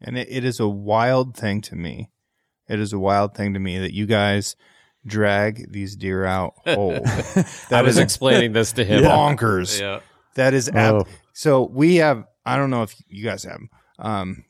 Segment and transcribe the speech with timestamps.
[0.00, 2.10] And it, it is a wild thing to me.
[2.68, 4.56] It is a wild thing to me that you guys
[5.06, 6.98] drag these deer out whole.
[7.70, 9.02] I was explaining this to him.
[9.04, 9.80] bonkers.
[9.80, 10.00] Yeah.
[10.34, 11.04] That is ab- Oh.
[11.32, 12.24] so we have.
[12.44, 13.54] I don't know if you guys have.
[13.54, 13.68] 'em.
[13.98, 14.44] Um,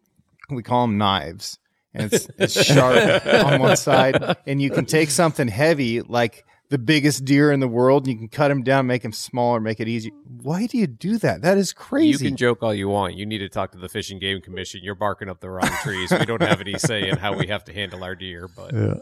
[0.51, 1.59] we call them knives,
[1.95, 6.79] and it's, it's sharp on one side, and you can take something heavy like the
[6.79, 9.81] biggest deer in the world, and you can cut him down, make him smaller, make
[9.81, 10.13] it easier.
[10.43, 11.43] Why do you do that?
[11.43, 12.25] That is crazy.
[12.25, 13.15] You can joke all you want.
[13.15, 14.81] You need to talk to the Fish and Game Commission.
[14.83, 16.11] You're barking up the wrong trees.
[16.11, 18.95] We don't have any say in how we have to handle our deer, but Yeah.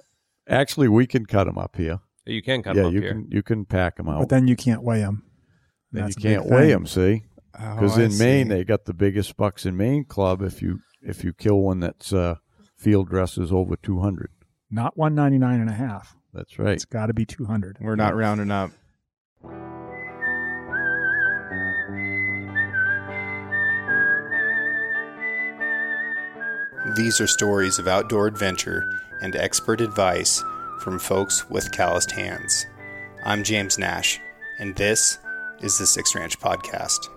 [0.48, 2.00] Actually, we can cut them up here.
[2.26, 3.12] you can cut yeah, them up you here.
[3.12, 4.20] can you can pack them out.
[4.20, 5.24] But then you can't weigh them.
[5.90, 6.86] Then you can't weigh them.
[6.86, 7.22] See,
[7.58, 10.42] Oh, because I in Maine they got the biggest bucks in Maine club.
[10.42, 12.36] If you if you kill one that's uh,
[12.76, 14.30] field dress is over two hundred.
[14.70, 16.16] Not 199 and a half.
[16.34, 16.72] That's right.
[16.74, 17.78] It's got to be 200.
[17.80, 18.72] we're not rounding up.
[26.96, 28.84] These are stories of outdoor adventure
[29.22, 30.42] and expert advice
[30.80, 32.66] from folks with calloused hands.
[33.24, 34.20] I'm James Nash,
[34.58, 35.18] and this
[35.60, 37.08] is the Six Ranch Podcast.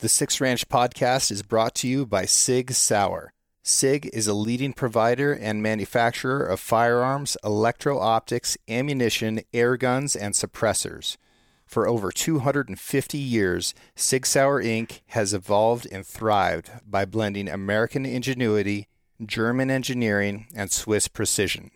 [0.00, 3.34] The Six Ranch Podcast is brought to you by Sig Sauer.
[3.62, 10.32] SIG is a leading provider and manufacturer of firearms, electro optics, ammunition, air guns, and
[10.32, 11.18] suppressors.
[11.66, 15.00] For over 250 years, Sig Sauer Inc.
[15.08, 18.88] has evolved and thrived by blending American ingenuity,
[19.22, 21.72] German engineering, and Swiss precision.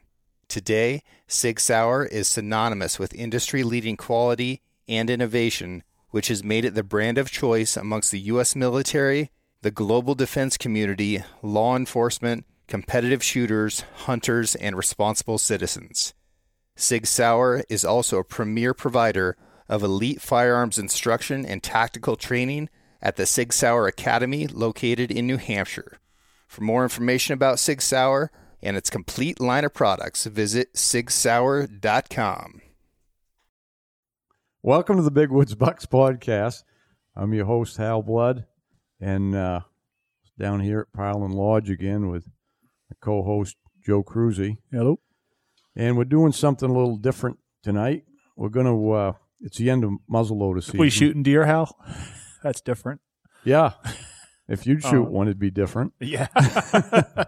[0.48, 5.82] Today, Sig Sauer is synonymous with industry leading quality and innovation,
[6.14, 8.54] which has made it the brand of choice amongst the U.S.
[8.54, 16.14] military, the global defense community, law enforcement, competitive shooters, hunters, and responsible citizens.
[16.76, 19.36] Sig Sauer is also a premier provider
[19.68, 22.68] of elite firearms instruction and tactical training
[23.02, 25.98] at the Sig Sauer Academy located in New Hampshire.
[26.46, 28.30] For more information about Sig Sauer
[28.62, 32.60] and its complete line of products, visit sigsauer.com.
[34.66, 36.62] Welcome to the Big Woods Bucks podcast.
[37.14, 38.46] I'm your host Hal Blood,
[38.98, 39.60] and uh,
[40.38, 42.24] down here at Pileland Lodge again with
[42.90, 45.00] my co-host Joe Cruzy, Hello.
[45.76, 48.04] and we're doing something a little different tonight.
[48.36, 48.90] We're gonna.
[48.90, 50.80] Uh, it's the end of muzzleloader season.
[50.80, 51.76] we shooting deer, Hal?
[52.42, 53.02] That's different.
[53.44, 53.72] Yeah.
[54.48, 55.10] If you'd shoot Oh.
[55.10, 55.92] one, it'd be different.
[56.00, 56.28] Yeah.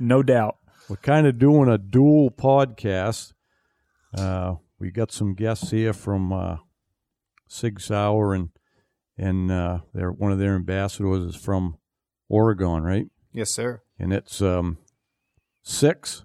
[0.00, 0.56] no doubt.
[0.88, 3.32] We're kind of doing a dual podcast.
[4.12, 6.56] Uh, we got some guests here from uh,
[7.48, 8.50] Sig Sauer, and
[9.16, 11.78] and uh, they're one of their ambassadors is from
[12.28, 13.06] Oregon, right?
[13.32, 13.82] Yes, sir.
[13.98, 14.78] And it's um,
[15.62, 16.24] Six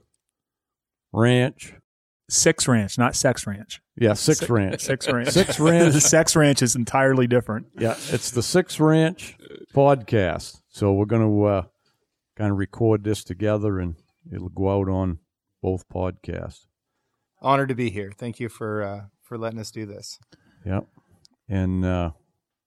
[1.11, 1.73] Ranch.
[2.29, 3.81] Six Ranch, not Sex Ranch.
[3.95, 4.81] Yeah, Six Ranch.
[4.81, 5.29] Six Ranch.
[5.29, 5.93] Six Ranch.
[5.93, 7.67] the Sex Ranch is entirely different.
[7.77, 9.37] Yeah, it's the Six Ranch
[9.73, 10.61] podcast.
[10.69, 11.61] So we're going to uh,
[12.37, 13.95] kind of record this together, and
[14.31, 15.19] it'll go out on
[15.61, 16.65] both podcasts.
[17.43, 18.11] Honored to be here.
[18.17, 20.17] Thank you for uh, for letting us do this.
[20.65, 20.87] Yep.
[21.49, 22.11] And uh,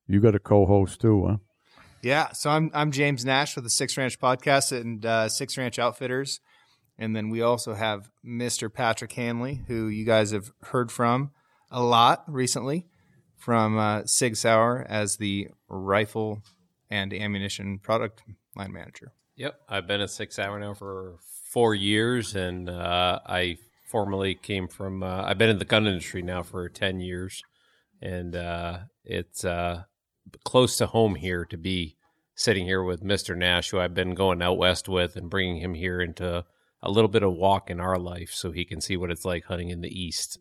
[0.07, 1.37] you got a co-host too, huh?
[2.03, 5.79] Yeah, so I'm I'm James Nash with the Six Ranch Podcast and uh, Six Ranch
[5.79, 6.41] Outfitters,
[6.99, 8.73] and then we also have Mr.
[8.73, 11.33] Patrick Hanley, who you guys have heard from
[11.71, 12.87] a lot recently,
[13.37, 16.43] from uh, Sig Sauer as the rifle
[16.91, 18.23] and ammunition product
[18.55, 19.13] line manager.
[19.37, 21.17] Yep, I've been at Sig Sauer now for
[21.51, 23.57] four years, and uh, I
[23.87, 25.03] formerly came from.
[25.03, 27.43] Uh, I've been in the gun industry now for ten years,
[28.03, 29.85] and uh, it's uh,
[30.45, 31.97] close to home here to be
[32.35, 35.75] sitting here with Mister Nash, who I've been going out west with, and bringing him
[35.75, 36.45] here into
[36.83, 39.45] a little bit of walk in our life, so he can see what it's like
[39.45, 40.39] hunting in the east.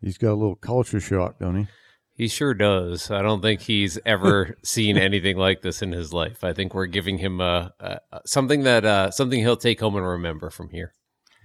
[0.00, 1.66] He's got a little culture shock, don't he?
[2.14, 3.12] He sure does.
[3.12, 6.42] I don't think he's ever seen anything like this in his life.
[6.42, 10.06] I think we're giving him uh, uh, something that uh, something he'll take home and
[10.06, 10.92] remember from here.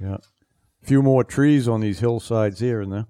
[0.01, 0.17] Yeah.
[0.83, 3.05] A few more trees on these hillsides here and there.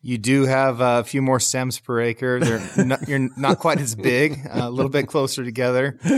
[0.00, 2.38] You do have uh, a few more stems per acre.
[2.38, 5.98] They're not, you're not quite as big, uh, a little bit closer together.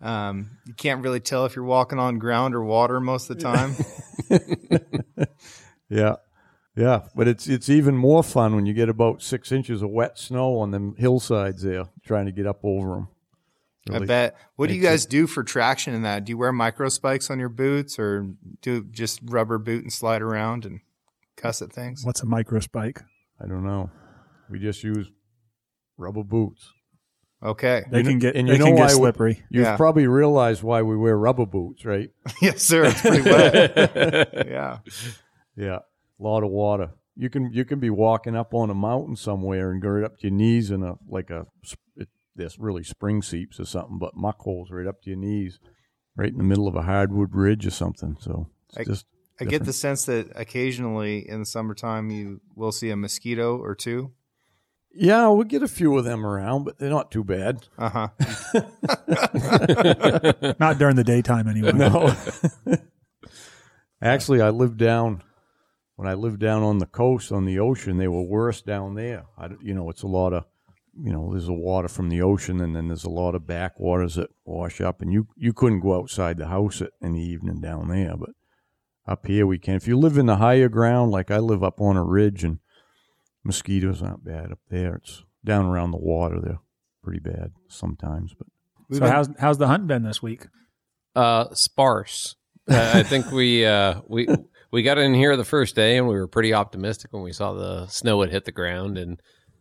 [0.00, 3.42] Um, you can't really tell if you're walking on ground or water most of the
[3.42, 3.74] time.
[5.90, 6.16] Yeah.
[6.76, 10.16] Yeah, but it's it's even more fun when you get about six inches of wet
[10.16, 13.08] snow on them hillsides there, trying to get up over them.
[13.90, 14.36] I bet.
[14.56, 16.24] What do you guys do for traction in that?
[16.24, 18.28] Do you wear micro spikes on your boots or
[18.62, 20.80] do just rubber boot and slide around and
[21.36, 22.04] cuss at things?
[22.04, 23.02] What's a micro spike?
[23.42, 23.90] I don't know.
[24.50, 25.10] We just use
[25.96, 26.72] rubber boots.
[27.42, 27.84] Okay.
[27.90, 29.42] They You can get and they you know why get we- slippery.
[29.50, 29.76] You've Yeah.
[29.76, 32.10] probably realized why we wear rubber boots, right?
[32.42, 32.86] yes, sir.
[32.86, 34.46] It's pretty wet.
[34.48, 34.78] yeah.
[35.56, 35.78] Yeah.
[35.78, 36.90] A lot of water.
[37.14, 40.18] You can you can be walking up on a mountain somewhere and go right up
[40.18, 41.46] to your knees in a like a
[41.96, 42.08] it,
[42.38, 45.58] this really spring seeps or something, but muck holes right up to your knees,
[46.16, 48.16] right in the middle of a hardwood ridge or something.
[48.20, 49.04] So it's I- just
[49.40, 53.74] I get the sense that occasionally in the summertime you will see a mosquito or
[53.76, 54.12] two.
[54.92, 57.68] yeah, we'll get a few of them around, but they're not too bad.
[57.78, 58.08] Uh huh.
[60.58, 61.72] Not during the daytime anyway.
[61.72, 62.14] No.
[64.02, 65.22] Actually, I lived down
[65.96, 67.98] when I lived down on the coast on the ocean.
[67.98, 69.24] They were worse down there.
[69.36, 70.44] I, you know, it's a lot of,
[71.00, 74.16] you know, there's a water from the ocean, and then there's a lot of backwaters
[74.16, 77.60] that wash up, and you you couldn't go outside the house at, in the evening
[77.60, 78.30] down there, but
[79.06, 79.74] up here we can.
[79.76, 82.58] If you live in the higher ground, like I live up on a ridge, and
[83.44, 84.96] mosquitoes aren't bad up there.
[84.96, 86.40] It's down around the water.
[86.40, 86.60] They're
[87.02, 88.48] pretty bad sometimes, but
[88.96, 90.46] So how's how's the hunt been this week?
[91.14, 92.36] Uh, sparse.
[92.68, 94.28] Uh, I think we uh, we
[94.70, 97.54] we got in here the first day, and we were pretty optimistic when we saw
[97.54, 98.98] the snow had hit the ground.
[98.98, 99.20] And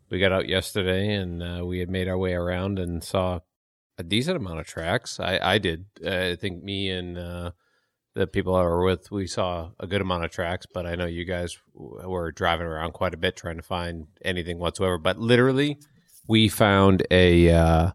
[0.10, 3.40] we got out yesterday, and uh, we had made our way around and saw
[3.98, 5.20] a decent amount of tracks.
[5.20, 5.86] I I did.
[6.04, 7.52] Uh, I think me and uh,
[8.14, 10.66] the people I were with, we saw a good amount of tracks.
[10.72, 14.60] But I know you guys were driving around quite a bit trying to find anything
[14.60, 14.98] whatsoever.
[14.98, 15.80] But literally,
[16.28, 17.52] we found a.
[17.52, 17.92] Uh,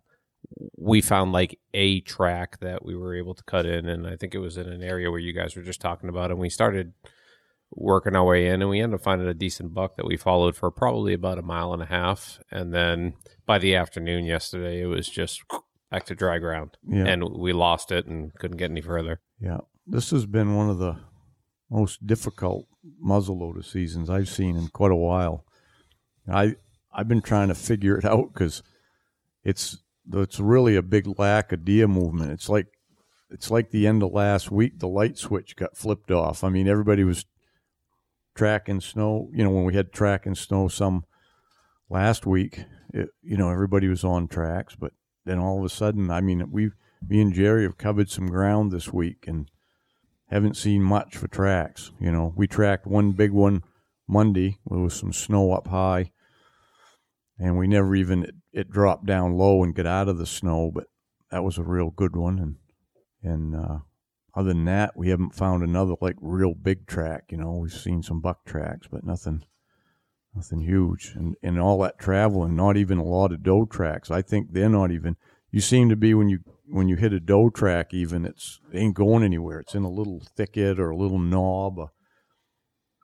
[0.76, 4.34] we found like a track that we were able to cut in and i think
[4.34, 6.92] it was in an area where you guys were just talking about and we started
[7.74, 10.54] working our way in and we ended up finding a decent buck that we followed
[10.54, 13.14] for probably about a mile and a half and then
[13.46, 15.42] by the afternoon yesterday it was just
[15.90, 17.06] back to dry ground yeah.
[17.06, 20.78] and we lost it and couldn't get any further Yeah, this has been one of
[20.78, 20.98] the
[21.70, 22.66] most difficult
[23.04, 25.44] muzzleloader seasons I've seen in quite a while.
[26.30, 26.56] I
[26.92, 28.62] I've been trying to figure it out because
[29.42, 29.78] it's
[30.12, 32.32] it's really a big lack of deer movement.
[32.32, 32.66] It's like
[33.30, 34.78] it's like the end of last week.
[34.78, 36.44] The light switch got flipped off.
[36.44, 37.24] I mean, everybody was
[38.34, 39.28] tracking snow.
[39.32, 41.04] You know, when we had tracking snow some
[41.88, 44.74] last week, it, you know, everybody was on tracks.
[44.76, 44.92] But
[45.24, 46.70] then all of a sudden, I mean, we
[47.08, 49.50] me and Jerry have covered some ground this week and
[50.28, 51.90] haven't seen much for tracks.
[52.00, 53.62] You know, we tracked one big one
[54.08, 56.10] Monday with some snow up high,
[57.38, 60.70] and we never even it, it dropped down low and got out of the snow.
[60.72, 60.84] But
[61.30, 62.56] that was a real good one, and
[63.22, 63.78] and uh,
[64.34, 67.24] other than that, we haven't found another like real big track.
[67.30, 69.44] You know, we've seen some buck tracks, but nothing.
[70.34, 74.10] Nothing huge, and and all that travel, and not even a lot of doe tracks.
[74.10, 75.16] I think they're not even.
[75.50, 78.78] You seem to be when you when you hit a doe track, even it's it
[78.78, 79.60] ain't going anywhere.
[79.60, 81.78] It's in a little thicket or a little knob.
[81.78, 81.92] Or,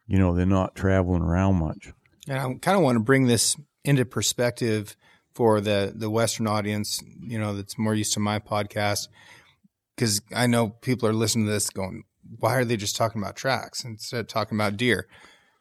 [0.06, 1.92] you know, they're not traveling around much.
[2.26, 4.96] And I kind of want to bring this into perspective
[5.34, 9.08] for the the Western audience, you know, that's more used to my podcast,
[9.98, 12.04] because I know people are listening to this going,
[12.38, 15.08] "Why are they just talking about tracks instead of talking about deer?"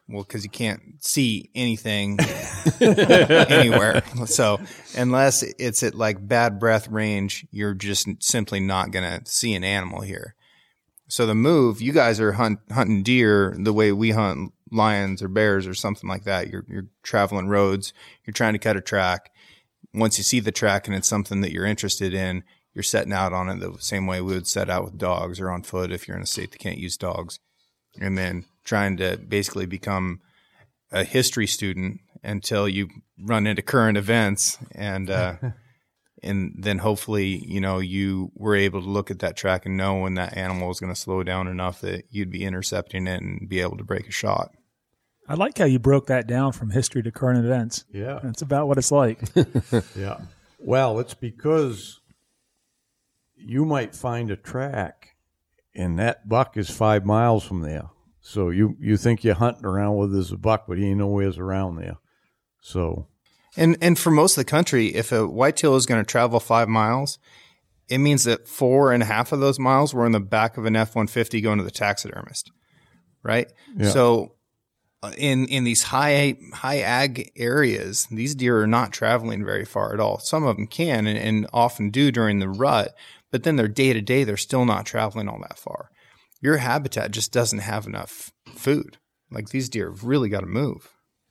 [0.07, 2.17] Well, because you can't see anything
[2.79, 4.03] anywhere.
[4.25, 4.59] So
[4.95, 9.65] unless it's at like bad breath range, you're just simply not going to see an
[9.65, 10.35] animal here.
[11.09, 15.27] So the move, you guys are hunt, hunting deer the way we hunt lions or
[15.27, 16.49] bears or something like that.
[16.49, 17.91] You're you're traveling roads.
[18.25, 19.31] You're trying to cut a track.
[19.93, 22.43] Once you see the track and it's something that you're interested in,
[22.77, 25.49] you're setting out on it the same way we would set out with dogs or
[25.49, 27.39] on foot if you're in a state that can't use dogs,
[27.99, 30.21] and then trying to basically become
[30.91, 32.87] a history student until you
[33.19, 35.09] run into current events and.
[35.09, 35.35] Uh,
[36.23, 39.99] and then hopefully you know you were able to look at that track and know
[39.99, 43.47] when that animal was going to slow down enough that you'd be intercepting it and
[43.47, 44.49] be able to break a shot
[45.27, 47.83] I like how you broke that down from history to current events.
[47.91, 48.19] Yeah.
[48.23, 49.19] That's about what it's like.
[49.95, 50.19] Yeah.
[50.59, 51.99] Well, it's because
[53.37, 55.15] you might find a track
[55.75, 57.89] and that buck is five miles from there.
[58.21, 61.37] So you, you think you're hunting around with there's a buck, but he ain't nowhere's
[61.37, 61.97] around there.
[62.61, 63.07] So
[63.55, 66.67] and and for most of the country if a whitetail is going to travel five
[66.67, 67.17] miles
[67.89, 70.65] it means that four and a half of those miles were in the back of
[70.65, 72.51] an f-150 going to the taxidermist
[73.23, 73.89] right Yeah.
[73.89, 74.35] so
[75.01, 79.93] uh, in in these high high ag areas these deer are not traveling very far
[79.93, 82.93] at all some of them can and, and often do during the rut
[83.31, 85.89] but then their day to day they're still not traveling all that far
[86.41, 88.97] your habitat just doesn't have enough food
[89.31, 90.89] like these deer have really got to move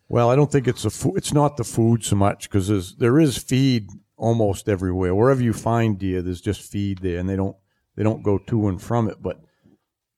[0.09, 3.19] Well, I don't think it's a fo- it's not the food so much because there
[3.19, 5.15] is feed almost everywhere.
[5.15, 7.57] Wherever you find deer, there's just feed there, and they don't
[7.97, 9.21] they don't go to and from it.
[9.21, 9.41] But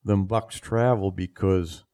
[0.04, 1.84] them bucks travel because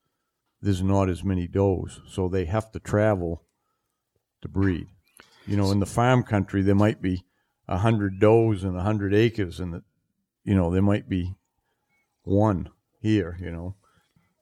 [0.61, 3.45] there's not as many does, so they have to travel
[4.43, 4.89] to breed.
[5.47, 7.25] You know, in the farm country, there might be
[7.69, 9.83] a hundred does and a hundred acres, and the,
[10.45, 11.35] you know there might be
[12.23, 13.37] one here.
[13.41, 13.75] You know,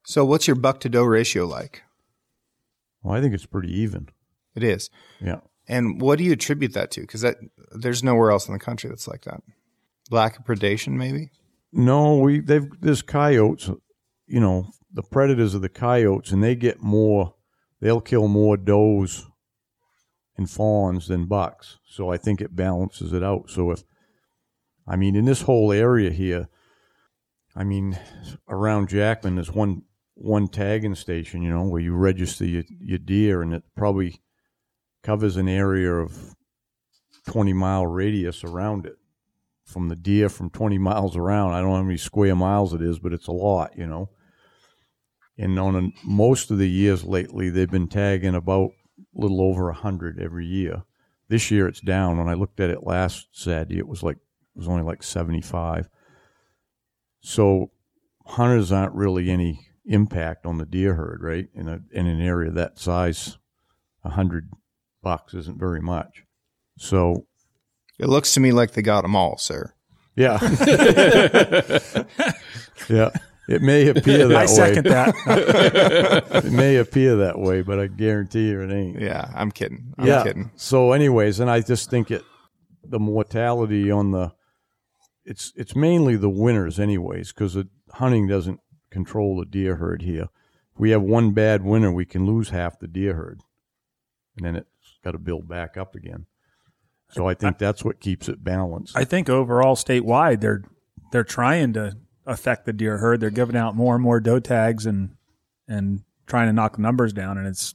[0.04, 1.82] so what's your buck to doe ratio like
[3.02, 4.08] Well, I think it's pretty even.
[4.54, 4.90] It is.
[5.20, 5.40] Yeah.
[5.68, 7.00] And what do you attribute that to?
[7.02, 7.36] Because that
[7.70, 9.42] there's nowhere else in the country that's like that.
[10.10, 11.30] Lack of predation, maybe.
[11.72, 13.70] No, we they've there's coyotes.
[14.26, 17.34] You know, the predators of the coyotes, and they get more.
[17.80, 19.26] They'll kill more does
[20.42, 21.78] and fawns than bucks.
[21.86, 23.48] So I think it balances it out.
[23.48, 23.84] So if,
[24.86, 26.48] I mean, in this whole area here,
[27.54, 27.98] I mean,
[28.48, 29.82] around Jackman, there's one
[30.14, 31.42] one tagging station.
[31.42, 34.20] You know, where you register your, your deer, and it probably
[35.02, 36.34] covers an area of
[37.26, 38.96] twenty mile radius around it
[39.64, 41.52] from the deer from 20 miles around.
[41.52, 44.10] I don't know how many square miles it is, but it's a lot, you know.
[45.38, 48.72] And on a, most of the years lately, they've been tagging about
[49.14, 50.82] little over 100 every year.
[51.28, 52.18] This year it's down.
[52.18, 55.88] When I looked at it last Saturday, it was like it was only like 75.
[57.20, 57.70] So
[58.26, 61.48] hunters aren't really any impact on the deer herd, right?
[61.54, 63.38] In a in an area that size,
[64.02, 64.50] 100
[65.02, 66.24] bucks isn't very much.
[66.78, 67.26] So
[67.98, 69.72] It looks to me like they got them all, sir.
[70.16, 70.38] yeah.
[72.88, 73.10] yeah.
[73.48, 74.46] It may appear that I way.
[74.46, 75.14] second that.
[76.44, 79.00] It may appear that way, but I guarantee you it ain't.
[79.00, 79.94] Yeah, I'm kidding.
[79.98, 80.22] I'm yeah.
[80.22, 80.50] kidding.
[80.56, 82.24] So, anyways, and I just think it
[82.84, 84.32] the mortality on the
[85.24, 87.56] it's it's mainly the winters, anyways, because
[87.92, 90.28] hunting doesn't control the deer herd here.
[90.74, 93.40] If we have one bad winter, we can lose half the deer herd,
[94.36, 96.26] and then it's got to build back up again.
[97.10, 98.96] So I think that's what keeps it balanced.
[98.96, 100.64] I think overall statewide, they're
[101.12, 103.20] they're trying to affect the deer herd.
[103.20, 105.16] They're giving out more and more doe tags and
[105.68, 107.74] and trying to knock the numbers down, and it's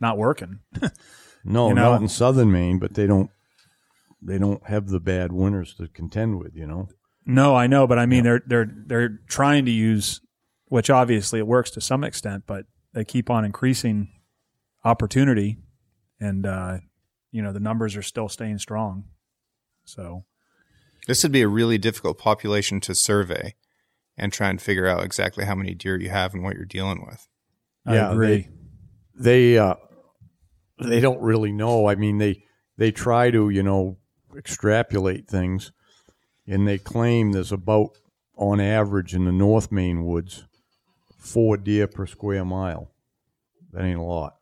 [0.00, 0.60] not working.
[1.44, 1.92] No, You know?
[1.92, 3.30] not in southern Maine, but they don't
[4.20, 6.88] they don't have the bad winters to contend with, you know.
[7.26, 10.20] No, I know, but I mean they're they're they're trying to use,
[10.66, 14.08] which obviously it works to some extent, but they keep on increasing
[14.84, 15.58] opportunity,
[16.20, 16.78] and uh,
[17.32, 19.04] you know the numbers are still staying strong.
[19.84, 20.24] So
[21.08, 23.56] This would be a really difficult population to survey
[24.16, 27.04] and try and figure out exactly how many deer you have and what you're dealing
[27.06, 27.28] with.
[27.86, 28.48] Yeah, I agree.
[29.18, 29.74] They uh
[30.78, 31.88] they don't really know.
[31.88, 32.44] I mean they
[32.76, 33.98] they try to, you know,
[34.36, 35.72] extrapolate things
[36.46, 37.90] and they claim there's about
[38.36, 40.44] on average in the North Maine woods
[41.18, 42.90] four deer per square mile.
[43.72, 44.36] That ain't a lot.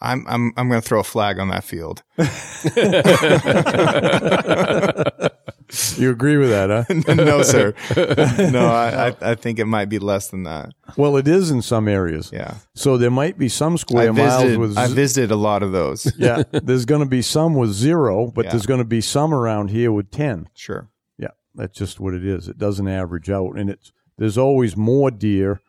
[0.00, 2.02] I'm I'm I'm going to throw a flag on that field.
[5.96, 6.68] You agree with that,
[7.06, 7.14] huh?
[7.14, 7.74] no, sir.
[8.52, 10.72] No, I, I I think it might be less than that.
[10.96, 12.30] well, it is in some areas.
[12.32, 14.58] Yeah, So there might be some square I miles visited.
[14.60, 16.12] with I z- visited a lot of those.
[16.18, 18.50] yeah, there's going to be some with zero, but Yeah.
[18.52, 20.48] there's going to be some around here with 10.
[20.54, 20.90] Sure.
[21.18, 22.48] Yeah, that's just what it is.
[22.48, 25.60] It doesn't average out, and it's there's always more deer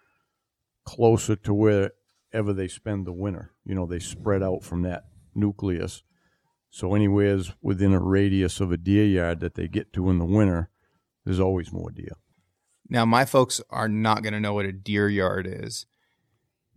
[0.85, 3.51] closer to wherever they spend the winter.
[3.65, 6.03] You know, they spread out from that nucleus.
[6.75, 10.25] So anywhere's within a radius of a deer yard that they get to in the
[10.25, 10.69] winter,
[11.23, 12.17] there's always more deer.
[12.89, 15.85] Now, my folks are not going to know what a deer yard is.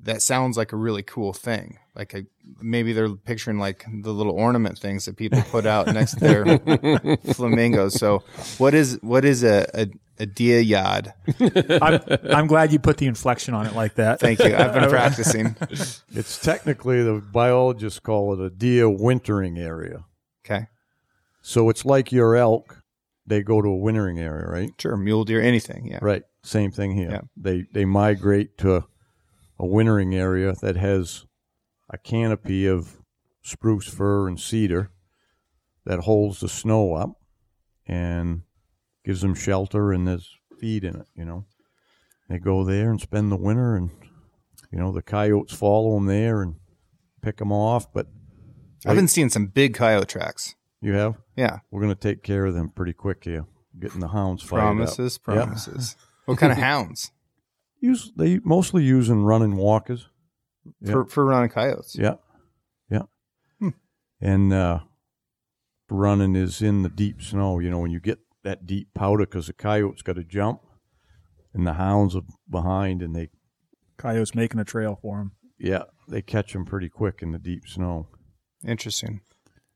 [0.00, 1.78] That sounds like a really cool thing.
[1.94, 2.24] Like a,
[2.62, 7.16] maybe they're picturing like the little ornament things that people put out next to their
[7.34, 7.94] flamingos.
[7.94, 8.22] So,
[8.58, 9.88] what is what is a a,
[10.20, 11.12] a deer yard?
[11.82, 12.00] I'm,
[12.30, 14.20] I'm glad you put the inflection on it like that.
[14.20, 14.54] Thank you.
[14.54, 15.56] I've been practicing.
[16.14, 20.04] It's technically the biologists call it a deer wintering area.
[20.46, 20.66] Okay,
[21.42, 22.82] So it's like your elk;
[23.26, 24.70] they go to a wintering area, right?
[24.78, 24.96] sure.
[24.96, 25.86] Mule deer, anything.
[25.86, 25.98] Yeah.
[26.00, 26.22] Right.
[26.44, 27.10] Same thing here.
[27.10, 27.20] Yeah.
[27.36, 28.84] They they migrate to
[29.58, 31.26] a wintering area that has
[31.90, 32.98] a canopy of
[33.42, 34.90] spruce fir and cedar
[35.84, 37.12] that holds the snow up
[37.86, 38.42] and
[39.04, 41.44] gives them shelter and there's feed in it, you know.
[42.28, 43.90] They go there and spend the winter and
[44.70, 46.56] you know the coyotes follow them there and
[47.22, 48.06] pick them off, but
[48.84, 50.54] I've been seeing some big coyote tracks.
[50.80, 51.60] you have Yeah.
[51.70, 53.46] we're going to take care of them pretty quick here.
[53.80, 54.64] Getting the hounds fired up.
[54.66, 55.18] Promises.
[55.26, 55.34] Yeah.
[55.34, 55.96] Promises.
[56.26, 57.12] What kind of hounds
[57.80, 60.08] Use they mostly use in running walkers.
[60.80, 60.92] Yeah.
[60.92, 61.96] for for running coyotes?
[61.98, 62.14] Yeah,
[62.90, 63.02] yeah.
[63.60, 63.68] Hmm.
[64.20, 64.80] And uh,
[65.88, 67.58] running is in the deep snow.
[67.58, 70.60] You know, when you get that deep powder, because the coyote's got to jump,
[71.54, 73.30] and the hounds are behind, and they
[73.96, 75.32] Coyotes making a trail for them.
[75.58, 78.08] yeah they catch them pretty quick in the deep snow.
[78.66, 79.20] Interesting.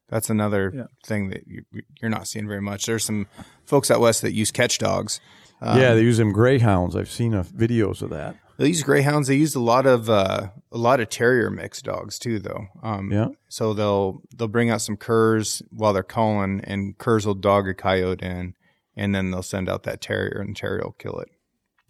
[0.08, 0.84] That's another Yeah.
[1.04, 1.62] thing that you,
[2.00, 2.86] you're not seeing very much.
[2.86, 3.26] There's some
[3.64, 5.20] folks out west that use catch dogs.
[5.64, 6.96] Um, yeah, they use them greyhounds.
[6.96, 8.36] I've seen uh, videos of that.
[8.58, 9.28] they use greyhounds.
[9.28, 12.66] They use a lot of uh, a lot of terrier mixed dogs too, though.
[12.82, 17.34] Um, Yeah, So they'll they'll bring out some curs while they're calling, and curs will
[17.34, 18.54] dog a coyote in,
[18.96, 21.28] and then they'll send out that terrier, and the terrier will kill it.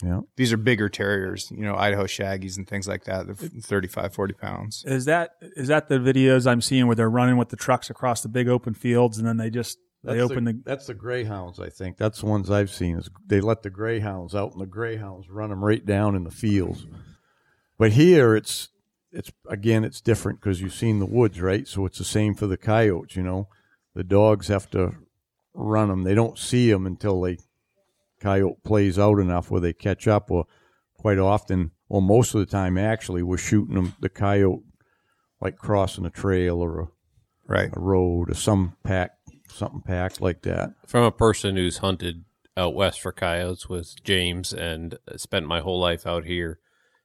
[0.05, 0.21] Yeah.
[0.37, 3.26] These are bigger terriers, you know, Idaho Shaggies and things like that.
[3.26, 4.85] They're 35, 40 pounds.
[4.85, 8.21] Is that is that the videos I'm seeing where they're running with the trucks across
[8.21, 11.61] the big open fields and then they just they open the, that's the greyhounds.
[11.61, 12.99] I think that's the ones I've seen.
[12.99, 16.31] Is they let the greyhounds out, and the greyhounds run them right down in the
[16.31, 16.87] fields.
[17.79, 18.69] But here, it's
[19.13, 21.67] it's again, it's different because you've seen the woods, right?
[21.69, 23.17] So it's the same for the coyotes.
[23.17, 23.49] You know,
[23.95, 24.95] the dogs have to
[25.55, 26.03] run them.
[26.03, 27.39] They don't see them until they
[28.21, 30.31] coyote plays out enough where they catch up.
[30.31, 30.47] Or
[30.95, 34.63] quite often, or most of the time, actually, we're shooting them the coyote
[35.41, 36.89] like crossing a trail or a,
[37.49, 37.71] Right.
[37.73, 39.11] a road or some pack,
[39.49, 40.75] something packed like that.
[40.87, 42.25] From a person who's hunted
[42.57, 46.59] out west for coyotes with James and spent my whole life out here,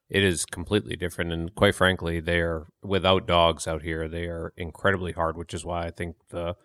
[0.10, 1.32] it is completely different.
[1.32, 4.08] And quite frankly, they are without dogs out here.
[4.08, 6.56] They are incredibly hard, which is why I think the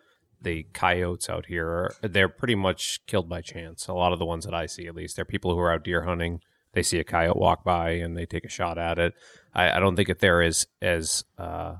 [0.41, 3.87] the coyotes out here are they're pretty much killed by chance.
[3.87, 5.85] A lot of the ones that I see, at least, they're people who are out
[5.85, 6.41] deer hunting.
[6.73, 9.13] They see a coyote walk by and they take a shot at it.
[9.53, 11.75] I, I don't think that they're as as uh,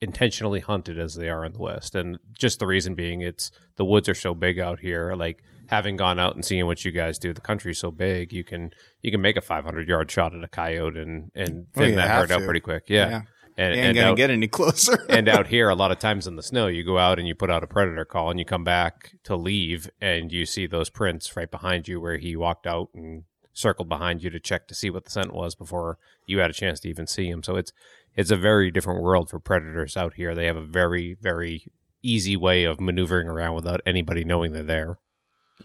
[0.00, 1.94] intentionally hunted as they are in the west.
[1.94, 5.14] And just the reason being it's the woods are so big out here.
[5.14, 8.42] Like having gone out and seeing what you guys do the country's so big you
[8.42, 11.96] can you can make a 500 yard shot at a coyote and and Well, thin
[11.96, 12.84] that herd out pretty quick.
[12.88, 13.22] Yeah, Yeah.
[13.56, 14.98] and, Ain't and gonna out, get any closer.
[15.08, 17.34] and out here a lot of times in the snow you go out and you
[17.36, 20.90] put out a predator call and you come back to leave and you see those
[20.90, 24.74] prints right behind you where he walked out and circled behind you to check to
[24.74, 27.42] see what the scent was before you had a chance to even see him.
[27.42, 27.72] So it's
[28.16, 31.66] it's a very different world for predators out here they have a very very
[32.02, 34.98] easy way of maneuvering around without anybody knowing they're there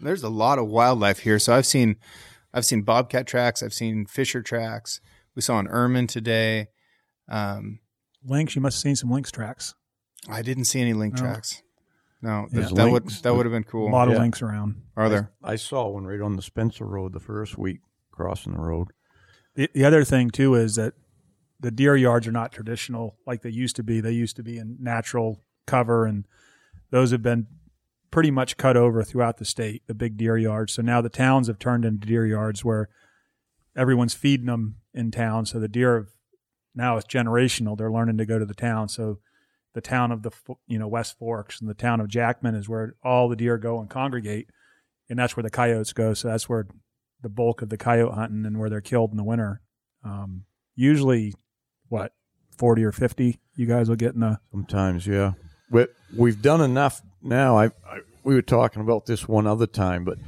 [0.00, 1.38] There's a lot of wildlife here.
[1.38, 1.96] So I've seen,
[2.52, 3.62] I've seen bobcat tracks.
[3.62, 5.00] I've seen fisher tracks.
[5.34, 6.68] We saw an ermine today.
[7.30, 7.80] Um,
[8.22, 8.54] lynx.
[8.54, 9.74] You must have seen some lynx tracks.
[10.28, 11.24] I didn't see any lynx Oh.
[11.24, 11.62] tracks.
[12.20, 13.86] No, There's that would that would have been cool.
[13.86, 13.98] A cool.
[13.98, 14.20] lot of Yeah.
[14.20, 14.82] lynx around.
[14.96, 15.30] Are there?
[15.42, 18.88] I saw one right on the Spencer Road the first week crossing the road.
[19.54, 20.92] The, the other thing too is that
[21.60, 24.00] the deer yards are not traditional like they used to be.
[24.00, 26.26] They used to be in natural cover, and
[26.90, 27.46] those have been
[28.10, 29.82] pretty much cut over throughout the state.
[29.86, 30.72] The big deer yards.
[30.74, 32.88] So now the towns have turned into deer yards where
[33.76, 35.46] everyone's feeding them in town.
[35.46, 36.08] So the deer have
[36.74, 37.76] now it's generational.
[37.76, 38.88] They're learning to go to the town.
[38.88, 39.18] So
[39.72, 40.30] the town of the
[40.66, 43.80] you know West Forks and the town of Jackman is where all the deer go
[43.80, 44.48] and congregate,
[45.08, 46.14] and that's where the coyotes go.
[46.14, 46.66] So that's where
[47.22, 49.62] the bulk of the coyote hunting and where they're killed in the winter.
[50.04, 51.34] Um, usually,
[51.88, 52.12] what
[52.56, 55.32] forty or fifty, you guys will get in a Sometimes, yeah.
[55.70, 57.58] But we've done enough now.
[57.58, 60.18] I, I we were talking about this one other time, but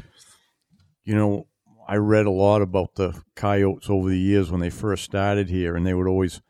[1.04, 1.46] you know,
[1.88, 5.74] I read a lot about the coyotes over the years when they first started here,
[5.74, 6.40] and they would always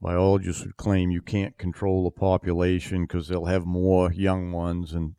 [0.00, 5.14] biologists would claim you can't control the population because they'll have more young ones, and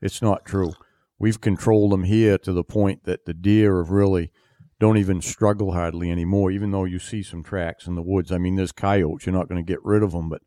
[0.00, 0.72] it's not true.
[1.18, 4.32] We've controlled them here to the point that the deer have really
[4.80, 8.32] don't even struggle hardly anymore, even though you see some tracks in the woods.
[8.32, 9.26] I mean, there's coyotes.
[9.26, 10.40] You're not going to get rid of them, but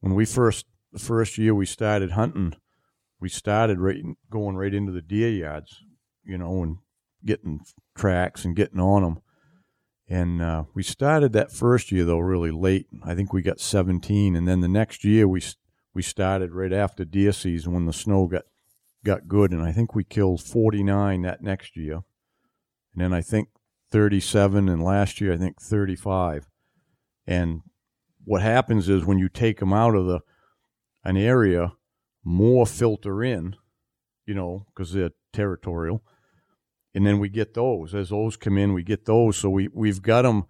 [0.00, 2.54] when we first the first year we started hunting,
[3.20, 5.82] we started right going right into the deer yards,
[6.22, 6.76] you know, and
[7.26, 7.60] getting
[7.96, 9.18] tracks and getting on them.
[10.08, 12.86] And uh, we started that first year though really late.
[13.02, 15.42] I think we got 17, and then the next year we
[15.92, 18.44] we started right after deer season when the snow got
[19.04, 22.02] got good, and I think we killed 49 that next year,
[22.94, 23.48] and then I think
[23.90, 26.48] 37, and last year I think 35.
[27.26, 27.62] And
[28.24, 30.20] what happens is when you take them out of the
[31.04, 31.72] an area,
[32.24, 33.56] more filter in,
[34.26, 36.02] you know, because they're territorial,
[36.94, 37.94] and then we get those.
[37.94, 39.36] As those come in, we get those.
[39.36, 40.44] So we we've got them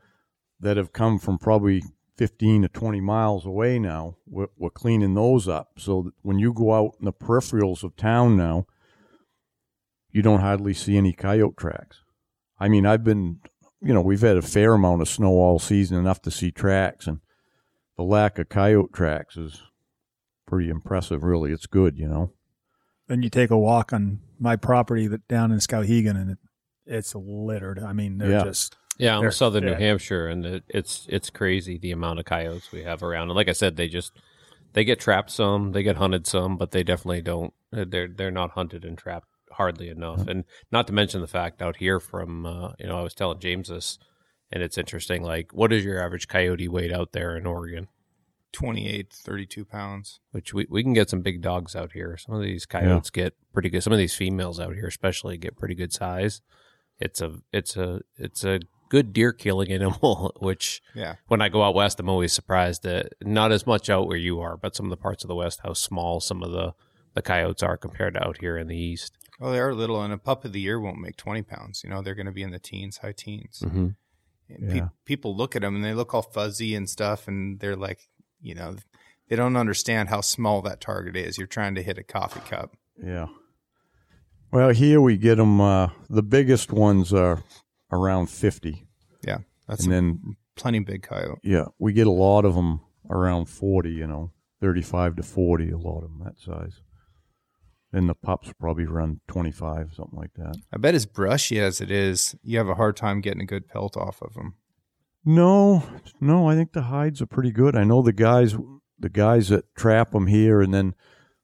[0.61, 1.83] that have come from probably
[2.16, 4.16] 15 to 20 miles away now.
[4.26, 5.72] We're, we're cleaning those up.
[5.78, 8.66] So when you go out in the peripherals of town now,
[10.11, 12.03] you don't hardly see any coyote tracks.
[12.64, 13.40] I mean, I've been,
[13.83, 17.07] you know, we've had a fair amount of snow all season, enough to see tracks,
[17.07, 17.20] and
[17.98, 19.61] the lack of coyote tracks is
[20.46, 21.22] pretty impressive.
[21.24, 22.33] Really, it's good, you know.
[23.07, 26.38] then you take a walk on my property that down in Skowhegan and it,
[26.87, 27.79] it's littered.
[27.79, 28.44] I mean, they're Yeah.
[28.44, 29.74] just Yeah, I'm They're in southern New.
[29.74, 33.29] Hampshire, and it, it's it's crazy the amount of coyotes we have around.
[33.29, 34.12] And like I said, they just
[34.72, 37.53] they get trapped some, they get hunted some, but they definitely don't.
[37.70, 40.26] They're they're not hunted and trapped hardly enough.
[40.26, 43.38] And not to mention the fact out here from uh, you know I was telling
[43.40, 43.98] James this,
[44.52, 45.22] and it's interesting.
[45.22, 47.88] Like, what is your average coyote weight out there in Oregon?
[48.52, 50.20] 28, 32 pounds.
[50.30, 52.16] Which we, we can get some big dogs out here.
[52.16, 53.82] Some of these coyotes get pretty good.
[53.82, 56.40] Some of these females out here, especially, get pretty good size.
[57.00, 60.32] It's a it's a it's a good deer killing animal.
[60.40, 61.16] Which Yeah.
[61.26, 64.38] when I go out west, I'm always surprised that not as much out where you
[64.40, 66.74] are, but some of the parts of the west, how small some of the
[67.14, 69.16] the coyotes are compared to out here in the east.
[69.44, 71.83] Well, they are little, and a pup of the year won't make 20 pounds.
[71.85, 73.61] You know, they're going to be in the teens, high teens.
[73.62, 73.88] Mm-hmm.
[74.48, 77.76] And pe- people look at them and they look all fuzzy and stuff, and they're
[77.76, 78.09] like,
[78.40, 78.76] you know,
[79.28, 81.37] they don't understand how small that target is.
[81.37, 82.74] You're trying to hit a coffee cup.
[82.96, 83.26] Yeah.
[84.50, 85.61] Well, here we get them.
[85.61, 87.42] Uh, the biggest ones are
[87.92, 88.87] around fifty,
[89.26, 91.40] Yeah, that's and then plenty big coyote.
[91.42, 92.80] yeah, we get a lot of them
[93.11, 93.90] around forty.
[93.92, 94.30] You know,
[94.62, 95.70] thirty-five to forty.
[95.70, 96.80] A lot of them that size.
[97.94, 100.57] Then the pups probably run twenty-five, something like that.
[100.72, 103.68] I bet as brushy as it is, you have a hard time getting a good
[103.68, 104.54] pelt off of them.
[105.24, 105.85] No,
[106.20, 107.76] no, I think the hides are pretty good.
[107.76, 108.57] I know the guys,
[108.98, 110.96] the guys that trap them here, and then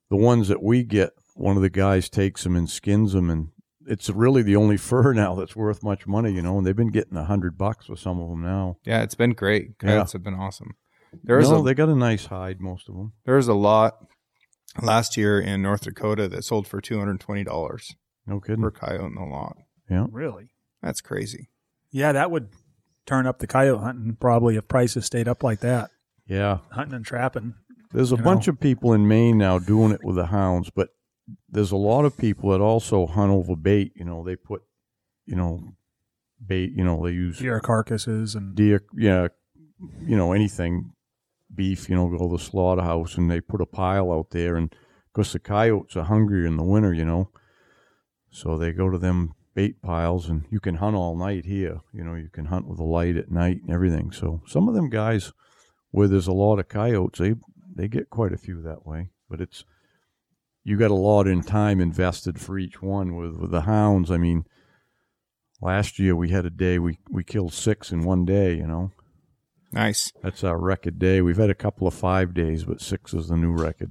[0.09, 3.51] the ones that we get, one of the guys takes them and skins them, and
[3.87, 6.59] it's really the only fur now that's worth much money, you know.
[6.59, 8.77] And they've been getting a hundred bucks with some of them now.
[8.85, 9.75] Yeah, it's been great.
[9.85, 10.05] yeah.
[10.05, 10.75] have been awesome.
[11.23, 13.13] There's no, a they got a nice hide, most of them.
[13.25, 14.10] there's a lot
[14.81, 17.95] last year in North Dakota that sold for two hundred twenty dollars
[18.27, 18.63] No kidding.
[18.63, 19.57] per coyote in the lot.
[19.91, 20.51] Yeah, Really?
[20.83, 21.51] That's crazy.
[21.91, 22.49] Yeah, that would
[23.07, 25.91] turn up the coyote hunting probably if prices stayed up like that.
[26.27, 26.59] yeah.
[26.71, 27.55] Hunting and trapping.
[27.93, 28.53] There's a You bunch know?
[28.53, 30.91] of people in Maine now doing it with the hounds, but
[31.49, 33.93] there's a lot of people that also hunt over bait.
[33.97, 34.63] You know, they put,
[35.27, 35.75] you know,
[36.45, 36.71] bait.
[36.77, 39.29] You know, they use Deer carcasses and deer, yeah,
[40.07, 40.93] you know, anything,
[41.55, 44.57] beef, you know, go to the slaughterhouse and they put a pile out there.
[44.57, 44.75] And
[45.13, 47.31] because the coyotes are hungry in the winter, you know,
[48.31, 51.81] so they go to them bait piles and you can hunt all night here.
[51.93, 54.13] You know, you can hunt with a light at night and everything.
[54.13, 55.33] So some of them guys
[55.91, 57.35] where there's a lot of coyotes, they,
[57.75, 59.09] they get quite a few that way.
[59.29, 59.65] But it's,
[60.63, 64.11] you got a lot in time invested for each one with, with the hounds.
[64.11, 64.45] I mean,
[65.61, 68.93] last year we had a day we, we killed six in one day, you know.
[69.73, 70.13] Nice.
[70.23, 71.21] That's our record day.
[71.21, 73.91] We've had a couple of five days, but six is the new record.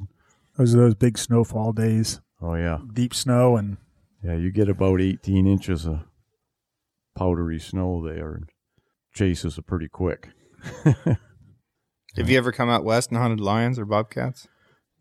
[0.57, 3.77] those are those big snowfall days, Oh yeah, deep snow and
[4.23, 4.35] yeah.
[4.35, 5.99] You get about eighteen inches of
[7.17, 8.49] powdery snow there, and
[9.13, 10.29] chases are pretty quick.
[12.15, 14.47] Have you ever come out west and hunted lions or bobcats?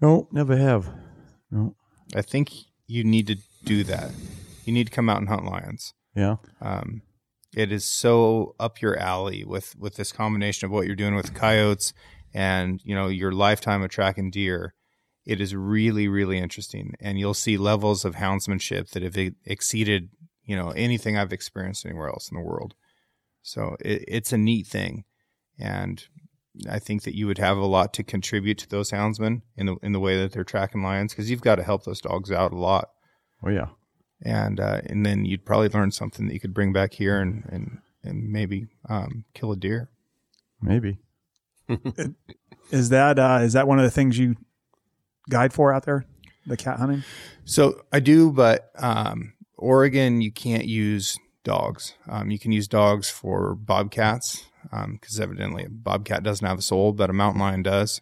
[0.00, 0.92] No, never have.
[1.50, 1.74] No.
[2.14, 2.52] I think
[2.86, 4.12] you need to do that.
[4.64, 5.94] You need to come out and hunt lions.
[6.14, 6.36] Yeah.
[6.60, 7.02] Um,
[7.54, 11.34] it is so up your alley with with this combination of what you're doing with
[11.34, 11.92] coyotes
[12.34, 14.74] and you know your lifetime of tracking deer.
[15.24, 20.10] It is really really interesting, and you'll see levels of houndsmanship that have exceeded
[20.44, 22.74] you know anything I've experienced anywhere else in the world.
[23.42, 25.04] So it, it's a neat thing,
[25.58, 26.06] and
[26.68, 29.76] I think that you would have a lot to contribute to those houndsmen in the
[29.82, 32.52] in the way that they're tracking lions because you've got to help those dogs out
[32.52, 32.90] a lot
[33.44, 33.68] Oh yeah.
[34.22, 37.44] And uh, and then you'd probably learn something that you could bring back here and
[37.48, 39.90] and and maybe um, kill a deer.
[40.60, 40.98] Maybe.
[42.70, 44.36] is that uh, is that one of the things you
[45.28, 46.04] guide for out there?
[46.46, 47.04] The cat hunting?
[47.44, 51.94] So I do, but um, Oregon you can't use dogs.
[52.08, 54.44] Um, you can use dogs for bobcats
[54.92, 58.00] because evidently a bobcat doesn't have a soul, but a mountain lion does.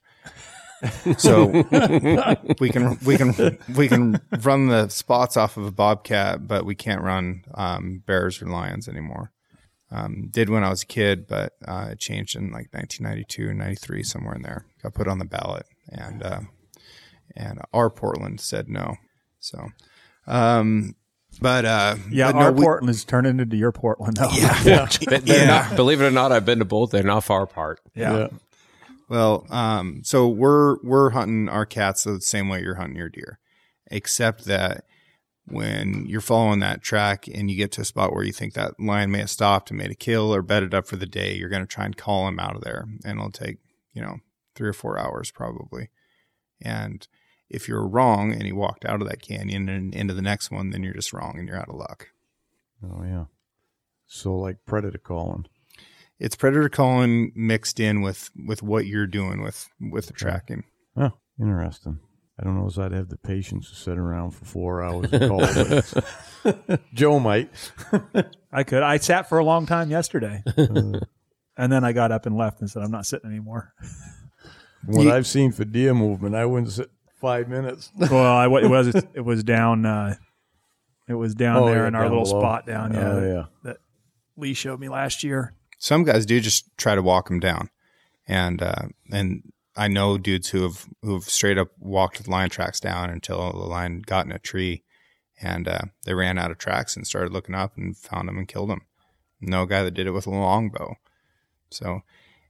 [1.19, 1.47] So
[2.61, 6.75] we can we can we can run the spots off of a bobcat, but we
[6.75, 9.33] can't run um, bears or lions anymore.
[9.91, 13.59] Um, did when I was a kid, but uh, it changed in like 1992 and
[13.59, 14.67] 93, somewhere in there.
[14.83, 16.41] Got put on the ballot, and uh,
[17.37, 18.97] and our Portland said no.
[19.39, 19.69] So,
[20.27, 20.97] um,
[21.41, 24.31] but uh, Yeah, but no, our we- Portland is turning into your Portland though.
[24.33, 25.45] Yeah, But Yeah.
[25.69, 26.91] not, believe it or not, I've been to both.
[26.91, 27.81] They're not far apart.
[27.95, 28.29] yeah.
[29.09, 33.38] Well, um, so we're we're hunting our cats the same way you're hunting your deer,
[33.87, 34.85] except that
[35.47, 38.81] when you're following that track and you get to a spot where you think that
[38.81, 41.49] lion may have stopped and made a kill or bedded up for the day, you're
[41.49, 43.59] going to try and call him out of there, and it'll take
[43.92, 44.16] you know
[44.55, 45.90] three or four hours probably.
[46.61, 47.07] And
[47.49, 50.71] if you're wrong and he walked out of that canyon and into the next one,
[50.71, 52.09] then you're just wrong and you're out of luck.
[52.83, 53.25] Oh yeah.
[54.07, 55.47] So like predator calling.
[56.18, 60.64] It's predator calling mixed in with with what you're doing with with the tracking.
[60.96, 61.98] Oh, interesting.
[62.38, 65.29] I don't know if I'd have the patience to sit around for four hours and
[65.29, 65.40] call.
[66.42, 67.50] but Joe might.
[68.52, 68.83] I could.
[68.83, 70.42] I sat for a long time yesterday.
[71.59, 73.72] Uh, and then I got up and left and said, I'm not sitting anymore.
[74.85, 77.90] what You- I've seen for deer movement, I wouldn't sit five minutes.
[77.96, 80.16] well, I, it was it was down uh,
[81.09, 82.40] it was down Oh, there yeah, in our little below.
[82.40, 83.44] spot down yeah, Oh, that, yeah.
[83.64, 83.76] that
[84.37, 85.55] Lee showed me last year.
[85.79, 87.71] Some guys do just try to walk them down,
[88.27, 92.51] and uh, and I know dudes who have who have straight up walked the lion
[92.51, 94.83] tracks down until the lion got in a tree,
[95.41, 98.49] and uh, they ran out of tracks and started looking up and found them and
[98.49, 98.83] killed them.
[99.41, 100.95] No guy that did it with a longbow,
[101.71, 102.01] so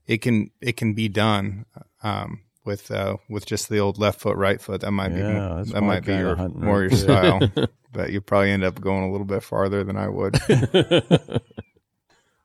[0.05, 1.65] it can it can be done
[2.03, 4.81] um, with uh, with just the old left foot, right foot.
[4.81, 7.41] That might Yeah, be that might be your hunting more right your style.
[7.91, 10.39] but you probably end up going a little bit farther than I would.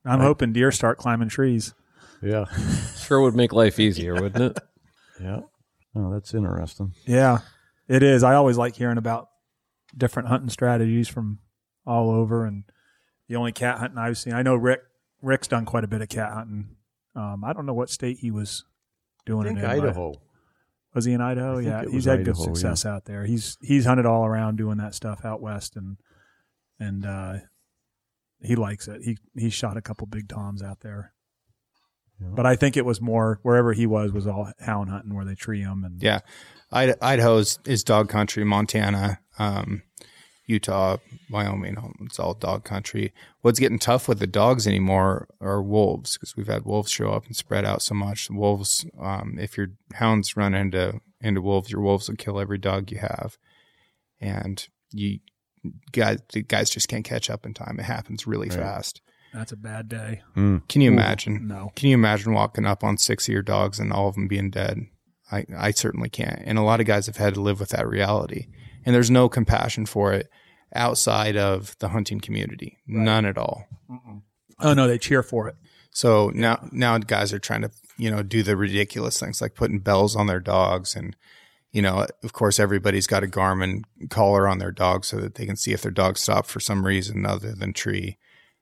[0.05, 1.75] I'm hoping deer start climbing trees.
[2.23, 2.45] Yeah,
[2.97, 4.59] Sure would make life easier, wouldn't it?
[5.21, 5.41] yeah.
[5.95, 6.93] Oh, that's interesting.
[7.07, 7.39] Yeah,
[7.89, 8.23] it is.
[8.23, 9.29] I always like hearing about
[9.97, 11.39] different hunting strategies from
[11.87, 12.47] all over.
[12.47, 12.65] And
[13.29, 14.81] the only cat hunting I've seen, I know Rick.
[15.21, 16.77] Rick's done quite a bit of cat hunting.
[17.15, 18.65] Um, I don't know what state he was
[19.27, 19.67] doing I think it in.
[19.81, 20.15] but- Idaho.
[20.95, 21.59] Was he in Idaho?
[21.59, 23.25] I Yeah, he's was had good Idaho, success out there.
[23.25, 25.97] He's he's hunted all around doing that stuff out west, and
[26.79, 27.35] and uh,
[28.43, 29.03] he likes it.
[29.03, 31.13] He he shot a couple big toms out there.
[32.21, 32.29] Yeah.
[32.35, 35.35] But I think it was more wherever he was was all hound hunting where they
[35.35, 36.21] tree them and Yeah,
[36.71, 38.45] Idaho is, is dog country.
[38.45, 39.83] Montana, um,
[40.47, 40.99] Utah,
[41.31, 43.13] Wyoming, it's all dog country.
[43.43, 47.27] What's getting tough with the dogs anymore are wolves because we've had wolves show up
[47.27, 48.29] and spread out so much.
[48.31, 52.91] Wolves, um, if your hounds run into into wolves, your wolves will kill every dog
[52.91, 53.39] you have,
[54.21, 55.21] and you
[55.93, 57.79] guys the guys just can't catch up in time.
[57.79, 58.59] It happens really Right.
[58.59, 59.01] fast.
[59.35, 60.23] that's a bad day.
[60.37, 60.69] Mm.
[60.69, 61.47] Can you Ooh, imagine?
[61.49, 61.73] No.
[61.77, 64.51] Can you imagine walking up on six of your dogs and all of them being
[64.51, 64.81] dead?
[65.31, 66.43] I, I certainly can't.
[66.45, 68.49] And a lot of guys have had to live with that reality.
[68.85, 70.29] And there's no compassion for it
[70.75, 72.79] outside of the hunting community.
[72.87, 73.65] None at all.
[74.61, 75.57] Oh no, they cheer for it.
[75.91, 79.79] So now now guys are trying to, you know, do the ridiculous things like putting
[79.79, 81.17] bells on their dogs and
[81.73, 85.47] you know, of course everybody's got a Garmin collar on their dog so that they
[85.47, 88.19] can see if their dog stopped for some reason other than tree.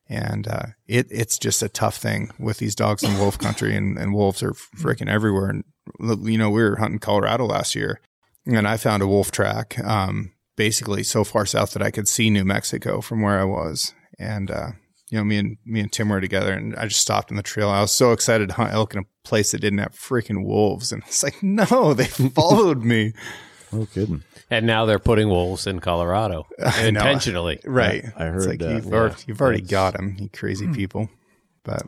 [0.09, 3.97] And uh, it it's just a tough thing with these dogs in wolf country, and,
[3.97, 5.51] and wolves are freaking everywhere.
[5.51, 5.65] And
[6.01, 8.01] you know, we were hunting Colorado last year,
[8.45, 12.29] and I found a wolf track, um, basically so far south that I could see
[12.29, 13.95] New Mexico from where I was.
[14.19, 14.71] And uh,
[15.11, 17.43] you know, me and me and Tim were together, and I just stopped in the
[17.43, 17.69] trail.
[17.69, 20.93] I was so excited to hunt elk in a place that didn't have freaking wolves,
[20.93, 23.13] and it's like, no, they followed me.
[23.73, 24.23] No kidding.
[24.53, 27.61] And now they're putting wolves in Colorado I intentionally.
[27.65, 28.05] Right.
[28.17, 28.95] I It's heard like that, You've, yeah.
[28.95, 31.09] already, you've already That's- got them, you crazy people.
[31.63, 31.83] But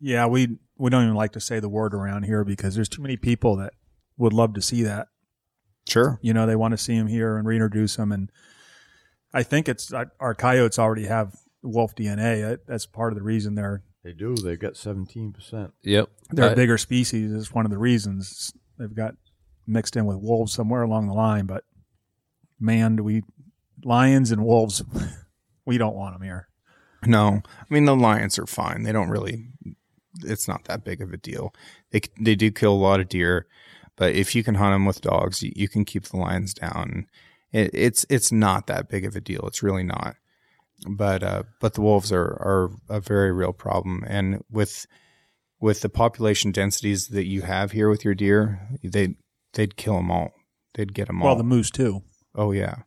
[0.00, 3.00] Yeah, we we don't even like to say the word around here because there's too
[3.00, 3.72] many people that
[4.18, 5.08] would love to see that.
[5.88, 6.18] sure.
[6.22, 8.12] You know, they want to see him here and reintroduce him.
[8.12, 8.30] And
[9.32, 11.34] I think it's uh, our coyotes already have
[11.68, 12.40] wolf DNA.
[12.48, 14.34] That- That's part of the reason they're They do.
[14.36, 15.72] They've got seventeen percent.
[15.82, 16.10] Yep.
[16.30, 17.32] they're Uh, a bigger species.
[17.32, 19.14] Is one of the reasons they've got
[19.66, 21.46] mixed in with wolves somewhere along the line.
[21.46, 21.64] But
[22.60, 23.22] man, do we
[23.84, 24.82] lions and wolves?
[25.66, 26.48] we don't want them here.
[27.06, 28.82] No, I mean the lions are fine.
[28.82, 29.48] They don't really.
[30.22, 31.54] It's not that big of a deal.
[31.90, 33.46] They they do kill a lot of deer,
[33.96, 37.06] but if you can hunt them with dogs, you, you can keep the lions down.
[37.52, 39.44] It, it's it's not that big of a deal.
[39.46, 40.16] It's really not.
[40.86, 44.86] But uh, but the wolves are are a very real problem, and with
[45.60, 49.16] with the population densities that you have here with your deer, they
[49.54, 50.32] they'd kill them all.
[50.74, 51.28] They'd get them all.
[51.28, 52.02] Well, the moose too.
[52.34, 52.78] oh yeah,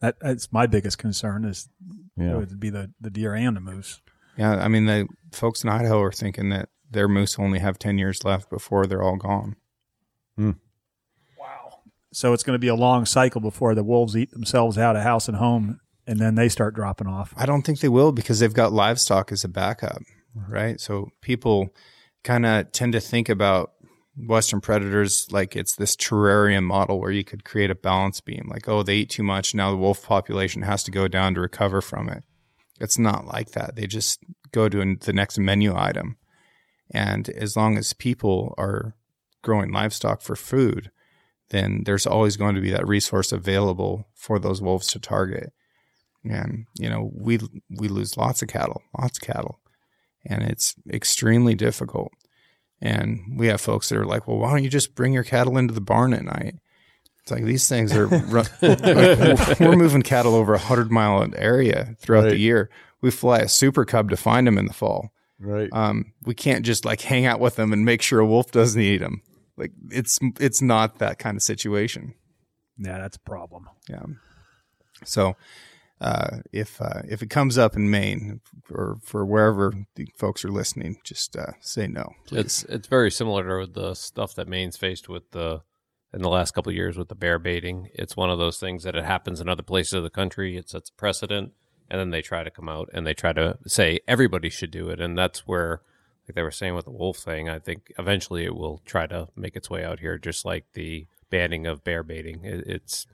[0.00, 1.68] That, that's my biggest concern is
[2.16, 2.32] Yeah.
[2.32, 4.00] it would be the, the deer and the moose.
[4.36, 4.56] yeah.
[4.62, 8.22] I mean the folks in Idaho are thinking that their moose only have ten years
[8.24, 9.56] left before they're all gone.
[10.38, 11.80] Wow.
[12.12, 15.02] So it's going to be a long cycle before the wolves eat themselves out of
[15.02, 17.32] house and home, and then they start dropping off.
[17.36, 20.02] I don't think they will because they've got livestock as a backup,
[20.48, 20.80] right?
[20.80, 21.68] So people
[22.24, 23.74] kind of tend to think about
[24.16, 28.68] Western predators like it's this terrarium model where you could create a balance beam, like,
[28.68, 29.54] oh, they eat too much.
[29.54, 32.24] Now the wolf population has to go down to recover from it.
[32.80, 33.76] It's not like that.
[33.76, 34.18] They just
[34.50, 36.16] go to the next menu item.
[36.90, 38.96] And as long as people are
[39.42, 40.90] growing livestock for food,
[41.50, 45.52] then there's always going to be that resource available for those wolves to target
[46.24, 47.38] and you know we
[47.70, 49.58] we lose lots of cattle lots of cattle.
[50.26, 52.12] And it's extremely difficult.
[52.82, 55.56] And we have folks that are like well why don't you just bring your cattle
[55.56, 56.56] into the barn at night?
[57.22, 61.96] It's like these things are run, like, we're moving cattle over a hundred mile area
[61.98, 62.70] throughout the year.
[63.02, 65.10] We fly a super cub to find them in the fall.
[65.42, 65.70] Right.
[65.72, 68.78] um, we can't just like hang out with them and make sure a wolf doesn't
[68.78, 69.22] eat them
[69.60, 72.14] like it's it's not that kind of situation.
[72.78, 73.68] Yeah, that's a problem.
[73.88, 74.04] yeah.
[75.04, 75.36] So,
[76.00, 80.50] uh, if uh, if it comes up in Maine or for wherever the folks are
[80.50, 82.12] listening, just uh, say no.
[82.26, 82.40] Please.
[82.40, 85.62] It's it's very similar to the stuff that Maine's faced with the
[86.12, 87.90] in the last couple of years with the bear baiting.
[87.94, 90.56] It's one of those things that it happens in other places of the country.
[90.56, 91.52] It sets a precedent,
[91.90, 94.88] and then they try to come out and they try to say everybody should do
[94.88, 95.82] it, and that's where,
[96.26, 99.28] like they were saying with the wolf thing, I think eventually it will try to
[99.36, 102.42] make its way out here, just like the banning of bear baiting.
[102.42, 103.06] It, it's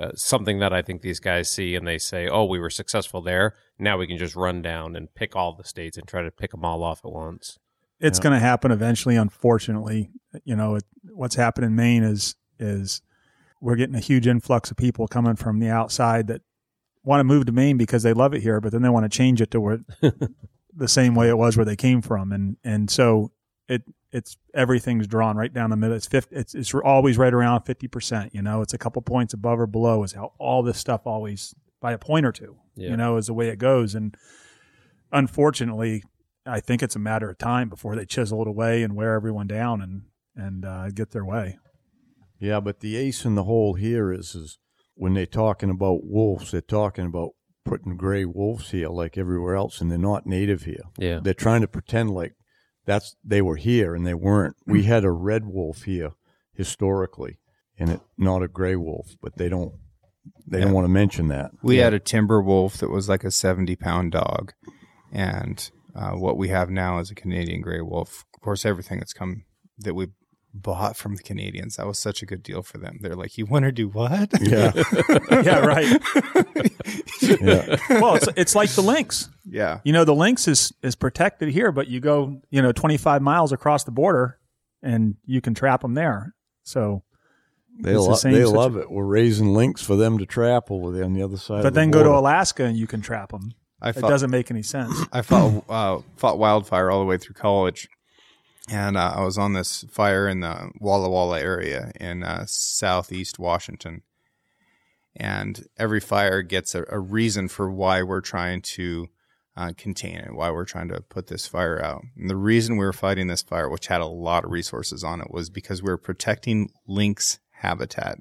[0.00, 3.20] uh, something that I think these guys see and they say, "Oh, we were successful
[3.20, 3.54] there.
[3.78, 6.50] Now we can just run down and pick all the states and try to pick
[6.52, 7.58] them all off at once."
[8.00, 8.22] It's Yeah.
[8.22, 9.16] going to happen eventually.
[9.16, 10.10] Unfortunately,
[10.44, 13.02] you know, it, what's happened in Maine is is
[13.60, 16.40] we're getting a huge influx of people coming from the outside that
[17.04, 19.14] want to move to Maine because they love it here, but then they want to
[19.14, 19.80] change it to where
[20.74, 23.32] the same way it was where they came from, and and so
[23.70, 25.96] it it's everything's drawn right down the middle.
[25.96, 28.34] It's 50, it's it's always right around fifty percent.
[28.34, 31.54] You know, it's a couple points above or below is how all this stuff always
[31.80, 32.56] by a point or two.
[32.74, 32.90] Yeah.
[32.90, 34.16] You know, is the way it goes, and
[35.12, 36.02] unfortunately,
[36.44, 39.46] I think it's a matter of time before they chisel it away and wear everyone
[39.46, 40.02] down and
[40.34, 41.58] and uh, get their way.
[42.40, 44.58] Yeah, but the ace in the hole here is is
[44.94, 47.30] when they're talking about wolves, they're talking about
[47.64, 50.82] putting gray wolves here like everywhere else, and they're not native here.
[50.98, 51.20] Yeah.
[51.22, 52.34] They're trying to pretend like
[52.86, 54.56] that's they were here and they weren't.
[54.66, 56.12] We had a red wolf here
[56.52, 57.38] historically,
[57.78, 59.74] and it not a gray wolf, but they don't
[60.46, 61.52] they don't want to mention that.
[61.62, 64.52] We had a timber wolf that was like a 70 pound dog.
[65.12, 68.24] And uh, what we have now is a Canadian gray wolf.
[68.34, 69.44] Of course, everything that's come
[69.78, 70.08] that we
[70.52, 72.98] bought from the Canadians, that was such a good deal for them.
[73.00, 74.30] They're like, you want to do what?
[74.40, 74.72] Yeah,
[75.30, 76.00] yeah, right.
[77.22, 79.28] yeah, well, it's it's like the lynx.
[79.48, 79.80] yeah.
[79.84, 83.22] You know, the lynx is is protected here, but you go you know twenty five
[83.22, 84.38] miles across the border,
[84.82, 86.34] and you can trap them there.
[86.62, 87.02] So,
[87.80, 88.90] they It's the they situ- love it.
[88.90, 91.58] We're raising lynx for them to trap over there on the other side.
[91.58, 92.10] of but the then go to.
[92.10, 93.52] Alaska and you can trap them.
[93.82, 94.94] I It fought, doesn't make any sense.
[95.10, 97.88] I fought, uh, fought wildfire all the way through college.
[98.70, 103.36] And uh, I was on this fire in the Walla Walla area in uh, southeast
[103.38, 104.02] Washington.
[105.16, 109.08] And every fire gets a, a reason for why we're trying to
[109.56, 112.02] uh, contain it, why we're trying to put this fire out.
[112.16, 115.20] And the reason we were fighting this fire, which had a lot of resources on
[115.20, 118.20] it, was because we were protecting lynx habitat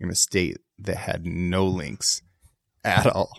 [0.00, 2.22] in a state that had no lynx
[2.82, 3.38] at all.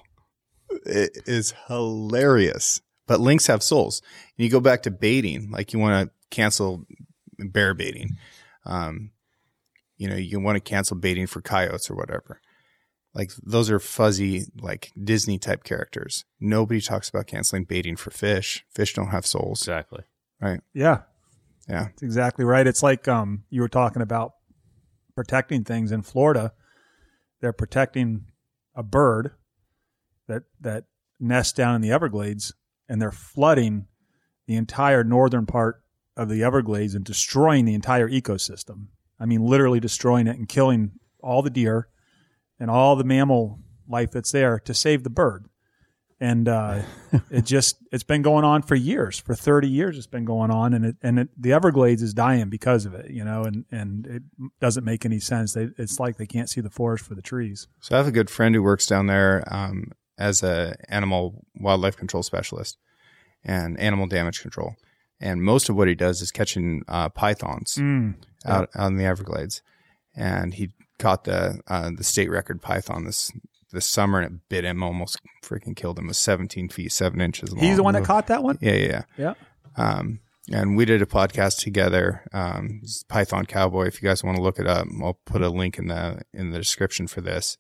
[0.86, 2.82] It is hilarious.
[3.08, 4.02] But lynx have souls.
[4.38, 6.86] And you go back to baiting, like you want to cancel
[7.38, 8.18] bear baiting.
[8.66, 9.12] Um,
[9.98, 12.40] you know, you want to cancel baiting for coyotes or whatever.
[13.14, 16.26] Like those are fuzzy, like Disney type characters.
[16.40, 18.66] Nobody talks about canceling baiting for fish.
[18.74, 19.62] Fish don't have souls.
[19.62, 20.04] Exactly.
[20.42, 20.62] Right.
[20.74, 21.02] Yeah,
[21.70, 21.84] Yeah.
[21.86, 22.66] that's exactly right.
[22.66, 24.34] It's like um, you were talking about
[25.16, 26.54] protecting things in Florida.
[27.40, 28.26] They're protecting
[28.76, 29.32] a bird
[30.28, 30.86] that that
[31.20, 32.54] nests down in the Everglades,
[32.94, 33.88] and they're flooding
[34.46, 35.82] the entire northern part
[36.16, 38.90] of the Everglades and destroying the entire ecosystem.
[39.20, 41.88] I mean, literally destroying it and killing all the deer
[42.60, 43.58] and all the mammal
[43.90, 45.48] life that's there to save the bird.
[46.20, 46.84] And uh,
[47.32, 49.98] it just it's been going on for years, for thirty years.
[49.98, 53.10] It's been going on, and it and it, the Everglades is dying because of it,
[53.10, 53.44] you know.
[53.44, 54.24] And and it
[54.62, 55.54] doesn't make any sense.
[55.54, 57.68] They, it's like they can't see the forest for the trees.
[57.80, 61.98] So I have a good friend who works down there um, as a animal wildlife
[61.98, 62.78] control specialist
[63.44, 64.76] and animal damage control.
[65.20, 68.16] And most of what he does is catching uh, pythons Mm.
[68.46, 69.62] out, out in the Everglades.
[70.16, 73.32] And he caught the uh, the state record python this
[73.72, 76.06] this summer, and it bit him, almost freaking killed him.
[76.06, 77.64] It was 17 feet seven inches long.
[77.66, 78.60] He's the one that caught that one.
[78.62, 79.02] Yeah, yeah, Yeah.
[79.18, 79.34] yeah.
[79.76, 80.20] Um,
[80.52, 82.22] and we did a podcast together.
[82.34, 83.88] Um, Python Cowboy.
[83.88, 86.52] If you guys want to look it up, I'll put a link in the in
[86.52, 87.58] the description for this.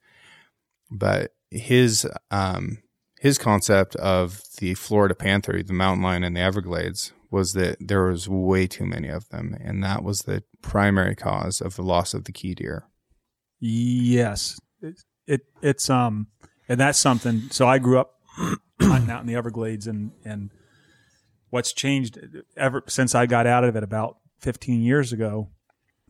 [0.91, 2.79] But his um,
[3.19, 8.03] his concept of the Florida panther, the mountain lion and the Everglades, was that there
[8.03, 12.13] was way too many of them, and that was the primary cause of the loss
[12.13, 12.87] of the key deer.
[13.59, 16.27] Yes, it, it it's um,
[16.67, 17.43] and that's something.
[17.49, 18.15] So I grew up
[18.81, 20.51] out in the Everglades, and and
[21.49, 22.19] what's changed
[22.57, 25.49] ever since I got out of it about 15 years ago.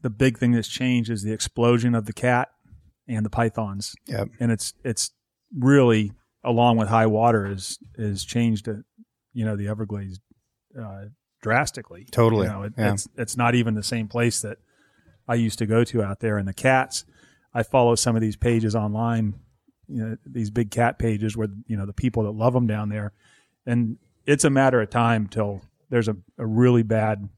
[0.02, 2.50] The big thing that's changed is the explosion of the cat
[3.08, 4.30] and the pythons, Yep.
[4.40, 5.12] and it's it's
[5.58, 6.14] really
[6.44, 8.74] along with high water is is changed uh,
[9.34, 10.20] you know the Everglades
[10.80, 11.06] uh,
[11.42, 12.06] drastically.
[12.12, 12.48] Totally.
[12.48, 12.94] You know, it, Yeah.
[12.94, 14.58] it's it's not even the same place that
[15.28, 16.38] I used to go to out there.
[16.38, 17.06] And the cats,
[17.54, 19.36] I follow some of these pages online,
[19.88, 22.90] you know, these big cat pages where you know the people that love them down
[22.90, 23.14] there,
[23.66, 27.30] and it's a matter of time till there's a, a really bad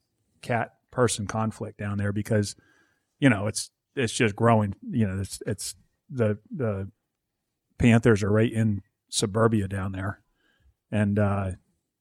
[0.42, 2.56] cat person conflict down there because
[3.20, 4.76] you know it's it's just growing.
[4.90, 5.76] You know, it's it's
[6.10, 6.90] the the
[7.78, 10.22] panthers are right in suburbia down there,
[10.92, 11.52] and uh,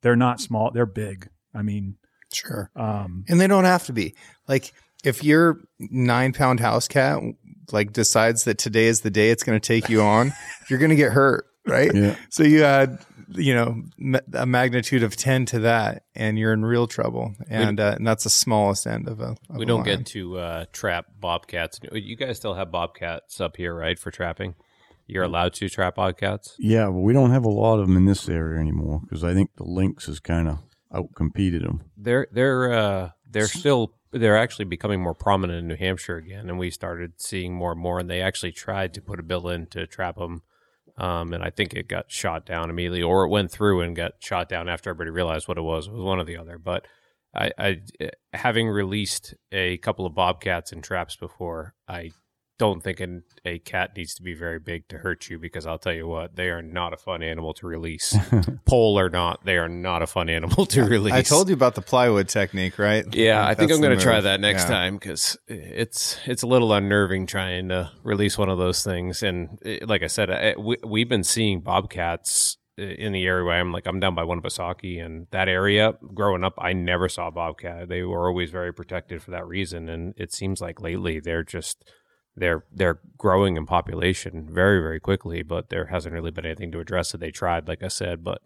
[0.02, 1.28] they're not small; they're big.
[1.54, 1.96] I mean,
[2.32, 2.70] Sure.
[2.74, 4.14] um, And they don't have to be.
[4.48, 4.72] Like
[5.04, 7.20] if your nine pound house cat
[7.72, 10.32] like decides that today is the day it's going to take you on,
[10.68, 11.94] you're going to get hurt, right?
[11.94, 12.16] Yeah.
[12.30, 12.98] So you add,
[13.30, 13.82] you know,
[14.32, 17.34] a magnitude of 10 to that and you're in real trouble.
[17.48, 19.98] And, uh, and that's the smallest end of a, of We don't line.
[19.98, 21.80] get to uh, trap bobcats.
[21.92, 24.54] You guys still have bobcats up here, right, for trapping?
[25.06, 26.56] You're allowed to trap bobcats.
[26.58, 29.34] Yeah, but we don't have a lot of them in this area anymore because I
[29.34, 30.58] think the lynx has kind of
[30.92, 31.82] outcompeted them.
[31.96, 36.58] They're they're uh, they're still they're actually becoming more prominent in New Hampshire again, and
[36.58, 37.98] we started seeing more and more.
[37.98, 40.42] And they actually tried to put a bill in to trap them,
[40.96, 44.12] um, and I think it got shot down immediately, or it went through and got
[44.20, 45.86] shot down after everybody realized what it was.
[45.86, 46.58] It was one or the other.
[46.58, 46.86] But
[47.34, 47.80] I, I
[48.32, 52.10] having released a couple of bobcats and traps before, I
[52.56, 55.78] don't think an, a cat needs to be very big to hurt you because I'll
[55.78, 58.16] tell you what, they are not a fun animal to release.
[58.64, 61.12] Pole or not, they are not a fun animal to release.
[61.12, 63.04] I told you about the plywood technique, right?
[63.12, 64.68] Yeah, I think I'm going to try that next Yeah.
[64.68, 69.22] time because it's it's a little unnerving trying to release one of those things.
[69.22, 73.44] And eh, like I said, I, we, we've been seeing bobcats eh, in the area
[73.44, 75.94] where I'm like I'm down by One Winnipesaukee and that area.
[76.14, 77.88] Growing up, I never saw bobcat.
[77.88, 79.88] They were always very protected for that reason.
[79.88, 81.84] And it seems like lately they're just
[82.36, 86.80] they're they're growing in population very very quickly, but there hasn't really been anything to
[86.80, 87.20] address it.
[87.20, 88.42] They tried, like I said, but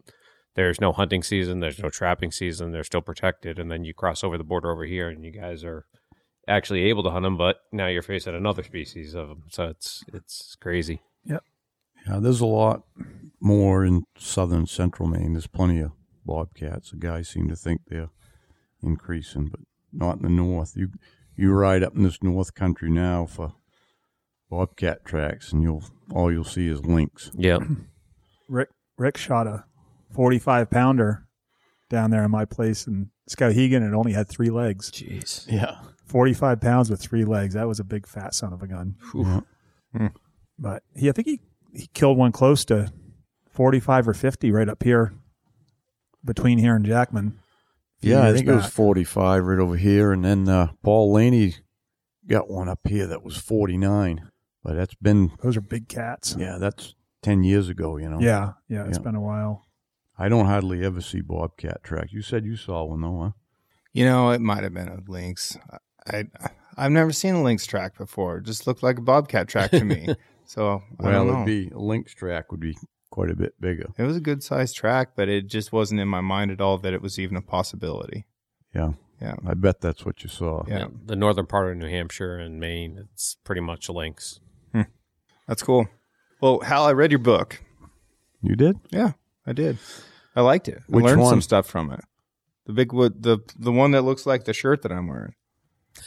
[0.55, 4.25] there's no hunting season, there's no trapping season, they're still protected, and then you cross
[4.25, 5.87] over the border over here, and you guys are
[6.49, 10.03] actually able to hunt them, but now you're facing another species of them, so it's
[10.13, 11.01] it's crazy.
[11.25, 11.45] Yep.
[12.07, 12.83] Yeah, there's a lot
[13.41, 15.35] more in southern central Maine.
[15.35, 15.93] There's plenty of
[16.25, 16.91] bobcats.
[16.91, 18.11] The guys seem to think they're
[18.83, 19.61] increasing, but
[19.93, 20.77] not in the north.
[20.77, 20.91] You
[21.37, 23.55] you ride up in this north country now for
[24.51, 27.31] bobcat tracks, and you'll all you'll see is lynx.
[27.35, 27.59] Yeah,
[28.49, 29.65] Rick Rick shot a
[30.13, 31.27] 45 pounder
[31.89, 34.91] down there in my place in Skowhegan and it only had three legs.
[34.91, 35.51] jeez.
[35.51, 35.77] Yeah,
[36.07, 37.55] 45 pounds with three legs.
[37.55, 38.97] That was a big fat son of a gun.
[39.15, 40.09] yeah.
[40.59, 41.41] But he, I think he,
[41.73, 42.93] he killed one close to
[43.53, 45.13] 45 or 50 right up here
[46.25, 47.39] between here and Jackman.
[48.01, 50.13] Yeah, I years think it was 45 right over here.
[50.13, 51.55] And then uh, Paul Laney
[52.27, 54.31] got one up here that was 49.
[54.69, 56.37] But that's been, Those are big cats.
[56.39, 58.21] yeah, that's 10 years ago, you know.
[58.21, 59.03] Yeah, yeah, it's Yeah.
[59.03, 59.65] been a while.
[60.19, 62.13] I don't hardly ever see bobcat tracks.
[62.13, 63.31] You said you saw one, though, huh?
[63.95, 65.57] You know, it might have been a lynx.
[66.07, 66.25] I
[66.77, 68.37] I've never seen a lynx track before.
[68.39, 70.09] It just looked like a bobcat track to me.
[70.45, 72.77] so Well, it'd be a lynx track would be
[73.09, 73.87] quite a bit bigger.
[73.97, 76.77] it was a good sized track, but it just wasn't in my mind at all
[76.77, 78.27] that it was even a possibility.
[78.75, 78.91] Yeah.
[79.19, 79.37] Yeah.
[79.47, 80.65] I bet that's what you saw.
[80.69, 80.79] Yeah.
[80.81, 84.41] Yeah, the northern part of New Hampshire and Maine, it's pretty much lynx.
[85.49, 85.89] That's cool.
[86.41, 87.61] Well, Hal, I read your book.
[88.43, 88.79] You did?
[88.91, 89.13] Yeah,
[89.47, 89.79] I did.
[90.37, 90.83] I liked it.
[90.87, 91.43] Which I learned some one?
[91.43, 92.01] stuff from it.
[92.67, 95.35] The big wood, the the one that looks like the shirt that I'm wearing.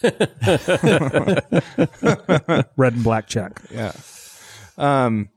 [2.78, 3.60] Red and black check.
[3.70, 3.92] Yeah.
[4.78, 5.30] Um,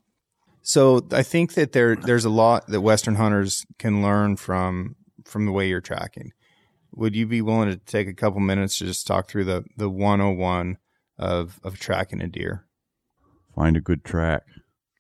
[0.63, 4.95] so I think that there there's a lot that Western hunters can learn from
[5.25, 6.33] from the way you're tracking.
[6.93, 9.91] Would you be willing to take a couple minutes to just talk through the the
[9.91, 10.79] 101
[11.19, 12.64] of of tracking a deer?
[13.55, 14.43] Find a good track.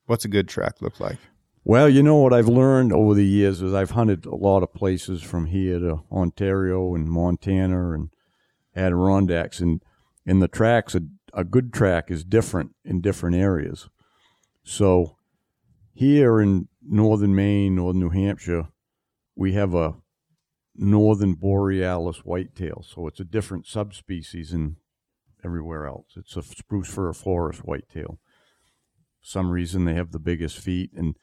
[0.06, 1.18] What's a good track look like?
[1.64, 4.74] Well, you know what I've learned over the years is I've hunted a lot of
[4.74, 8.10] places from here to Ontario and Montana and
[8.76, 9.82] Adirondacks, and
[10.26, 11.02] in the tracks, a,
[11.32, 13.88] a good track is different in different areas.
[14.62, 15.16] So
[15.94, 18.68] here in northern Maine, northern New Hampshire,
[19.34, 19.94] we have a
[20.76, 24.76] northern borealis whitetail, so it's a different subspecies than
[25.44, 26.12] everywhere else.
[26.16, 28.18] It's a spruce fir forest whitetail.
[29.26, 31.16] Some reason they have the biggest feet and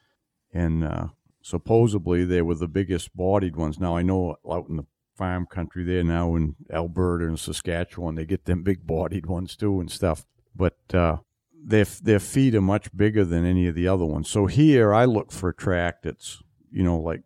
[0.52, 1.08] and uh,
[1.44, 3.80] supposedly they were the biggest bodied ones.
[3.80, 8.26] Now I know out in the farm country there now in Alberta and Saskatchewan they
[8.26, 10.26] get them big bodied ones too and stuff.
[10.56, 11.18] But uh,
[11.64, 14.28] their their feet are much bigger than any of the other ones.
[14.32, 16.42] So here I look for a track that's
[16.72, 17.22] you know like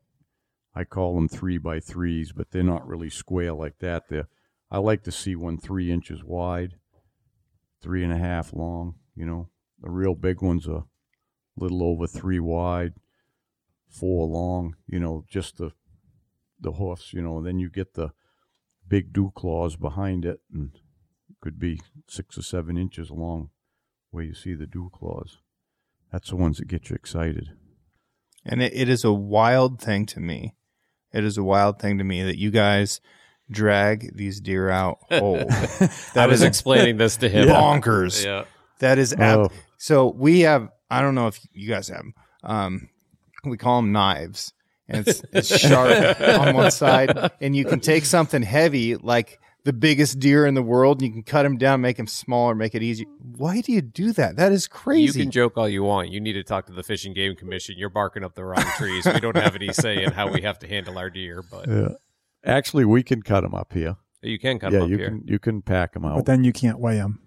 [0.76, 4.10] I call them three by threes, but they're not really square like that.
[4.10, 4.28] They're
[4.70, 6.76] I like to see one three inches wide,
[7.82, 8.96] three and a half long.
[9.16, 9.50] You know,
[9.86, 10.84] the real big ones are a
[11.56, 12.94] little over three wide,
[13.88, 14.76] four long.
[14.88, 15.72] You know, just the
[16.60, 17.14] the hoofs.
[17.14, 18.10] You know, and then you get the
[18.88, 20.72] big dew claws behind it, and
[21.30, 21.80] it could be
[22.10, 23.52] six or seven inches long,
[24.12, 25.38] where you see the dew claws.
[26.12, 27.50] That's the ones that get you excited.
[28.44, 30.56] And it, it is a wild thing to me.
[31.14, 33.02] It is a wild thing to me that you guys
[33.52, 35.40] drag these deer out whole.
[35.52, 37.48] I That was explaining this to him.
[37.50, 38.24] bonkers.
[38.26, 38.46] Yeah.
[38.80, 39.50] That is ab- Oh.
[39.78, 40.12] So.
[40.12, 40.70] We have.
[40.90, 42.00] I don't know if you guys have.
[42.00, 42.14] 'em.
[42.44, 42.90] Um,
[43.44, 44.54] we call them knives,
[44.88, 49.74] and it's, it's sharp on one side, and you can take something heavy like the
[49.74, 52.76] biggest deer in the world, and you can cut him down, make him smaller, make
[52.76, 53.08] it easier.
[53.20, 54.36] Why do you do that?
[54.36, 55.20] That is crazy.
[55.20, 56.10] You can joke all you want.
[56.10, 57.76] You need to talk to the Fish and Game Commission.
[57.78, 59.06] You're barking up the wrong trees.
[59.12, 61.88] We don't have any say in how we have to handle our deer, but Yeah.
[62.46, 63.96] Actually, we can cut them up here.
[64.22, 65.10] you can cut yeah, them up you here.
[65.10, 66.16] can you can pack them out.
[66.18, 67.22] But then you can't weigh them.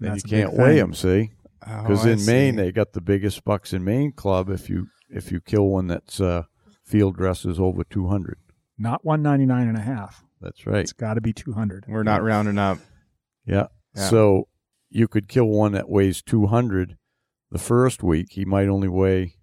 [0.00, 0.94] then you can't weigh them.
[0.94, 4.50] See, because I in Maine they got the biggest bucks in Maine club.
[4.50, 6.44] If you if you kill one that's uh,
[6.84, 8.38] field dresses over two hundred.
[8.78, 10.22] Not 199 and a half.
[10.40, 10.80] That's right.
[10.80, 11.86] It's got to be 200.
[11.88, 12.78] We're not rounding up.
[13.46, 13.68] Yeah.
[13.94, 14.08] Yeah.
[14.08, 14.48] So
[14.90, 16.98] you could kill one that weighs 200
[17.50, 18.32] the first week.
[18.32, 19.36] He might only weigh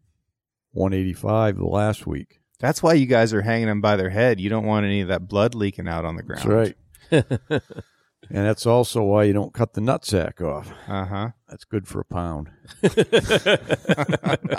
[0.72, 2.42] 185 the last week.
[2.60, 4.40] That's why you guys are hanging them by their head.
[4.40, 6.44] You don't want any of that blood leaking out on the ground.
[6.44, 6.76] That's
[7.12, 7.62] right.
[8.30, 10.72] and that's also why you don't cut the nutsack off.
[10.88, 11.30] Uh huh.
[11.50, 12.50] That's good for a pound.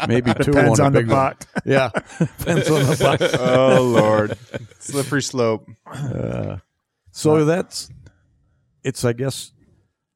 [0.08, 1.16] Maybe two Depends on, on a the big one.
[1.16, 1.46] buck.
[1.64, 1.90] Yeah.
[2.38, 3.40] Depends on the buck.
[3.40, 4.38] oh Lord,
[4.78, 5.66] slippery slope.
[5.86, 6.58] Uh,
[7.10, 7.90] so that's
[8.82, 9.04] it's.
[9.04, 9.52] I guess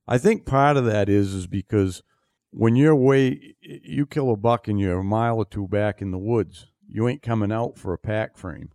[0.06, 2.02] I think part of that is is because
[2.50, 6.10] when you're way you kill a buck and you're a mile or two back in
[6.10, 8.70] the woods, you ain't coming out for a pack frame.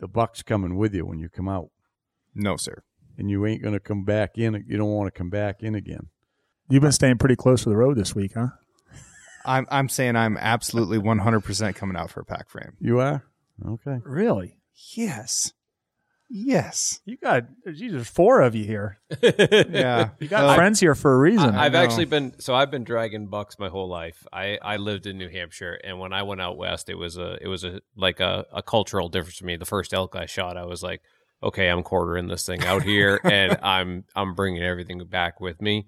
[0.00, 1.70] The buck's coming with you when you come out,
[2.34, 2.82] No, sir.
[3.18, 4.64] And you ain't gonna come back in.
[4.68, 6.08] You don't want to come back in again.
[6.68, 8.48] You've been staying pretty close to the road this week, huh?
[9.46, 12.72] I'm I'm saying I'm absolutely 100% coming out for a pack frame.
[12.80, 13.24] You are
[13.66, 13.98] okay.
[14.04, 14.58] Really?
[14.96, 15.52] Yes.
[16.34, 17.00] Yes.
[17.04, 17.42] You got,
[17.74, 18.98] geez, there's four of you here.
[19.22, 20.10] Yeah.
[20.18, 21.54] You got Well, friends here for a reason.
[21.54, 24.26] I I've actually been so I've been dragging bucks my whole life.
[24.32, 27.36] I, I lived in New Hampshire, and when I went out west, it was a
[27.42, 29.56] it was a like a, a cultural difference for me.
[29.56, 31.02] The first elk I shot, I was like,
[31.42, 35.86] okay, I'm quartering this thing out here, and I'm I'm bringing everything back with me,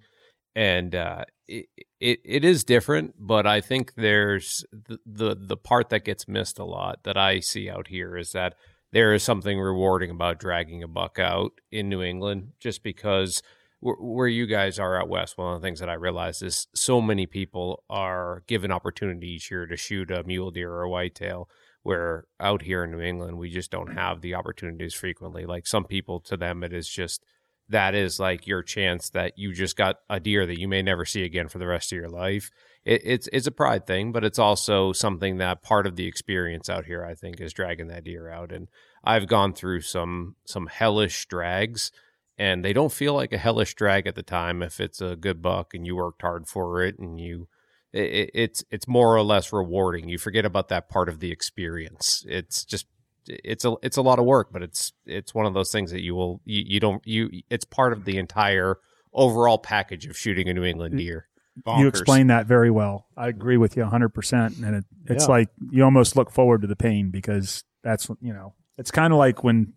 [0.55, 1.67] and uh, it,
[2.01, 6.59] it it is different, but I think there's the, the the part that gets missed
[6.59, 8.55] a lot that I see out here is that
[8.93, 13.43] there is something rewarding about dragging a buck out in New England, just because
[13.85, 17.03] where, you guys are out west, one of the things that I realize is so
[17.03, 21.51] many people are given opportunity each year to shoot a mule deer or a whitetail.
[21.85, 25.47] Where out here in New England, we just don't have the opportunities frequently.
[25.47, 27.23] Like some people, to them, it is just
[27.69, 31.05] that is like your chance that you just got a deer that you may never
[31.05, 32.51] see again for the rest of your life.
[32.85, 36.69] It, it's it's a pride thing, but it's also something that part of the experience
[36.69, 38.53] out here, I think, is dragging that deer out.
[38.53, 38.69] And
[39.03, 41.91] I've gone through some some hellish drags,
[42.37, 45.41] and they don't feel like a hellish drag at the time if it's a good
[45.41, 47.49] buck and you worked hard for it and you.
[47.95, 50.09] It, it's it's more or less rewarding.
[50.09, 52.25] You forget about that part of the experience.
[52.29, 52.87] It's just
[53.27, 56.03] it's a it's a lot of work, but it's it's one of those things that
[56.03, 58.77] you will you, you don't you it's part of the entire
[59.13, 61.29] overall package of shooting a New England deer.
[61.57, 61.89] you bonkers.
[61.89, 63.07] explained that very well.
[63.17, 64.61] I agree with you 100%.
[64.65, 65.31] And it, it's Yeah.
[65.31, 69.21] like you almost look forward to the pain because that's, you know, it's kind of
[69.21, 69.73] like when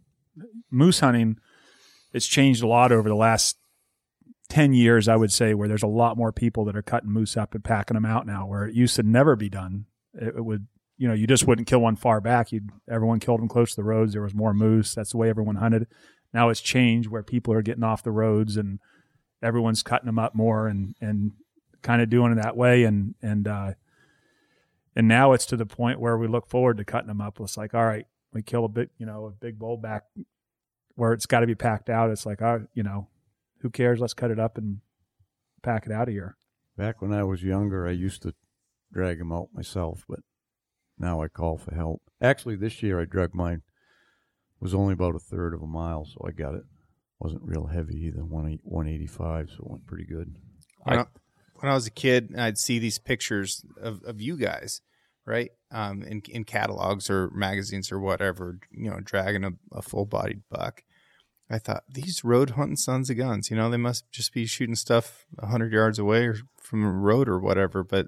[0.72, 1.38] moose hunting,
[2.14, 3.58] it's changed a lot over the last
[4.50, 7.36] 10 years, I would say, where there's a lot more people that are cutting moose
[7.36, 9.86] up and packing them out now, where it used to never be done.
[10.14, 10.68] It, it would,
[10.98, 12.52] you know, you just wouldn't kill one far back.
[12.52, 14.14] You'd, everyone killed them close to the roads.
[14.14, 14.96] There was more moose.
[14.96, 15.88] That's the way everyone hunted.
[16.34, 18.80] Now it's changed where people are getting off the roads and
[19.42, 21.34] everyone's cutting them up more and, and
[21.82, 22.84] kind of doing it that way.
[22.84, 23.74] And, and, uh,
[24.96, 27.40] and now it's to the point where we look forward to cutting them up.
[27.40, 30.06] It's like, all right, we kill a big, you know, a big bull back
[30.96, 32.10] where it's got to be packed out.
[32.10, 33.08] It's like, oh, you know,
[33.62, 34.00] who cares?
[34.00, 34.80] Let's cut it up and
[35.64, 36.38] pack it out of here.
[36.78, 38.34] Back when I was younger, I used to
[38.94, 40.20] drag them out myself, but
[40.98, 42.02] now I call for help.
[42.22, 43.62] Actually, this year I dragged mine.
[44.60, 46.64] It was only about a third of a mile, so I got it.
[47.20, 50.36] wasn't real heavy either, one one eighty five, so it went pretty good.
[50.84, 51.06] when I,
[51.56, 54.82] when I was a kid, I'd see these pictures of, of you guys,
[55.26, 55.50] right?
[55.72, 60.44] Um, in in catalogs or magazines or whatever, you know, dragging a, a full bodied
[60.50, 60.84] buck.
[61.50, 64.76] I thought these road hunting sons of guns, you know, they must just be shooting
[64.76, 67.84] stuff hundred yards away or from a road or whatever.
[67.84, 68.08] But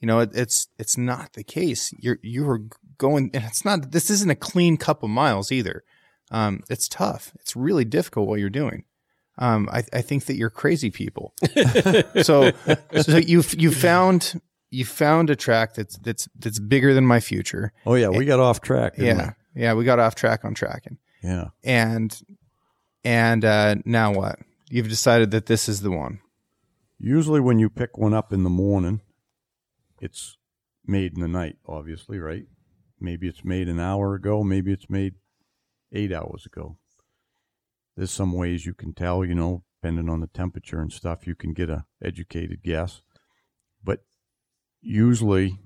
[0.00, 1.94] you know, it, it's it's not the case.
[1.98, 2.60] You're you're
[2.98, 3.92] going, and it's not.
[3.92, 5.82] This isn't a clean couple miles either.
[6.30, 7.32] Um, it's tough.
[7.40, 8.84] It's really difficult what you're doing.
[9.38, 11.34] Um, I, I think that you're crazy people.
[12.22, 12.52] so,
[13.00, 17.72] so you you found you found a track that's that's that's bigger than my future.
[17.86, 18.94] Oh yeah, we got off track.
[18.98, 21.46] Yeah, yeah, we got off track on tracking, yeah.
[21.62, 22.16] and
[23.04, 24.38] and uh, now what?
[24.70, 26.20] You've decided that this is the one.
[26.98, 29.00] Usually, when you pick one up in the morning,
[30.00, 30.38] it's
[30.86, 31.56] made in the night.
[31.66, 32.46] Obviously, right?
[33.00, 34.42] Maybe it's made an hour ago.
[34.42, 35.14] Maybe it's made
[35.92, 36.78] eight hours ago.
[37.96, 39.24] There's some ways you can tell.
[39.24, 43.02] You know, depending on the temperature and stuff, you can get a educated guess.
[43.82, 44.04] But
[44.80, 45.58] usually,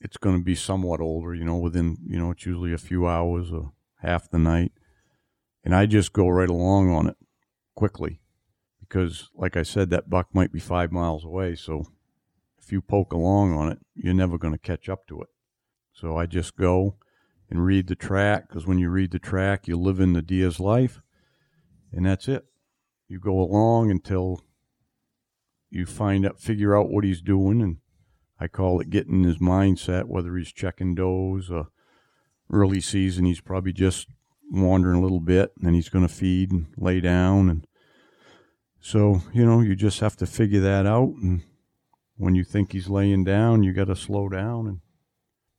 [0.00, 1.34] it's going to be somewhat older.
[1.34, 4.72] You know, within you know, it's usually a few hours or half the night,
[5.64, 7.16] and I just go right along on it
[7.74, 8.20] quickly
[8.80, 11.54] because, like I said, that buck might be five miles away.
[11.54, 11.84] So
[12.58, 15.28] if you poke along on it, you're never going to catch up to it.
[15.92, 16.96] So I just go
[17.50, 20.60] and read the track because when you read the track, you live in the deer's
[20.60, 21.00] life,
[21.92, 22.44] and that's it.
[23.08, 24.42] You go along until
[25.70, 27.78] you find out, figure out what he's doing, and
[28.38, 30.04] I call it getting his mindset.
[30.04, 31.68] Whether he's checking does or
[32.52, 34.08] early season, he's probably just
[34.50, 37.66] wandering a little bit, and then he's going to feed and lay down, and
[38.80, 41.14] so you know you just have to figure that out.
[41.22, 41.42] And
[42.16, 44.80] when you think he's laying down, you got to slow down and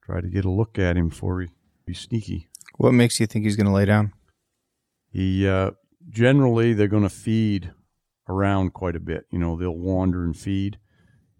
[0.04, 1.48] try to get a look at him before he
[1.86, 2.48] be sneaky.
[2.78, 4.14] What makes you think he's going to lay down?
[5.12, 5.72] He uh,
[6.10, 7.74] generally they're going to feed
[8.28, 9.26] around quite a bit.
[9.32, 10.78] You know, they'll wander and feed,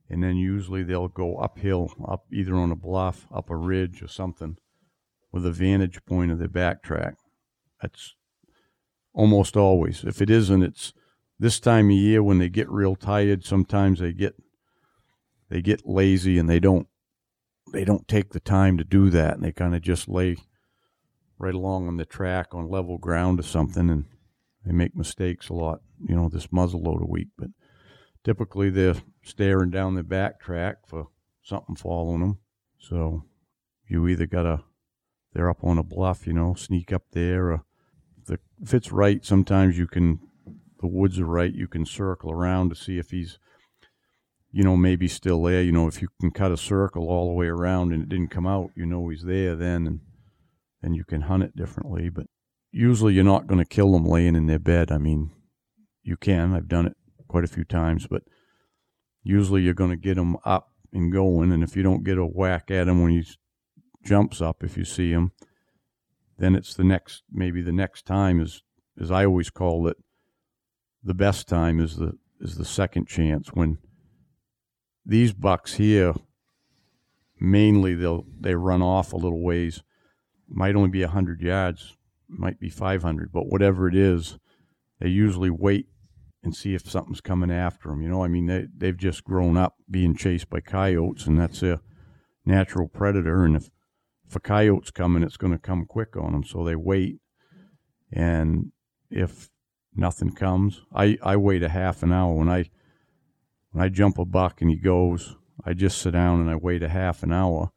[0.10, 4.08] and then usually they'll go uphill, up either on a bluff, up a ridge, or
[4.08, 4.58] something,
[5.32, 7.16] with a vantage point of their backtrack.
[7.82, 8.16] That's
[9.14, 10.04] almost always.
[10.04, 10.94] If it isn't, it's
[11.40, 13.46] this time of year when they get real tired.
[13.46, 14.36] Sometimes they get
[15.50, 16.88] they get lazy and they don't
[17.72, 20.38] they don't take the time to do that, and they kind of just lay
[21.38, 24.06] right along on the track on level ground or something, and
[24.66, 25.82] they make mistakes a lot.
[26.08, 27.50] You know, this muzzleloader week, but
[28.24, 31.08] typically they're staring down the back track for
[31.44, 32.40] something following them.
[32.80, 33.24] So
[33.88, 34.64] you either gotta
[35.34, 37.52] they're up on a bluff, you know, sneak up there.
[37.52, 37.66] Or
[38.30, 40.20] the, if it's right, sometimes you can
[40.82, 41.54] the woods are right.
[41.54, 43.38] You can circle around to see if he's
[44.52, 45.62] you know, maybe still there.
[45.62, 48.30] You know, if you can cut a circle all the way around and it didn't
[48.30, 50.00] come out, you know he's there then, and
[50.82, 52.10] then you can hunt it differently.
[52.10, 52.28] But
[52.72, 54.92] usually you're not going to kill them laying in their bed.
[54.92, 55.32] I mean,
[56.04, 56.54] you can.
[56.54, 58.24] I've done it quite a few times, but
[59.24, 61.52] usually you're going to get them up and going.
[61.52, 63.24] And if you don't get a whack at him when he
[64.04, 65.32] jumps up, if you see him,
[66.40, 68.64] then it's the next, maybe the next time is,
[69.00, 69.98] as I always call it,
[71.04, 73.78] the best time is the is the second chance when
[75.06, 76.14] these bucks here
[77.40, 79.82] mainly they'll they run off a little ways.
[80.48, 81.96] Might only be 100 yards
[82.28, 84.38] might be 500 but whatever it is
[85.00, 85.88] they usually wait
[86.44, 88.24] and see if something's coming after them you know?
[88.24, 91.82] I mean they, they've just grown up being chased by coyotes and that's a
[92.46, 93.70] natural predator and if,
[94.30, 97.18] if a coyote's coming it's going to come quick on them so they wait
[98.12, 98.72] and
[99.10, 99.50] if
[99.96, 102.70] nothing comes i i wait a half an hour when i
[103.72, 106.84] when I jump a buck and he goes, I just sit down and I wait
[106.84, 107.72] a half an hour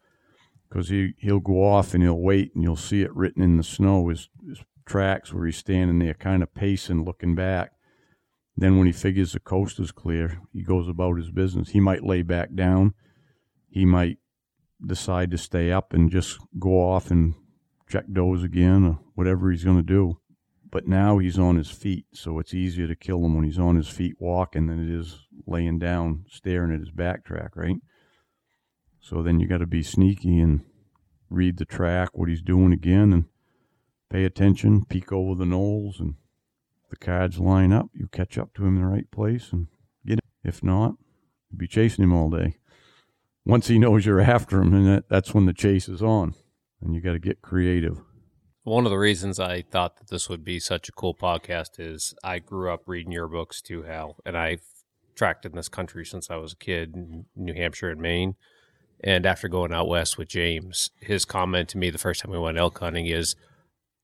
[0.69, 3.63] because he, he'll go off and he'll wait and you'll see it written in the
[3.63, 7.73] snow, his, his tracks where he's standing there kind of pacing, looking back.
[8.57, 11.71] Then when he figures the coast is clear, he goes about his business.
[11.71, 12.95] He might lay back down.
[13.69, 14.19] He might
[14.85, 17.35] decide to stay up and just go off and
[17.89, 20.19] check does again or whatever he's going to do.
[20.71, 23.77] But now he's on his feet, so it's easier to kill him when he's on
[23.77, 27.77] his feet walking than it is laying down staring at his backtrack, right?
[28.99, 30.65] So then you got to be sneaky and
[31.29, 33.25] read the track, what he's doing again, and
[34.09, 36.15] pay attention, peek over the knolls, and
[36.89, 39.67] the cards line up, you catch up to him in the right place and
[40.07, 40.21] get him.
[40.45, 40.95] If not,
[41.51, 42.57] you'll be chasing him all day.
[43.45, 46.35] Once he knows you're after him, and that, that's when the chase is on,
[46.81, 48.01] and you got to get creative.
[48.65, 52.15] One of the reasons I thought that this would be such a cool podcast is
[52.23, 54.63] I grew up reading your books too, Hal, and I've
[55.17, 58.37] tracked in this country since I was a kid in New Hampshire and Maine.
[59.03, 62.39] And after going out west with James, his comment to me the first time we
[62.39, 63.35] went elk hunting is,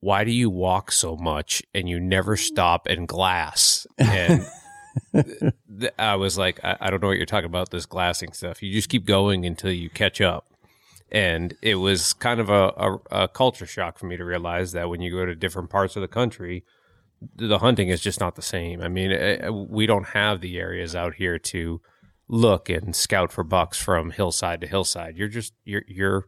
[0.01, 4.45] "Why do you walk so much and you never stop and glass?" And
[5.97, 7.71] I was like, I-, "I don't know what you're talking about.
[7.71, 8.61] This glassing stuff.
[8.61, 10.45] You just keep going until you catch up."
[11.11, 14.89] And it was kind of a, a, a culture shock for me to realize that
[14.89, 16.63] when you go to different parts of the country,
[17.35, 18.81] the hunting is just not the same.
[18.81, 21.81] I mean, eh, eh, we don't have the areas out here to
[22.27, 25.17] look and scout for bucks from hillside to hillside.
[25.17, 26.25] You're just you're you're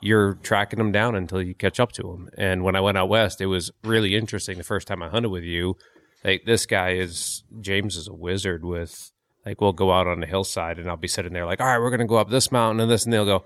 [0.00, 2.28] you're tracking them down until you catch up to them.
[2.36, 4.58] And when I went out west, it was really interesting.
[4.58, 5.76] The first time I hunted with you,
[6.24, 9.10] like this guy is James is a wizard with
[9.44, 11.78] like we'll go out on the hillside and I'll be sitting there like, all right,
[11.78, 13.44] we're gonna go up this mountain and this, and they'll go,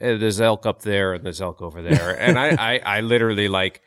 [0.00, 3.48] hey, there's elk up there and there's elk over there, and I I, I literally
[3.48, 3.82] like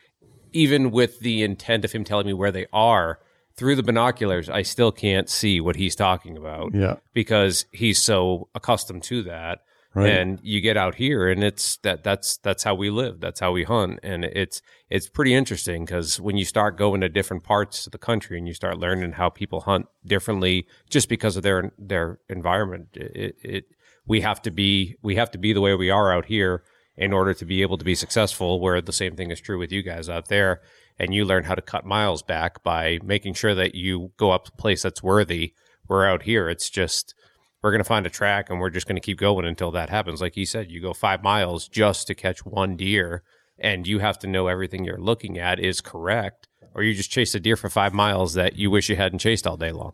[0.52, 3.20] even with the intent of him telling me where they are
[3.56, 6.74] through the binoculars, I still can't see what he's talking about.
[6.74, 6.96] Yeah.
[7.12, 9.60] Because he's so accustomed to that.
[9.92, 10.10] Right.
[10.10, 13.20] And you get out here and it's that that's that's how we live.
[13.20, 13.98] That's how we hunt.
[14.04, 17.98] And it's it's pretty interesting because when you start going to different parts of the
[17.98, 22.88] country and you start learning how people hunt differently just because of their their environment,
[22.92, 23.64] it, it
[24.06, 26.62] we have to be we have to be the way we are out here
[26.96, 29.72] in order to be able to be successful, where the same thing is true with
[29.72, 30.60] you guys out there.
[30.98, 34.44] And you learn how to cut miles back by making sure that you go up
[34.44, 35.54] to a place that's worthy.
[35.88, 37.14] We're out here, it's just,
[37.62, 39.90] we're going to find a track and we're just going to keep going until that
[39.90, 40.20] happens.
[40.20, 43.22] Like you said, you go five miles just to catch one deer,
[43.58, 47.34] and you have to know everything you're looking at is correct, or you just chase
[47.34, 49.92] a deer for five miles that you wish you hadn't chased all day long.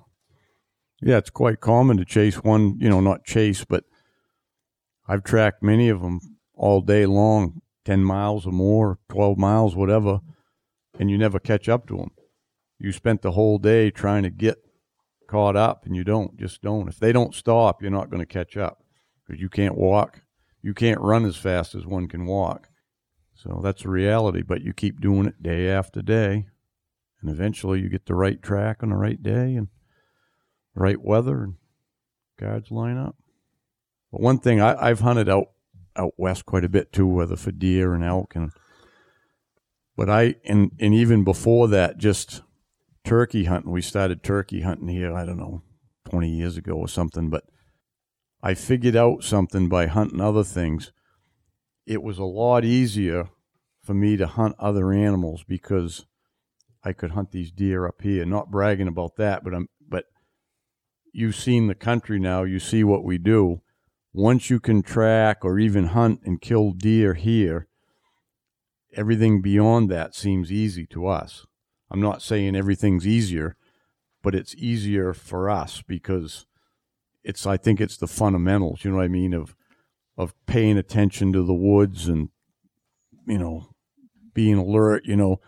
[1.02, 3.84] Yeah, it's quite common to chase one, you know, not chase, but
[5.08, 6.20] I've tracked many of them
[6.54, 10.20] all day long, 10 miles or more, 12 miles, whatever.
[10.98, 12.10] and you never catch up to them.
[12.78, 14.56] You spent the whole day trying to get
[15.26, 16.36] caught up, and you don't.
[16.38, 16.88] Just don't.
[16.88, 18.82] If they don't stop, you're not going to catch up
[19.26, 20.22] because you can't walk.
[20.62, 22.68] You can't run as fast as one can walk.
[23.34, 24.42] So that's a reality.
[24.42, 26.46] But you keep doing it day after day,
[27.20, 29.68] and eventually you get the right track on the right day and
[30.74, 31.54] the right weather, and
[32.38, 33.16] guards line up.
[34.10, 35.48] But one thing I, I've hunted out
[35.96, 38.52] out west quite a bit too, whether for deer and elk and
[39.96, 42.42] but I and and even before that, just
[43.06, 43.72] turkey hunting.
[43.72, 45.14] We started turkey hunting here.
[45.14, 45.62] I don't know,
[46.04, 47.30] twenty years ago or something.
[47.30, 47.44] But
[48.42, 50.92] I figured out something by hunting other things.
[51.86, 53.30] It was a lot easier
[53.82, 56.04] for me to hunt other animals because
[56.84, 58.26] I could hunt these deer up here.
[58.26, 60.04] Not bragging about that, but I'm but
[61.12, 62.42] you've seen the country now.
[62.42, 63.62] You see what we do.
[64.12, 67.68] Once you can track or even hunt and kill deer here,
[68.94, 71.46] everything beyond that seems easy to us.
[71.90, 73.56] I'm not saying everything's easier,
[74.22, 76.46] but it's easier for us because
[77.22, 79.54] it's I think it's the fundamentals, you know what I mean, of
[80.16, 82.30] of paying attention to the woods and
[83.26, 83.68] you know,
[84.32, 85.40] being alert, you know.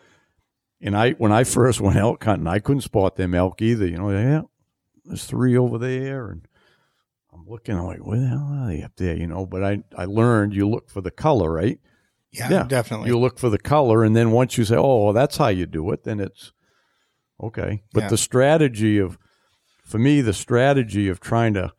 [0.81, 3.97] And I when I first went elk hunting, I couldn't spot them elk either, you
[3.97, 4.43] know, yeah,
[5.05, 6.47] there's three over there and
[7.33, 9.17] I'm looking, I'm like, where the hell are they up there?
[9.17, 11.79] You know, but I, I learned you look for the color, right?
[12.31, 13.09] Yeah, Yeah, definitely.
[13.09, 15.65] You look for the color, and then once you say, "Oh, well, that's how you
[15.67, 16.53] do it," then it's
[17.43, 17.83] okay.
[17.93, 18.09] But Yeah.
[18.11, 19.19] the strategy of,
[19.85, 21.73] for me, the strategy of trying to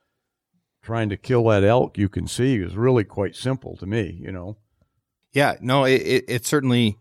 [0.82, 4.18] trying to kill that elk you can see is really quite simple to me.
[4.22, 4.58] You know,
[5.34, 6.98] Yeah, no, it, it, it certainly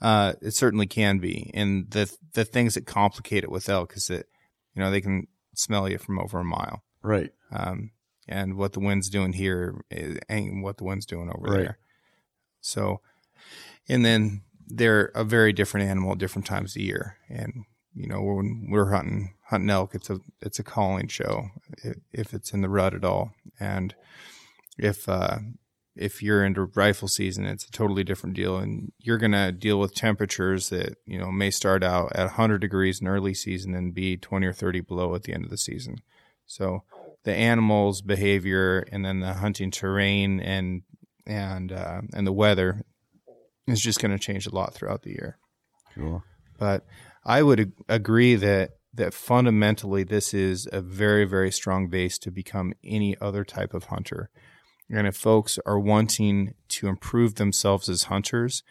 [0.00, 4.06] uh, it certainly can be, and the the things that complicate it with elk is
[4.06, 4.26] that
[4.74, 7.30] you know they can smell you from over a mile, right?
[7.52, 7.90] um,
[8.28, 11.62] and what the wind's doing here is, ain't what the wind's doing over Right.
[11.62, 11.78] there.
[12.66, 13.00] So,
[13.88, 17.64] and then they're a very different animal at different times of year, and
[17.94, 21.50] you know when we're hunting hunting elk, it's a it's a calling show
[22.12, 23.94] if it's in the rut at all, and
[24.76, 25.38] if uh,
[25.94, 29.94] if you're into rifle season, it's a totally different deal, and you're gonna deal with
[29.94, 34.16] temperatures that you know may start out at 100 degrees in early season and be
[34.16, 35.98] 20 or 30 below at the end of the season.
[36.46, 36.82] So
[37.22, 40.82] the animals' behavior and then the hunting terrain and
[41.26, 42.82] and uh, and the weather
[43.66, 45.38] is just going to change a lot throughout the year.
[45.94, 46.22] Sure.
[46.58, 46.84] But
[47.24, 52.30] I would ag- agree that that fundamentally this is a very very strong base to
[52.30, 54.30] become any other type of hunter.
[54.88, 58.62] And if folks are wanting to improve themselves as hunters,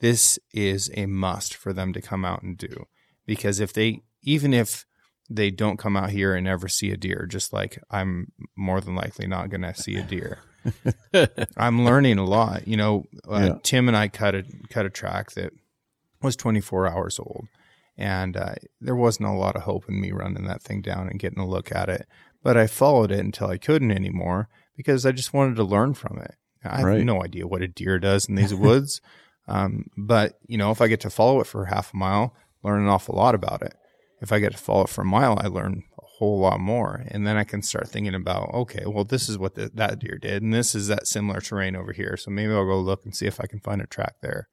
[0.00, 2.86] this is a must for them to come out and do.
[3.26, 4.86] Because if they even if
[5.30, 8.94] they don't come out here and ever see a deer, just like I'm more than
[8.94, 10.38] likely not going to see a deer.
[11.56, 12.66] I'm learning a lot.
[12.66, 13.58] You know, uh, Yeah.
[13.62, 15.52] Tim and I cut a cut a track that
[16.22, 17.46] was 24 hours old,
[17.96, 21.18] and uh, there wasn't a lot of hope in me running that thing down and
[21.20, 22.06] getting a look at it.
[22.42, 26.18] But I followed it until I couldn't anymore because I just wanted to learn from
[26.18, 26.34] it.
[26.64, 29.00] I have no idea what a deer does in these woods,
[29.48, 32.82] um, but you know, if I get to follow it for half a mile, learn
[32.82, 33.74] an awful lot about it.
[34.22, 35.82] If I get to follow it for a mile, I learn
[36.24, 39.54] whole lot more, and then I can start thinking about, okay, well, this is what
[39.54, 42.16] the, that deer did, and this is that similar terrain over here.
[42.16, 44.48] So maybe I'll go look and see if I can find a track there.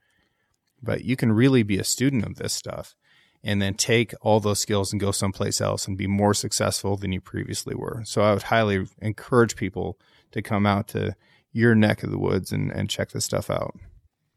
[0.84, 2.96] But you can really be a student of this stuff,
[3.42, 7.14] and then take all those skills and go someplace else and be more successful than
[7.14, 8.02] you previously were.
[8.06, 9.98] So I would highly encourage people
[10.32, 11.16] to come out to
[11.54, 13.76] your neck of the woods and, and check this stuff out.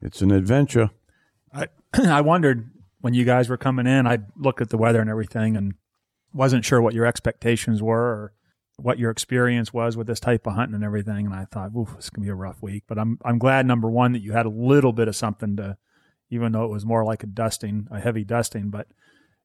[0.01, 0.91] It's an adventure.
[1.53, 2.70] I I wondered
[3.01, 4.07] when you guys were coming in.
[4.07, 5.74] I looked at the weather and everything, and
[6.35, 8.32] wasn't sure what your expectations were or
[8.76, 11.26] what your experience was with this type of hunting and everything.
[11.26, 13.66] And I thought, "Oof, this is gonna be a rough week." But I'm I'm glad
[13.66, 15.76] number one that you had a little bit of something to,
[16.30, 18.89] even though it was more like a dusting, a heavy dusting, but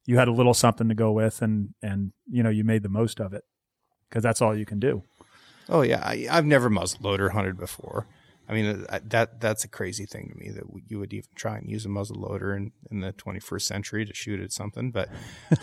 [0.04, 2.88] you had a little something to go with, and and you know you made the
[2.88, 3.44] most of it
[4.08, 5.04] because that's all you can do.
[5.68, 8.06] Oh yeah, I, I've never muzzleloader hunted before.
[8.50, 11.56] I mean uh, that that's a crazy thing to me that you would even try
[11.56, 14.90] and use a muzzleloader in, in the 21st century to shoot at something.
[14.90, 15.08] But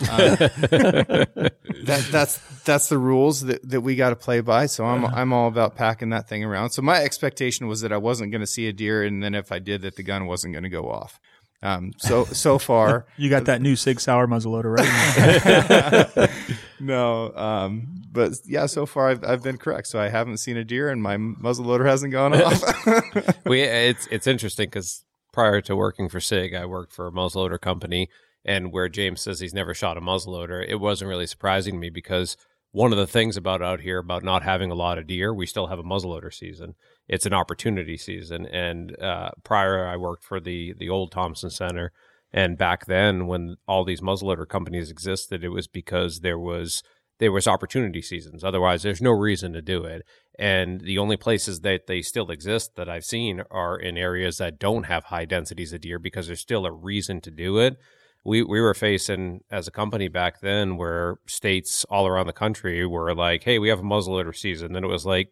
[0.09, 4.67] uh, that that's that's the rules that, that we got to play by.
[4.67, 6.69] So I'm I'm all about packing that thing around.
[6.69, 9.51] So my expectation was that I wasn't going to see a deer, and then if
[9.51, 11.19] I did, that the gun wasn't going to go off.
[11.61, 16.29] Um, so so far, You got that new Sig Sauer muzzleloader, right?
[16.79, 19.87] no, um, but yeah, so far I've, I've been correct.
[19.87, 23.45] So I haven't seen a deer, and my muzzleloader hasn't gone off.
[23.45, 27.59] we it's it's interesting because prior to working for Sig, I worked for a muzzleloader
[27.59, 28.09] company,
[28.45, 31.89] and where James says he's never shot a muzzleloader, it wasn't really surprising to me
[31.89, 32.37] because
[32.71, 35.45] one of the things about out here about not having a lot of deer, we
[35.45, 36.75] still have a muzzleloader season.
[37.07, 41.91] It's an opportunity season, and uh, prior I worked for the the old Thompson Center,
[42.31, 46.83] And back then, when all these muzzleloader companies existed, it was because there was
[47.19, 48.43] there was opportunity seasons.
[48.43, 50.03] Otherwise, there's no reason to do it.
[50.37, 54.59] And the only places that they still exist that I've seen are in areas that
[54.59, 57.77] don't have high densities of deer because there's still a reason to do it.
[58.23, 62.85] We we were facing as a company back then where states all around the country
[62.85, 65.29] were like, "Hey, we have a muzzleloader season." Then it was like,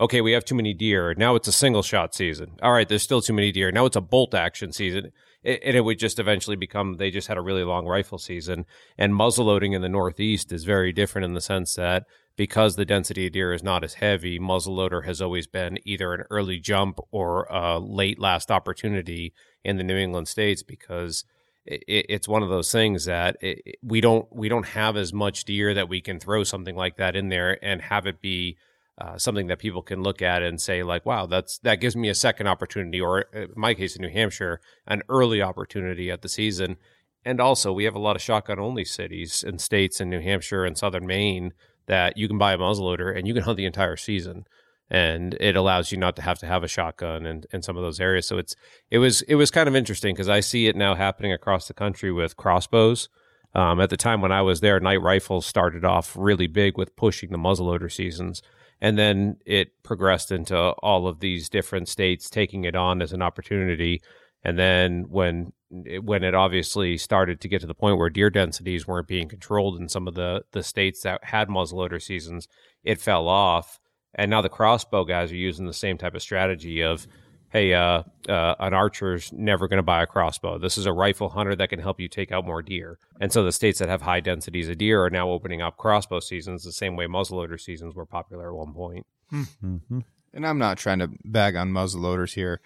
[0.00, 1.14] "Okay, we have too many deer.
[1.14, 2.56] Now it's a single shot season.
[2.62, 3.72] All right, there's still too many deer.
[3.72, 5.10] Now it's a bolt action season."
[5.42, 8.66] It, and it would just eventually become they just had a really long rifle season.
[8.98, 12.04] And muzzleloading in the Northeast is very different in the sense that
[12.36, 16.24] because the density of deer is not as heavy, muzzleloader has always been either an
[16.30, 19.32] early jump or a late last opportunity
[19.64, 21.24] in the New England states because
[21.66, 23.36] it's one of those things that
[23.82, 27.14] we don't we don't have as much deer that we can throw something like that
[27.14, 28.56] in there and have it be
[29.00, 32.08] uh, something that people can look at and say like, wow, that's that gives me
[32.10, 36.28] a second opportunity, or in my case in New Hampshire, an early opportunity at the
[36.28, 36.76] season.
[37.24, 40.64] And also, we have a lot of shotgun only cities and states in New Hampshire
[40.64, 41.52] and southern Maine
[41.86, 44.46] that you can buy a muzzleloader and you can hunt the entire season.
[44.90, 47.82] And it allows you not to have to have a shotgun in, in some of
[47.82, 48.26] those areas.
[48.26, 48.54] So it's
[48.90, 51.74] it was it was kind of interesting because I see it now happening across the
[51.74, 53.08] country with crossbows.
[53.54, 56.94] Um, at the time when I was there, Knight Rifles started off really big with
[56.96, 58.42] pushing the muzzleloader seasons
[58.80, 63.22] and then it progressed into all of these different states taking it on as an
[63.22, 64.02] opportunity.
[64.42, 65.52] And then when
[66.00, 69.78] when it obviously started to get to the point where deer densities weren't being controlled
[69.78, 72.48] in some of the the states that had muzzleloader seasons
[72.82, 73.78] it fell off.
[74.14, 77.06] And now the crossbow guys are using the same type of strategy of
[77.50, 80.58] hey, uh, uh, an archer's never going to buy a crossbow.
[80.58, 82.98] This is a rifle hunter that can help you take out more deer.
[83.20, 86.20] And so the states that have high densities of deer are now opening up crossbow
[86.20, 89.06] seasons the same way muzzleloader seasons were popular at one point.
[89.32, 89.98] Mm-hmm.
[90.32, 92.60] And I'm not trying to bag on muzzleloaders here.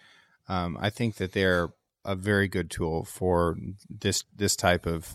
[0.49, 1.71] Um, I think that they're
[2.05, 3.57] a very good tool for
[3.89, 5.15] this this type of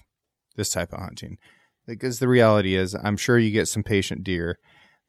[0.55, 1.37] this type of hunting.
[1.85, 4.57] Because the reality is, I'm sure you get some patient deer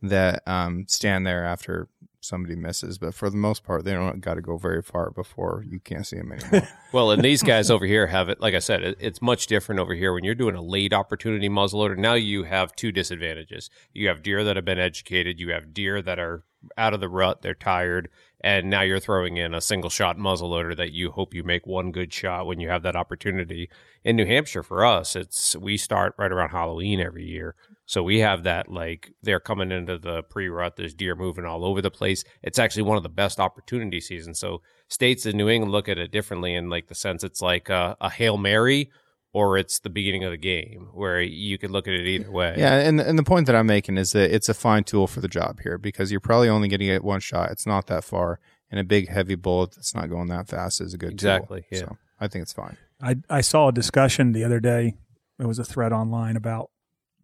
[0.03, 1.89] that um, stand there after
[2.21, 5.65] somebody misses, but for the most part, they don't got to go very far before
[5.67, 6.69] you can't see them anymore.
[6.93, 8.41] well, and these guys over here have it.
[8.41, 11.49] Like I said, it, it's much different over here when you're doing a late opportunity
[11.49, 11.97] muzzleloader.
[11.97, 13.71] Now you have two disadvantages.
[13.93, 15.41] You have deer that have been educated.
[15.41, 16.45] You have deer that are
[16.77, 17.43] out of the rut.
[17.43, 18.11] They're tired,
[18.43, 21.91] and now you're throwing in a single shot muzzleloader that you hope you make one
[21.91, 23.71] good shot when you have that opportunity.
[24.05, 27.55] In New Hampshire, for us, it's we start right around Halloween every year.
[27.91, 30.77] So we have that like they're coming into the pre-rut.
[30.77, 32.23] There's deer moving all over the place.
[32.41, 34.39] It's actually one of the best opportunity seasons.
[34.39, 37.69] So states in New England look at it differently in like the sense it's like
[37.69, 38.93] a, a hail mary
[39.33, 42.55] or it's the beginning of the game where you could look at it either way.
[42.57, 45.21] Yeah, and and the point that I'm making is that it's a fine tool for
[45.21, 47.51] the job here because you're probably only going to get one shot.
[47.51, 48.39] It's not that far,
[48.71, 51.63] and a big heavy bullet that's not going that fast is a good exactly.
[51.63, 51.69] Tool.
[51.73, 51.79] Yeah.
[51.87, 52.77] So I think it's fine.
[53.03, 54.95] I I saw a discussion the other day.
[55.41, 56.71] It was a thread online about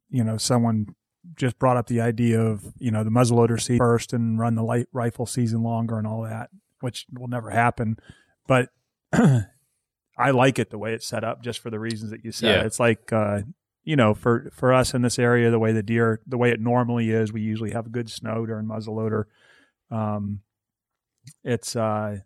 [0.09, 0.94] you know, someone
[1.34, 4.62] just brought up the idea of, you know, the muzzleloader season first and run the
[4.62, 6.50] light rifle season longer and all that,
[6.80, 7.96] which will never happen.
[8.46, 8.68] But
[9.12, 12.61] I like it the way it's set up just for the reasons that you said.
[12.61, 12.66] Yeah.
[12.66, 13.40] It's like, uh,
[13.84, 16.61] you know, for, for us in this area, the way the deer, the way it
[16.61, 19.24] normally is, we usually have good snow during muzzleloader.
[19.90, 20.40] Um,
[21.44, 22.18] it's, uh,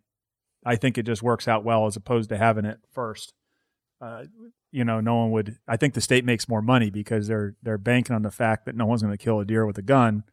[0.64, 3.32] I think it just works out well as opposed to having it first.
[4.00, 4.24] Uh,
[4.72, 5.58] you know, no one would.
[5.68, 8.74] I think the state makes more money because they're they're banking on the fact that
[8.74, 10.24] no one's going to kill a deer with a gun,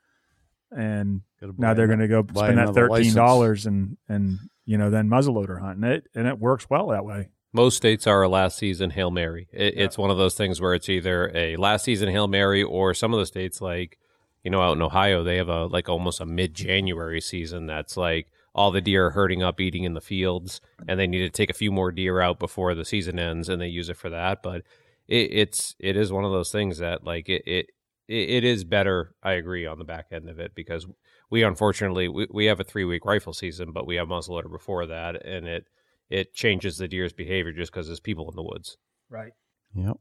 [0.72, 1.22] and
[1.58, 5.60] now they're going to go spend that thirteen dollars and and you know then muzzleloader
[5.60, 7.30] hunt, and it and it works well that way.
[7.54, 9.48] Most states are a last season hail mary.
[9.52, 9.86] It, yeah.
[9.86, 13.14] It's one of those things where it's either a last season hail mary or some
[13.14, 13.98] of the states like
[14.44, 17.98] you know out in Ohio they have a like almost a mid January season that's
[17.98, 21.30] like all the deer are herding up eating in the fields and they need to
[21.30, 24.10] take a few more deer out before the season ends and they use it for
[24.10, 24.42] that.
[24.42, 24.64] But
[25.08, 27.68] it, it's it is one of those things that like it, it
[28.08, 30.88] it is better i agree on the back end of it because
[31.30, 34.86] we unfortunately we, we have a three week rifle season but we have muzzleloader before
[34.86, 35.68] that and it
[36.10, 38.78] it changes the deer's behavior just because there's people in the woods.
[39.10, 39.34] Right.
[39.76, 39.98] Yep.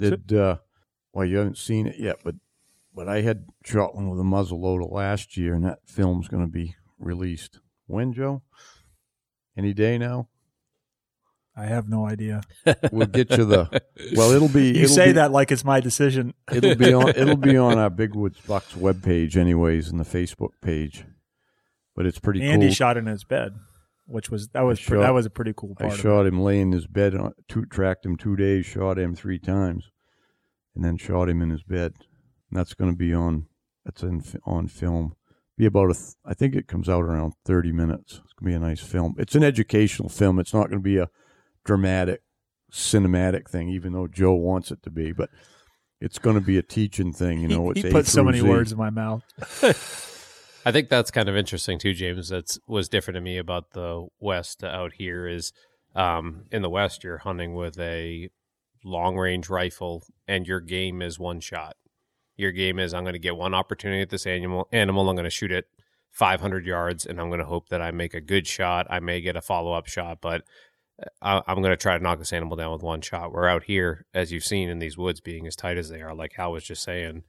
[0.00, 0.56] Did uh
[1.12, 2.34] well you haven't seen it yet but
[2.94, 6.50] but i had shot one with a muzzleloader last year and that film's going to
[6.50, 8.42] be released when, Joe?
[9.56, 10.28] Any day now?
[11.56, 12.42] I have no idea.
[12.90, 13.82] We'll get you the.
[14.16, 14.68] Well, it'll be.
[14.68, 16.34] You it'll say be, that like it's my decision.
[16.52, 17.10] It'll be on.
[17.10, 21.04] It'll be on our Big Woods Bucks webpage, anyways, in the Facebook page.
[21.94, 22.42] But it's pretty.
[22.42, 22.74] Andy cool.
[22.74, 23.54] shot in his bed,
[24.06, 25.92] which was that was shot, that was a pretty cool part.
[25.92, 27.14] I shot him laying in his bed.
[27.14, 28.66] On, two, tracked him two days.
[28.66, 29.90] Shot him three times,
[30.74, 31.94] and then shot him in his bed.
[32.50, 33.46] And that's going to be on.
[33.84, 35.14] That's in on film
[35.56, 35.94] be about a.
[35.94, 38.20] Th- I think it comes out around thirty minutes.
[38.24, 39.14] It's gonna be a nice film.
[39.18, 40.38] It's an educational film.
[40.38, 41.10] It's not gonna be a
[41.64, 42.22] dramatic
[42.72, 45.12] cinematic thing, even though Joe wants it to be.
[45.12, 45.30] But
[46.00, 47.40] it's going to be a teaching thing.
[47.40, 48.48] You know, he, it's he A put so many Z.
[48.48, 49.22] words in my mouth.
[50.66, 52.28] I think that's kind of interesting too, James.
[52.28, 55.52] That's was different to me about the West out here is
[55.94, 58.30] um, in the West you're hunting with a
[58.84, 61.76] long range rifle and your game is one shot.
[62.36, 65.08] Your game is I'm going to get one opportunity at this animal animal.
[65.08, 65.66] I'm going to shoot it
[66.10, 68.86] 500 yards and I'm going to hope that I make a good shot.
[68.90, 70.42] I may get a follow up shot, but
[71.00, 73.32] uh, I, I'm going to try to knock this animal down with one shot.
[73.32, 76.14] We're out here, as you've seen in these woods being as tight as they are,
[76.14, 77.24] like Hal was just saying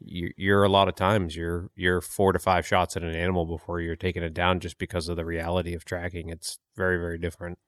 [0.00, 3.44] you- you're a lot of times you're you're four to five shots at an animal
[3.46, 6.28] before you're taking it down just because of the reality of tracking.
[6.28, 7.58] It's very very different.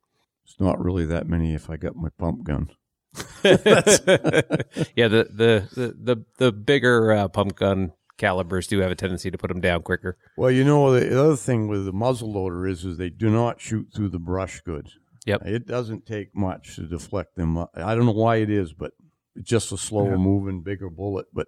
[0.45, 2.71] It's not really that many if I got my pump gun.
[3.45, 9.31] yeah, the the the the, the bigger uh, pump gun calibers do have a tendency
[9.31, 10.17] to put them down quicker.
[10.37, 13.61] Well, you know, the other thing with the muzzle loader is, is they do not
[13.61, 14.91] shoot through the brush good.
[15.27, 15.43] Yep.
[15.47, 17.59] It doesn't take much to deflect them.
[17.59, 18.93] I don't know why it is, but
[19.35, 20.17] it's just a slower Yeah.
[20.17, 21.27] moving, bigger bullet.
[21.33, 21.47] But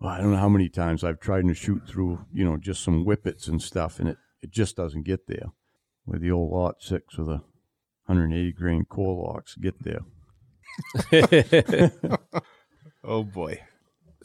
[0.00, 2.82] well, I don't know how many times I've tried to shoot through, you know, just
[2.82, 5.46] some whippets and stuff, and it, it just doesn't get there.
[6.04, 7.42] With the old Lot 6 with a
[8.06, 10.00] 180 grain Core-Lokts, get there.
[13.08, 13.60] Oh boy.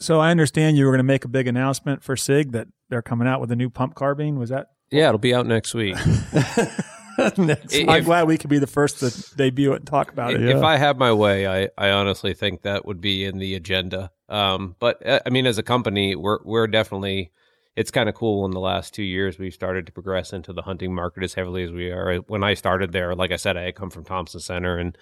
[0.00, 3.00] So I understand you were going to make a big announcement for Sig that they're
[3.02, 4.38] coming out with a new pump carbine.
[4.38, 4.68] Was that?
[4.90, 5.94] yeah, it'll be out next week.
[7.38, 10.34] Next- If- I'm glad we could be the first to debut it and talk about
[10.34, 10.40] it.
[10.40, 10.56] Yeah.
[10.56, 14.10] If I had my way, I, I honestly think that would be in the agenda.
[14.28, 17.30] Um, but uh, I mean, as a company, we're we're definitely.
[17.76, 18.44] It's kind of cool.
[18.44, 21.62] In the last two years, we've started to progress into the hunting market as heavily
[21.64, 22.16] as we are.
[22.26, 24.98] When I started there, like I said, I had come from Thompson Center, and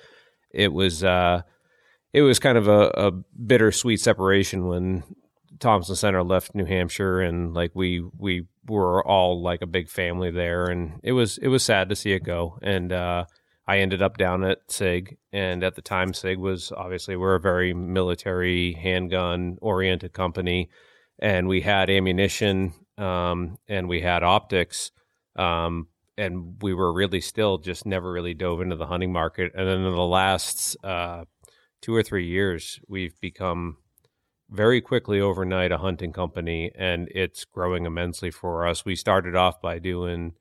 [0.51, 1.42] it was uh,
[2.12, 5.05] it was kind of a, a bittersweet separation when
[5.59, 10.30] Thompson Center left New Hampshire, and like we we were all like a big family
[10.30, 12.59] there, and it was it was sad to see it go.
[12.62, 13.26] And uh,
[13.66, 17.40] I ended up down at SIG, and at the time, SIG was obviously we're a
[17.40, 20.70] very military handgun oriented company,
[21.18, 24.90] and we had ammunition, um, and we had optics,
[25.36, 25.88] um,
[26.20, 29.52] and we were really still just never really dove into the hunting market.
[29.54, 31.24] And then in the last uh,
[31.82, 33.78] two or three years, we've become
[34.50, 38.84] very quickly overnight a hunting company, and it's growing immensely for us.
[38.84, 40.32] We started off by doing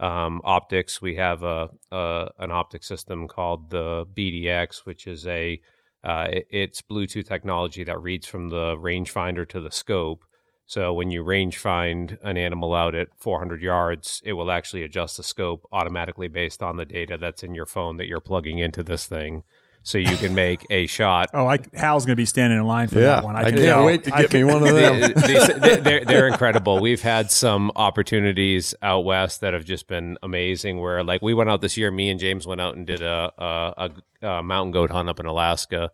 [0.00, 1.00] um, optics.
[1.00, 5.60] We have a, a an optic system called the BDX, which is a
[6.04, 10.24] uh, it- it's Bluetooth technology that reads from the rangefinder to the scope.
[10.66, 15.16] So when you range find an animal out at 400 yards, it will actually adjust
[15.16, 18.82] the scope automatically based on the data that's in your phone that you're plugging into
[18.82, 19.44] this thing.
[19.84, 22.88] So you can make a shot Oh, I, Hal's going to be standing in line
[22.88, 23.36] for yeah, that one.
[23.36, 23.84] I, can can't tell.
[23.86, 25.12] wait to get can- me one of them.
[25.14, 26.80] These- they're, they're, they're incredible.
[26.80, 30.80] We've had some opportunities out west that have just been amazing.
[30.80, 33.32] Where like we went out this year, me and James went out and did a
[33.38, 33.90] a,
[34.22, 35.92] a, a mountain goat hunt up in Alaska,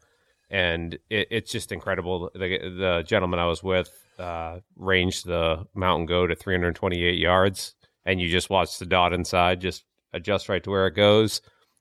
[0.48, 2.30] and it, it's just incredible.
[2.32, 8.28] The, the gentleman I was with uh, the mountain goat at 328 yards, and you
[8.28, 11.40] just watch the dot inside just adjust right to where it goes,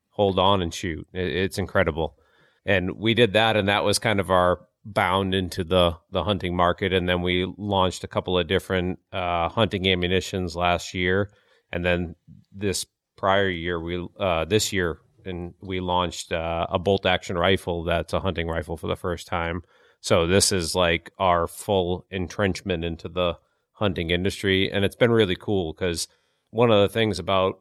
[0.10, 1.08] hold on and shoot.
[1.14, 2.18] It, it's incredible.
[2.66, 6.56] And we did that and that was kind of our bound into the the hunting
[6.56, 11.32] market and then we launched a couple of different uh, hunting ammunitions last year.
[11.72, 12.16] And then
[12.52, 12.86] this
[13.18, 18.14] prior year we uh, this year and we launched uh, a bolt action rifle that's
[18.14, 19.64] a hunting rifle for the first time
[20.02, 23.38] so this is like our full entrenchment into the
[23.74, 26.08] hunting industry and it's been really cool because
[26.50, 27.60] one of the things about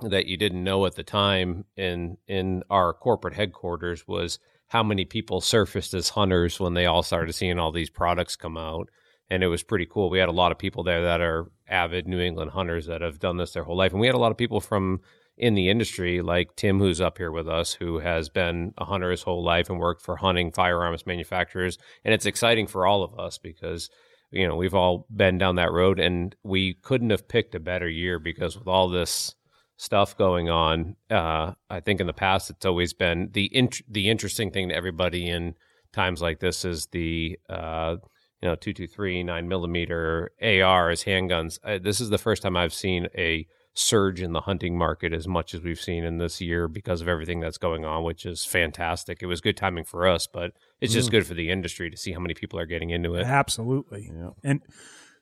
[0.00, 4.38] that you didn't know at the time in in our corporate headquarters was
[4.68, 8.56] how many people surfaced as hunters when they all started seeing all these products come
[8.56, 8.88] out
[9.28, 10.08] and it was pretty cool.
[10.08, 13.18] We had a lot of people there that are avid new england hunters that have
[13.18, 15.00] done this their whole life and we had a lot of people from
[15.36, 19.10] in the industry like tim who's up here with us who has been a hunter
[19.10, 23.18] his whole life and worked for hunting firearms manufacturers and it's exciting for all of
[23.18, 23.90] us because
[24.30, 27.88] you know we've all been down that road and we couldn't have picked a better
[27.88, 29.34] year because with all this
[29.76, 30.96] stuff going on.
[31.10, 34.74] Uh, I think in the past it's always been the int- the interesting thing to
[34.74, 35.54] everybody in
[35.92, 37.96] times like this is the uh,
[38.42, 41.58] you know two two three nine millimeter ARs handguns.
[41.62, 43.46] Uh, this is the first time I've seen a
[43.78, 47.08] surge in the hunting market as much as we've seen in this year because of
[47.08, 49.22] everything that's going on, which is fantastic.
[49.22, 52.12] It was good timing for us, but it's just good for the industry to see
[52.12, 53.24] how many people are getting into it.
[53.24, 54.10] Absolutely.
[54.14, 54.30] Yeah.
[54.42, 54.62] And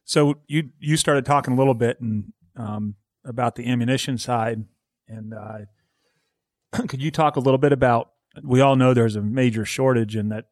[0.04, 2.94] so you you started talking a little bit and um,
[3.24, 4.64] about the ammunition side,
[5.08, 5.58] and uh,
[6.86, 8.10] could you talk a little bit about?
[8.42, 10.46] We all know there's a major shortage, and that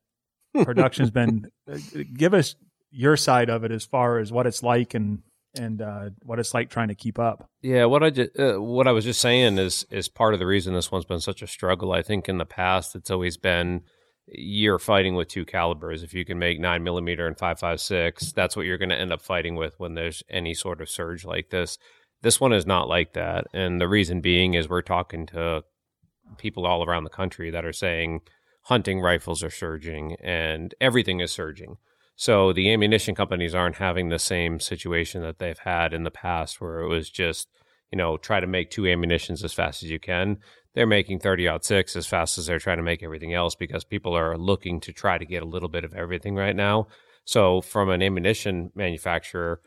[0.65, 1.51] production's been.
[1.71, 1.79] uh,
[2.15, 2.57] give us
[2.91, 5.21] your side of it as far as what it's like, and
[5.59, 7.49] and uh, what it's like trying to keep up.
[7.61, 10.47] Yeah, what I just, uh, what I was just saying is is part of the
[10.47, 11.93] reason this one's been such a struggle.
[11.93, 13.83] I think in the past it's always been
[14.27, 16.03] you're fighting with two calibers.
[16.03, 18.99] If you can make nine millimeter and five five six, that's what you're going to
[18.99, 21.79] end up fighting with when there's any sort of surge like this.
[22.23, 25.65] This one is not like that, and the reason being is we're talking to
[26.39, 28.21] people all around the country that are saying
[28.67, 31.77] hunting rifles are surging and everything is surging.
[32.23, 36.61] So the ammunition companies aren't having the same situation that they've had in the past
[36.61, 37.49] where it was just,
[37.91, 40.39] you know, try to make two ammunitions as fast as you can.
[40.73, 43.83] They're making 30 out six as fast as they're trying to make everything else because
[43.83, 46.87] people are looking to try to get a little bit of everything right now.
[47.25, 49.61] So from an ammunition manufacturer,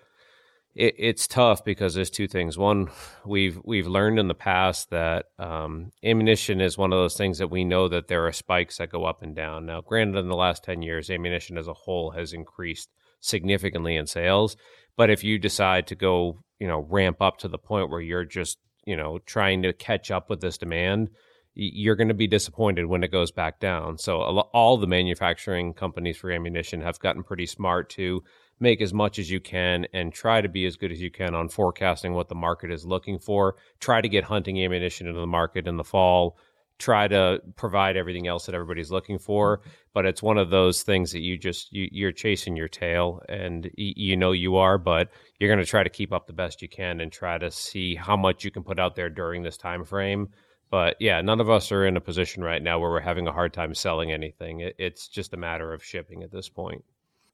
[0.76, 2.58] it, it's tough because there's two things.
[2.58, 2.90] One,
[3.26, 7.50] we've we've learned in the past that um, ammunition is one of those things that
[7.50, 9.66] we know that there are spikes that go up and down.
[9.66, 12.90] Now, granted, in the last ten years, ammunition as a whole has increased
[13.22, 14.58] significantly in sales.
[14.98, 18.26] But if you decide to go, you know, ramp up to the point where you're
[18.26, 21.10] just, you know, trying to catch up with this demand,
[21.54, 23.98] you're going to be disappointed when it goes back down.
[23.98, 28.24] So all the manufacturing companies for ammunition have gotten pretty smart to
[28.60, 31.36] make as much as you can and try to be as good as you can
[31.36, 33.56] on forecasting what the market is looking for.
[33.80, 36.38] Try to get hunting ammunition into the market in the fall.
[36.78, 39.70] Try to provide everything else that everybody's looking for, mm-hmm.
[39.94, 43.72] but it's one of those things that you just you, you're chasing your tail, and
[43.78, 46.68] you know you are, but you're going to try to keep up the best you
[46.68, 49.86] can and try to see how much you can put out there during this time
[49.86, 50.28] frame.
[50.70, 53.32] But yeah, none of us are in a position right now where we're having a
[53.32, 54.60] hard time selling anything.
[54.60, 56.84] It, it's just a matter of shipping at this point.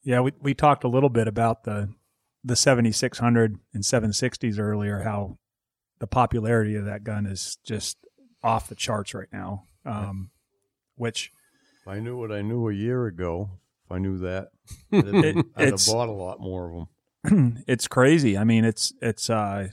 [0.04, 1.94] Yeah, we we talked a little bit about the
[2.44, 5.38] the 7600 and 760s earlier how
[6.00, 7.98] the popularity of that gun is just
[8.44, 9.66] off the charts right now.
[9.86, 10.32] Um,
[10.96, 11.32] which
[11.82, 13.52] if I knew what I knew a year ago,
[13.86, 14.50] if I knew that,
[14.92, 16.88] it, I'd have bought a lot more of
[17.24, 17.64] them.
[17.68, 18.38] it's crazy.
[18.38, 19.30] I mean, it's it's.
[19.30, 19.68] Uh,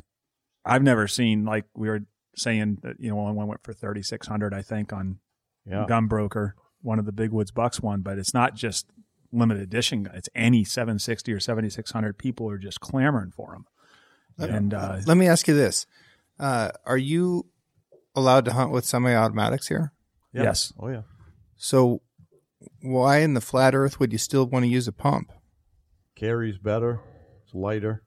[0.65, 2.01] I've never seen like we were
[2.37, 5.19] saying that you know one went for 3600 I think on
[5.67, 5.87] yeah.
[5.89, 6.53] Gunbroker,
[6.83, 8.87] one of the Big Woods Bucks one, but it's not just
[9.33, 10.09] limited edition.
[10.15, 12.19] It's any 760 or 7600.
[12.19, 13.67] People are just clamoring for them.
[14.37, 15.87] Let, and uh, let me ask you this:
[16.39, 17.47] uh, Are you
[18.15, 19.93] allowed to hunt with semi-automatics here?
[20.33, 20.45] Yeah.
[20.45, 20.73] Yes.
[20.79, 21.03] Oh yeah.
[21.57, 22.03] So
[22.83, 25.33] why in the flat Earth would you still want to use a pump?
[26.15, 27.01] Carries better.
[27.45, 28.05] It's lighter.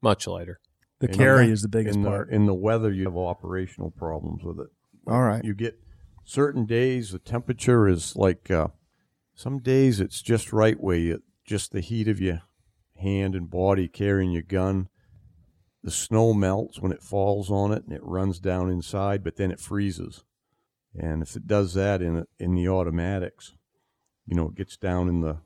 [0.00, 0.60] Much lighter.
[1.00, 2.28] The in carry the, is the biggest in part.
[2.28, 4.68] The, in the weather, you have operational problems with it.
[5.06, 5.44] All right.
[5.44, 5.78] You get
[6.24, 8.68] certain days the temperature is like uh,
[9.34, 12.42] some days it's just right where you just the heat of your
[12.96, 14.88] hand and body carrying your gun.
[15.82, 19.50] The snow melts when it falls on it and it runs down inside, but then
[19.50, 20.24] it freezes.
[20.94, 23.54] And if it does that in in the automatics,
[24.26, 25.38] you know, it gets down in the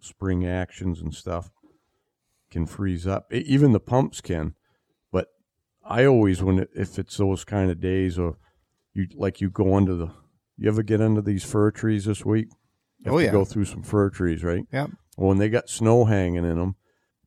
[0.00, 1.50] spring actions and stuff,
[2.50, 3.32] can freeze up.
[3.32, 4.54] Even the pumps can.
[5.12, 5.28] But
[5.84, 8.38] I always, when it, if it's those kind of days, or
[8.94, 10.10] you like you go under the,
[10.56, 12.48] you ever get under these fir trees this week?
[13.04, 13.30] Have oh, to yeah.
[13.30, 14.64] go through some fir trees, right?
[14.72, 14.88] Yeah.
[15.16, 16.76] Well, when they got snow hanging in them,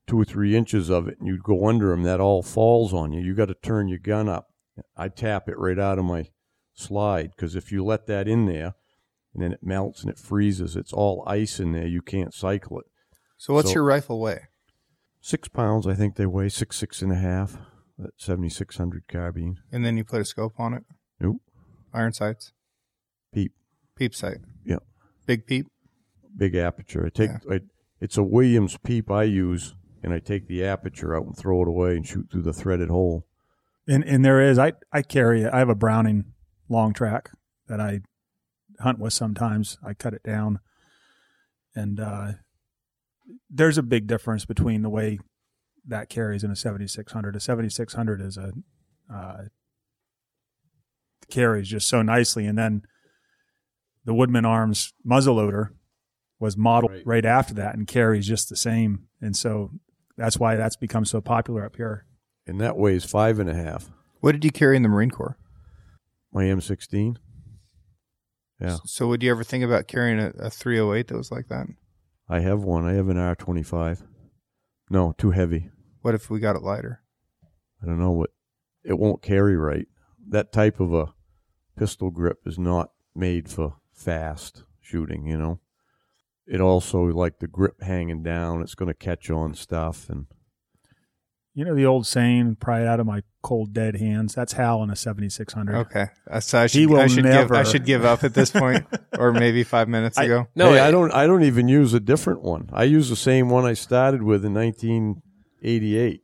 [0.08, 3.12] two or three inches of it, and you go under them, that all falls on
[3.12, 3.22] you.
[3.22, 4.48] You got to turn your gun up.
[4.98, 6.30] I tap it right out of my
[6.74, 8.76] slide because if you let that in there,
[9.34, 11.88] and then it melts and it freezes, it's all ice in there.
[11.88, 12.86] You can't cycle it.
[13.38, 14.42] So, what's so, your rifle weigh?
[15.22, 17.58] Six pounds, I think they weigh six, six and a half.
[17.98, 19.58] That seventy six hundred carbine.
[19.72, 20.84] And then you put a scope on it.
[21.20, 21.38] Nope.
[21.94, 22.52] Iron sights.
[23.32, 23.54] Peep.
[23.96, 24.38] Peep sight.
[25.24, 25.36] Yeah.
[25.36, 25.68] Big peep.
[26.36, 27.06] Big aperture.
[27.06, 27.56] I take yeah.
[27.56, 27.60] I,
[28.00, 31.68] it's a Williams peep I use, and I take the aperture out and throw it
[31.68, 33.26] away and shoot through the threaded hole.
[33.88, 36.26] And and there is I I carry I have a Browning
[36.70, 37.28] LongTrac
[37.68, 38.02] that I
[38.80, 39.78] hunt with sometimes.
[39.86, 40.60] I cut it down,
[41.76, 42.32] and uh,
[43.50, 45.20] there's a big difference between the way
[45.86, 47.36] that carries in a 7600.
[47.36, 48.54] A 7600 is a
[49.14, 49.44] uh,
[51.30, 52.84] carries just so nicely, and then
[54.06, 55.70] the Woodman Arms muzzleloader
[56.40, 57.06] was modeled right.
[57.06, 57.26] right.
[57.26, 59.08] after that and carries just the same.
[59.22, 59.72] And so
[60.18, 62.06] that's why that's become so popular up here.
[62.46, 63.90] And that weighs five and a half.
[64.20, 65.38] What did you carry in the Marine Corps?
[66.32, 67.18] My M16.
[68.60, 68.78] Yeah.
[68.86, 71.68] So would you ever think about carrying a, a 308 that was like that?
[72.30, 72.86] I have one.
[72.86, 74.02] I have an R25.
[74.90, 75.70] No, too heavy.
[76.02, 77.02] What if we got it lighter?
[77.82, 78.30] I don't know what.
[78.84, 79.88] It won't carry right.
[80.30, 81.14] That type of a
[81.78, 85.60] pistol grip is not made for fast shooting, you know.
[86.46, 90.28] It also like the grip hanging down, it's going to catch on stuff and
[91.56, 94.82] you know the old saying, "Pry it out of my cold dead hands." That's Hal
[94.82, 95.76] in a seventy six hundred.
[95.76, 97.54] Okay, uh, so I should, he will I should never.
[97.54, 98.88] Give, I should give up at this point,
[99.20, 100.48] or maybe five minutes I, ago.
[100.56, 101.12] No, hey, I don't.
[101.12, 102.70] I don't even use a different one.
[102.74, 105.22] I use the same one I started with in nineteen
[105.62, 106.24] eighty eight.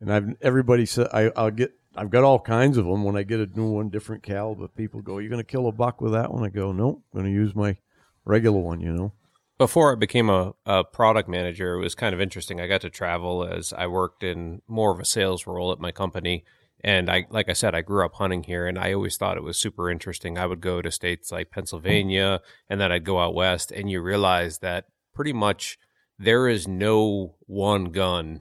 [0.00, 1.72] And I've everybody said I, I'll get.
[1.96, 3.04] I've got all kinds of them.
[3.04, 5.72] When I get a new one, different caliber, people go, "You're going to kill a
[5.72, 7.76] buck with that one?" I go, "Nope, I'm going to use my
[8.24, 9.12] regular one." You know.
[9.58, 12.60] Before I became a, a product manager, it was kind of interesting.
[12.60, 15.92] I got to travel as I worked in more of a sales role at my
[15.92, 16.44] company.
[16.82, 19.42] And I, like I said, I grew up hunting here, and I always thought it
[19.42, 20.38] was super interesting.
[20.38, 22.40] I would go to states like Pennsylvania,
[22.70, 25.78] and then I'd go out west, and you realize that pretty much
[26.18, 28.40] there is no one gun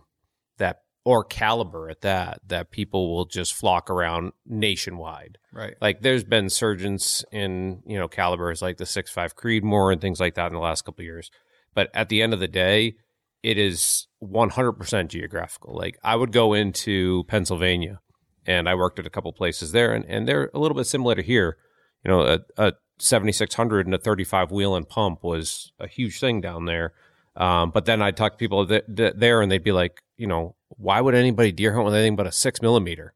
[1.10, 5.40] or caliber at that that people will just flock around nationwide.
[5.52, 5.74] Right.
[5.82, 10.20] Like there's been surgence in you know calibers like the six five Creedmoor and things
[10.20, 11.32] like that in the last couple of years,
[11.74, 12.98] but at the end of the day,
[13.42, 15.76] it is 100% geographical.
[15.76, 18.02] Like I would go into Pennsylvania,
[18.46, 21.16] and I worked at a couple places there, and, and they're a little bit similar
[21.16, 21.58] to here.
[22.06, 26.66] You know, a, a 7600 and a 35 Whelen pump was a huge thing down
[26.66, 26.94] there.
[27.36, 30.28] Um, but then I'd talk to people th- th- there, and they'd be like, you
[30.28, 33.14] know, why would anybody deer hunt with anything but a six millimeter?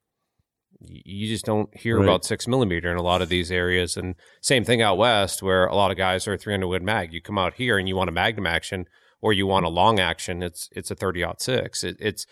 [0.86, 2.04] You just don't hear Right.
[2.04, 3.96] about six millimeter in a lot of these areas.
[3.96, 7.14] And same thing out west, where a lot of guys are 300 wood mag.
[7.14, 8.86] You come out here and you want a magnum action,
[9.22, 10.44] or you want a long action.
[10.44, 11.84] It's it's a 30 out six.
[11.86, 12.26] It, it's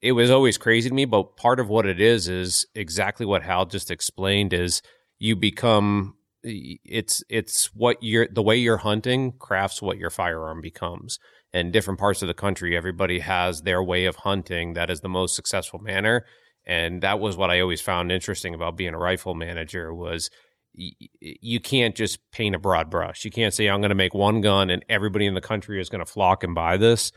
[0.00, 3.42] it was always crazy to me, but part of what it is is exactly what
[3.42, 4.52] Hal just explained.
[4.52, 4.80] Is
[5.18, 6.14] you become
[6.44, 11.18] it's it's what you're the way you're hunting crafts what your firearm becomes
[11.52, 15.08] in different parts of the country everybody has their way of hunting that is the
[15.08, 16.24] most successful manner.
[16.66, 20.30] And that was what i always found interesting about being a rifle manager was
[20.76, 23.24] y- you can't just paint a broad brush.
[23.24, 25.88] You can't say i'm going to make one gun and everybody in the country is
[25.88, 27.12] going to flock and buy this.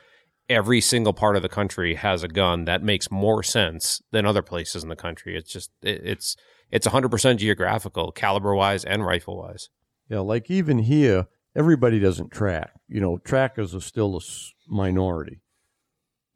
[0.49, 4.41] Every single part of the country has a gun that makes more sense than other
[4.41, 5.37] places in the country.
[5.37, 6.35] It's just it, it's
[6.71, 9.69] it's 100% geographical caliber wise and rifle wise
[10.09, 12.71] Yeah, like even here, everybody doesn't track.
[12.87, 14.21] You know, trackers are still a
[14.67, 15.41] minority.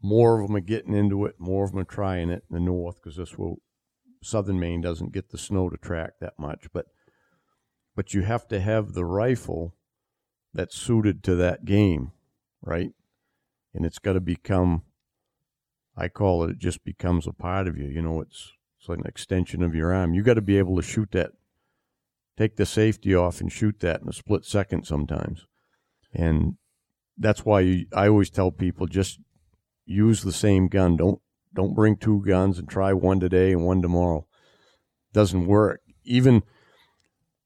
[0.01, 1.35] More of them are getting into it.
[1.39, 3.57] More of them are trying it in the north because this will
[4.21, 6.67] southern Maine doesn't get the snow to track that much.
[6.73, 6.87] But
[7.95, 9.73] but you have to have the rifle
[10.53, 12.11] that's suited to that game,
[12.61, 12.91] right?
[13.73, 14.83] And it's got to become.
[15.97, 16.51] I call it.
[16.51, 17.85] It just becomes a part of you.
[17.85, 20.13] You know, it's it's like an extension of your arm.
[20.13, 21.31] You got to be able to shoot that
[22.37, 25.45] take the safety off and shoot that in a split second sometimes.
[26.13, 26.55] And
[27.17, 29.19] that's why you, I always tell people just
[29.85, 30.97] use the same gun.
[30.97, 31.19] Don't
[31.53, 34.27] don't bring two guns and try one today and one tomorrow.
[35.13, 35.81] Doesn't work.
[36.03, 36.43] Even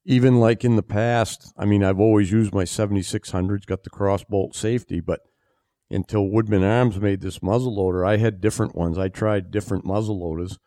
[0.06, 4.56] even like in the past, I mean, I've always used my 7600s, got the crossbolt
[4.56, 5.20] safety, but
[5.92, 8.98] until Woodman Arms made this muzzle loader, I had different ones.
[8.98, 10.58] I tried different muzzle loaders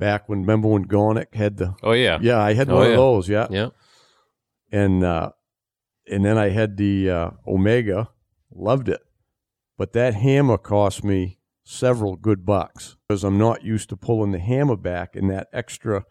[0.00, 2.90] back when remember when Gonic had the oh yeah yeah, I had Oh, one yeah.
[2.90, 3.28] of those.
[3.28, 3.68] Yeah, yeah
[4.72, 5.30] and uh,
[6.10, 8.08] and then I had the uh, Omega.
[8.52, 9.00] Loved it,
[9.78, 14.40] but that hammer cost me several good bucks because I'm not used to pulling the
[14.40, 16.04] hammer back in that extra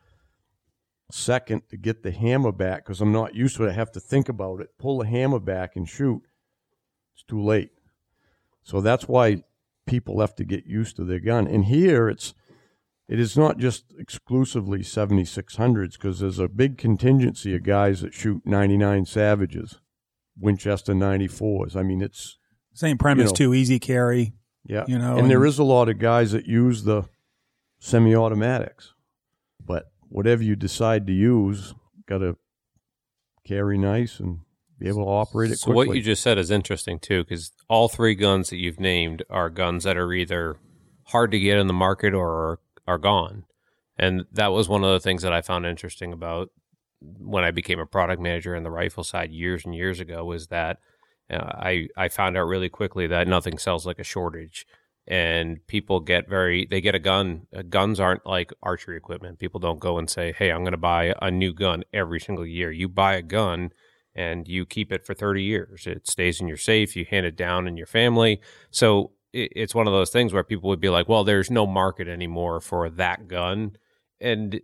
[1.11, 3.71] second to get the hammer back because I'm not used to it.
[3.71, 6.21] I have to think about it, pull the hammer back and shoot.
[7.13, 7.71] It's too late.
[8.63, 9.43] So that's why
[9.85, 11.45] people have to get used to their gun.
[11.47, 12.33] And here it's
[13.09, 18.41] it is not just exclusively 7600s because there's a big contingency of guys that shoot
[18.45, 19.79] 99 Savages,
[20.39, 21.75] Winchester 94s.
[21.75, 22.37] I mean, it's
[22.73, 23.33] Same premise You know.
[23.33, 23.53] too.
[23.55, 24.33] Easy carry.
[24.63, 27.03] yeah, You know, and, there and- is a lot of guys that use the
[27.79, 28.93] semi-automatics,
[29.65, 31.73] but whatever you decide to use,
[32.07, 32.37] got to
[33.45, 34.39] carry nice and
[34.77, 35.57] be able to operate it quickly.
[35.61, 35.87] So quickly.
[35.87, 39.49] what you just said is interesting too, because all three guns that you've named are
[39.49, 40.57] guns that are either
[41.05, 42.59] hard to get in the market or
[42.89, 43.45] are, gone,
[43.97, 46.49] and that was one of the things that I found interesting about
[47.01, 50.47] when I became a product manager in the rifle side years and years ago was
[50.47, 50.79] that
[51.29, 54.65] uh, I I found out really quickly that nothing sells like a shortage.
[55.07, 57.47] And people get very, they get a gun.
[57.55, 59.39] Uh, guns aren't like archery equipment.
[59.39, 62.45] People don't go and say, Hey, I'm going to buy a new gun every single
[62.45, 62.71] year.
[62.71, 63.71] You buy a gun
[64.13, 65.87] and you keep it for 30 years.
[65.87, 66.95] It stays in your safe.
[66.95, 68.39] You hand it down in your family.
[68.69, 71.65] So it, it's one of those things where people would be like, well, there's no
[71.67, 73.77] market anymore for that gun.
[74.21, 74.55] And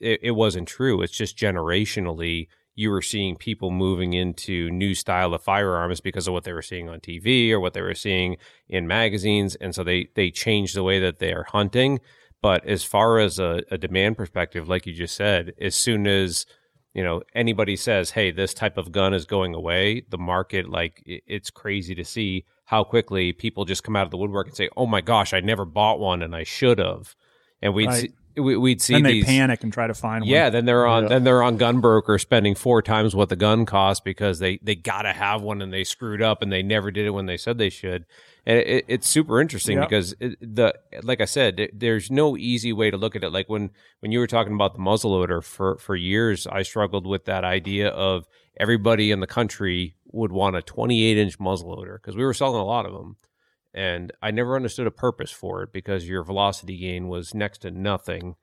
[0.00, 1.02] it, it wasn't true.
[1.02, 6.32] It's just generationally, you were seeing people moving into new style of firearms because of
[6.32, 8.36] what they were seeing on TV or what they were seeing
[8.68, 9.56] in magazines.
[9.56, 12.00] And so they, they changed the way that they are hunting.
[12.42, 16.46] But as far as a, a demand perspective, like you just said, as soon as
[16.94, 21.02] you know anybody says hey this type of gun is going away the market like
[21.06, 24.68] it's crazy to see how quickly people just come out of the woodwork and say
[24.76, 27.14] oh my gosh i never bought one and i should have
[27.62, 28.02] and we'd Right.
[28.02, 29.24] see, we, we'd see then they these.
[29.26, 30.28] panic and try to find one.
[30.28, 31.08] Yeah, then they're on Yeah.
[31.10, 34.74] then they're on gun broker spending four times what the gun cost because they they
[34.74, 37.36] got to have one and they screwed up and they never did it when they
[37.36, 38.04] said they should.
[38.46, 39.84] And it, it's super interesting Yeah.
[39.84, 43.30] because it, the like I said, there- there's no easy way to look at it.
[43.30, 47.26] Like when when you were talking about the muzzleloader for for years, I struggled with
[47.26, 48.26] that idea of
[48.58, 52.64] everybody in the country would want a 28 inch muzzleloader because we were selling a
[52.64, 53.16] lot of them.
[53.72, 57.70] And I never understood a purpose for it because your velocity gain was next to
[57.70, 58.34] nothing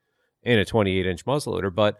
[0.42, 1.74] in a 28 inch muzzleloader.
[1.74, 1.98] But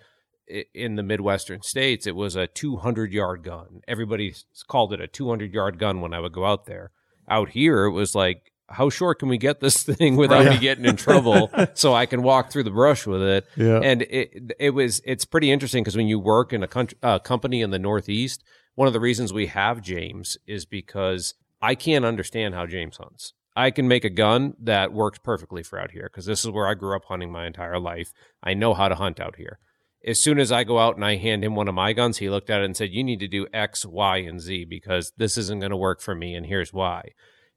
[0.74, 3.82] in the Midwestern states, it was a 200 yard gun.
[3.86, 4.34] Everybody
[4.66, 6.90] called it a 200 yard gun when I would go out there.
[7.28, 10.84] Out here, it was like, how short can we get this thing without me getting
[10.84, 13.46] in trouble so I can walk through the brush with it?
[13.56, 13.80] Yeah.
[13.82, 17.18] And it it was it's pretty interesting because when you work in a country, uh,
[17.18, 18.42] company in the Northeast,
[18.74, 23.34] one of the reasons we have James is because I can't understand how James hunts.
[23.56, 26.68] I can make a gun that works perfectly for out here because this is where
[26.68, 28.12] I grew up hunting my entire life.
[28.42, 29.58] I know how to hunt out here.
[30.06, 32.30] As soon as I go out and I hand him one of my guns, he
[32.30, 35.36] looked at it and said, "You need to do X, Y, and Z because this
[35.36, 37.10] isn't going to work for me, and here's why."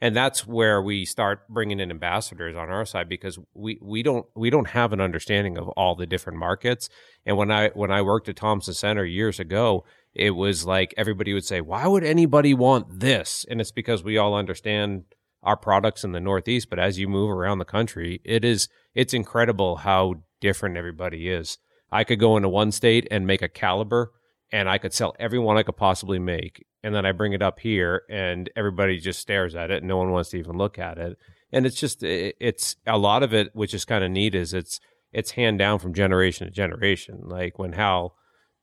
[0.03, 4.25] And that's where we start bringing in ambassadors on our side because we, we don't
[4.35, 6.89] we don't have an understanding of all the different markets.
[7.27, 11.33] And when I when I worked at Thompson Center years ago, it was like everybody
[11.33, 15.05] would say, "Why would anybody want this?" And it's because we all understand
[15.43, 16.69] our products in the Northeast.
[16.69, 21.57] But as you move around the country, it is it's incredible how different everybody is.
[21.91, 24.11] I could go into one state and make a caliber,
[24.51, 27.59] and I could sell everyone I could possibly make, and then I bring it up
[27.59, 30.97] here, and everybody just stares at it, and no one wants to even look at
[30.97, 31.17] it.
[31.51, 34.79] And it's just, it's a lot of it, which is kind of neat, is it's
[35.11, 37.21] it's hand down from generation to generation.
[37.23, 38.15] Like when Hal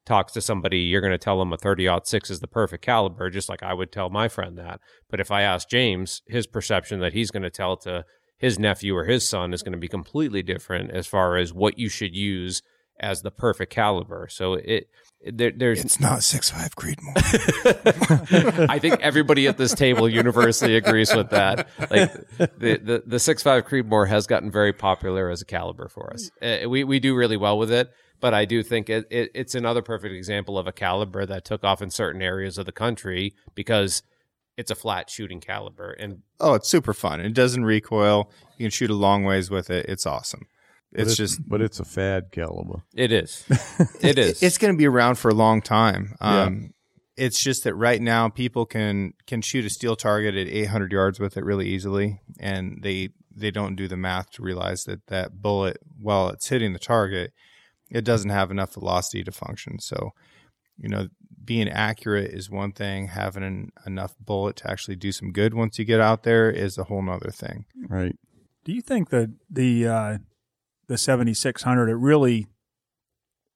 [0.08, 3.30] talks to somebody, you're going to tell them a 30 six is the perfect caliber,
[3.30, 4.80] just like I would tell my friend that.
[5.10, 8.04] But if I ask James, his perception that he's going to tell to
[8.38, 11.78] his nephew or his son is going to be completely different as far as what
[11.78, 12.62] you should use
[13.00, 14.26] as the perfect caliber.
[14.30, 14.88] So it
[15.24, 18.66] there, there's It's not six five Creedmoor.
[18.70, 21.68] I think everybody at this table universally agrees with that.
[21.78, 26.12] Like the the, the six five Creedmoor has gotten very popular as a caliber for
[26.12, 26.30] us.
[26.40, 29.54] Uh, we we do really well with it, but I do think it, it it's
[29.54, 33.34] another perfect example of a caliber that took off in certain areas of the country
[33.54, 34.02] because
[34.56, 37.20] it's a flat shooting caliber and oh, it's super fun.
[37.20, 38.30] It doesn't recoil.
[38.56, 39.86] You can shoot a long ways with it.
[39.88, 40.46] It's awesome.
[40.92, 42.82] But It's just but it's a fad caliber.
[42.94, 43.44] it is
[44.00, 46.14] it is It's going to be around for a long time.
[46.20, 46.72] Um,
[47.16, 51.20] It's just that right now people can can shoot a steel target at 800 yards
[51.20, 55.40] with it really easily, and they they don't do the math to realize that that
[55.40, 57.32] bullet, while it's hitting the target,
[57.90, 59.78] it doesn't have enough velocity to function.
[59.78, 60.10] So,
[60.76, 61.08] you know,
[61.44, 63.08] being accurate is one thing.
[63.08, 66.78] Having an, enough bullet to actually do some good once you get out there is
[66.78, 67.64] a whole nother thing.
[67.88, 68.14] Right.
[68.64, 70.18] Do you think that the uh,
[70.88, 72.46] the seventy six hundred it really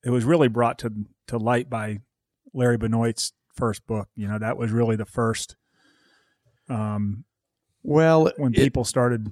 [0.04, 0.90] it was really brought to
[1.26, 1.98] to light by
[2.54, 4.09] Larry Benoit's first book?
[4.16, 5.56] You know, that was really the first
[6.70, 7.24] um,
[7.82, 9.30] Well, when it, people started.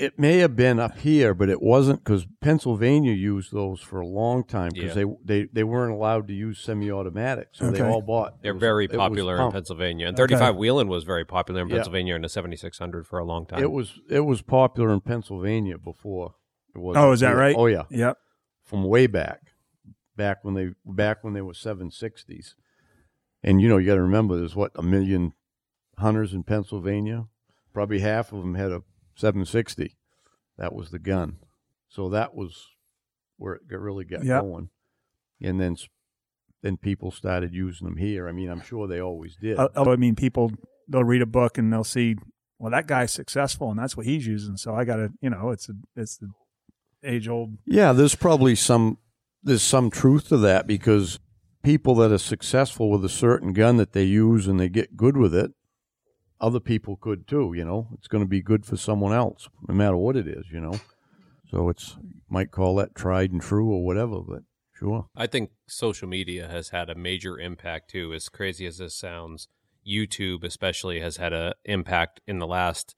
[0.00, 4.06] It may have been up here, but it wasn't because Pennsylvania used those for a
[4.06, 5.04] long time because Yeah.
[5.24, 8.42] they, they they weren't allowed to use semi-automatic, so they all bought.
[8.42, 9.52] they're was- very popular in.
[9.52, 10.06] Pennsylvania.
[10.08, 10.32] And Okay.
[10.34, 11.74] 35 Whelen was very popular in Yeah.
[11.76, 13.62] Pennsylvania and the 7600 for a long time.
[13.62, 16.34] It was it was popular in Pennsylvania before.
[16.74, 16.96] It was.
[16.96, 17.54] Oh, is that right?
[17.58, 18.16] Oh yeah, Yep.
[18.62, 19.52] from way back,
[20.16, 22.54] back when they back when they were seven sixties,
[23.42, 25.34] and you know you got to remember there's what a million
[25.98, 27.26] hunters in Pennsylvania.
[27.74, 28.82] Probably half of them had a
[29.20, 29.96] seven sixty.
[30.58, 31.36] That was the gun.
[31.88, 32.66] So that was
[33.36, 34.42] where it really got Yep.
[34.42, 34.70] going,
[35.40, 35.76] and then
[36.62, 38.28] then people started using them here.
[38.28, 39.58] I mean, I'm sure they always did.
[39.58, 40.52] Uh, I mean, people
[40.88, 42.16] they'll read a book and they'll see,
[42.58, 44.56] well, that guy's successful and that's what he's using.
[44.56, 46.28] So I got to, you know, it's a it's the
[47.02, 47.56] age old.
[47.64, 48.98] Yeah, there's probably some
[49.42, 51.18] there's some truth to that because
[51.62, 55.16] people that are successful with a certain gun that they use and they get good
[55.16, 55.52] with it,
[56.40, 57.88] other people could too, you know.
[57.94, 60.80] It's going to be good for someone else no matter what it is, you know.
[61.50, 61.96] So it's
[62.28, 64.42] might call that tried and true or whatever, but
[64.72, 65.06] sure.
[65.16, 68.14] I think social media has had a major impact too.
[68.14, 69.48] As crazy as this sounds,
[69.86, 72.94] YouTube especially has had an impact in the last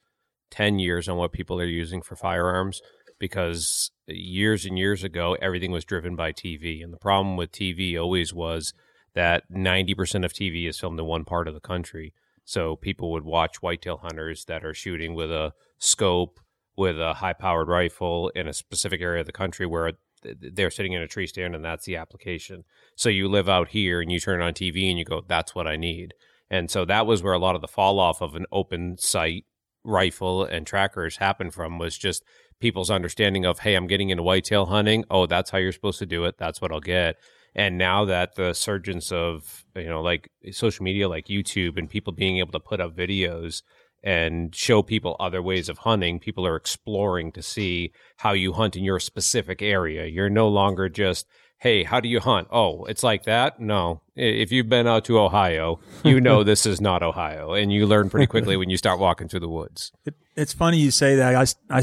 [0.50, 2.82] 10 years on what people are using for firearms
[3.18, 7.98] because years and years ago everything was driven by TV and the problem with TV
[7.98, 8.74] always was
[9.14, 12.12] that 90% of TV is filmed in one part of the country.
[12.44, 16.40] So people would watch whitetail hunters that are shooting with a scope
[16.76, 19.92] with a high powered rifle in a specific area of the country where
[20.22, 22.64] they're sitting in a tree stand and that's the application.
[22.96, 25.66] So you live out here and you turn on TV and you go, that's what
[25.66, 26.14] I need.
[26.50, 29.44] And so that was where a lot of the fall off of an open sight
[29.84, 32.22] rifle and trackers happened from was just
[32.60, 35.04] people's understanding of, hey, I'm getting into whitetail hunting.
[35.10, 36.36] Oh, that's how you're supposed to do it.
[36.38, 37.16] That's what I'll get.
[37.54, 42.12] And now that the surgence of, you know, like social media like YouTube and people
[42.12, 43.62] being able to put up videos
[44.02, 48.76] and show people other ways of hunting, people are exploring to see how you hunt
[48.76, 50.06] in your specific area.
[50.06, 51.26] You're no longer just,
[51.58, 52.48] hey, how do you hunt?
[52.50, 53.60] Oh, it's like that?
[53.60, 54.00] No.
[54.16, 57.52] If you've been out to Ohio, you know this is not Ohio.
[57.52, 59.92] And you learn pretty quickly when you start walking through the woods.
[60.04, 61.36] It, it's funny you say that.
[61.36, 61.82] I, I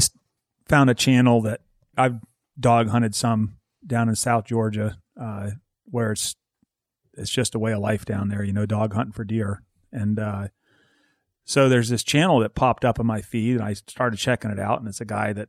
[0.68, 1.60] found a channel that
[1.96, 2.16] I've
[2.58, 3.56] dog hunted some
[3.86, 5.50] down in South Georgia uh,
[5.84, 6.34] where it's
[7.14, 9.62] it's just a way of life down there, you know, dog hunting for deer.
[9.92, 10.48] And uh,
[11.44, 14.58] so there's this channel that popped up in my feed, and I started checking it
[14.58, 15.48] out, and it's a guy that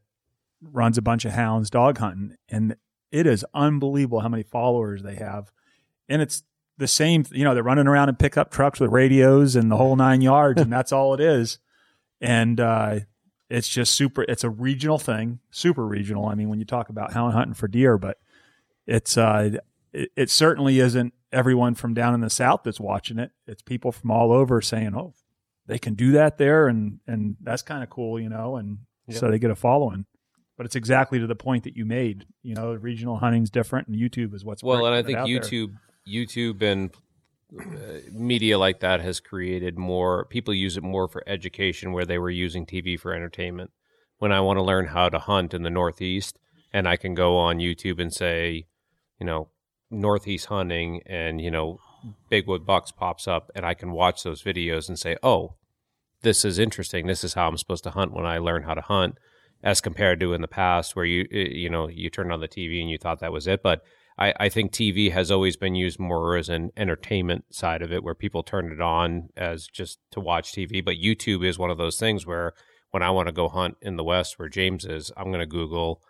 [0.62, 2.76] runs a bunch of hounds dog hunting, and
[3.12, 5.52] it is unbelievable how many followers they have,
[6.10, 6.44] and it's
[6.78, 7.26] the same.
[7.32, 10.62] You know, they're running around in pickup trucks with radios and the whole nine yards,
[10.62, 11.60] and that's all it is.
[12.20, 13.00] And uh,
[13.50, 14.24] it's just super.
[14.24, 16.28] It's a regional thing, super regional.
[16.28, 18.18] I mean, when you talk about hound hunting for deer, but
[18.88, 19.58] it's uh,
[19.94, 23.32] it, it certainly isn't everyone from down in the south that's watching it.
[23.48, 25.14] It's people from all over saying, "Oh,
[25.68, 28.58] they can do that there," and and that's kind of cool, you know.
[28.58, 29.18] And yep.
[29.18, 30.06] so they get a following.
[30.58, 32.26] But it's exactly to the point that you made.
[32.44, 34.86] You know, regional hunting's different, and YouTube is what's well.
[34.86, 35.74] And I think YouTube,
[36.06, 36.26] there.
[36.26, 36.92] YouTube, and
[37.60, 42.18] uh, media like that has created more people use it more for education, where they
[42.18, 43.72] were using TV for entertainment.
[44.20, 46.38] When I want to learn how to hunt in the Northeast,
[46.72, 48.68] and I can go on YouTube and say,
[49.22, 49.48] you know,
[49.92, 51.80] northeast hunting and you know
[52.30, 55.56] Big Woods Bucks pops up and i can watch those videos and say oh
[56.22, 58.82] this is interesting this is how i'm supposed to hunt when i learn how to
[58.82, 59.18] hunt
[59.62, 62.80] as compared to in the past where you you know you turned on the tv
[62.80, 63.84] and you thought that was it but
[64.18, 68.04] I, I think TV has always been used more as an entertainment side of it,
[68.04, 70.84] where people turn it on as just to watch TV.
[70.84, 72.54] But YouTube is one of those things where
[72.92, 75.46] when I want to go hunt in the West, where James is, I'm going to
[75.46, 76.04] Google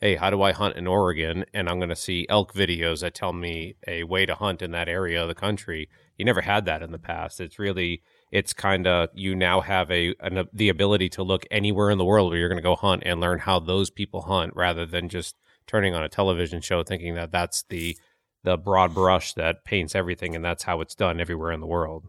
[0.00, 1.44] hey, how do I hunt in Oregon?
[1.54, 4.72] And I'm going to see elk videos that tell me a way to hunt in
[4.72, 5.88] that area of the country.
[6.18, 7.40] You never had that in the past.
[7.40, 11.90] It's really, it's kind of, you now have a, an, the ability to look anywhere
[11.90, 14.52] in the world where you're going to go hunt and learn how those people hunt
[14.54, 17.96] rather than just turning on a television show thinking that that's the,
[18.42, 22.08] the broad brush that paints everything and that's how it's done everywhere in the world.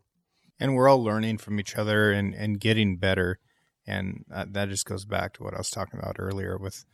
[0.59, 3.39] And we're all learning from each other and, and getting better.
[3.87, 6.85] And uh, that just goes back to what I was talking about earlier with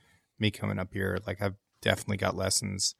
[0.41, 2.95] me coming up here, like I've definitely got lessons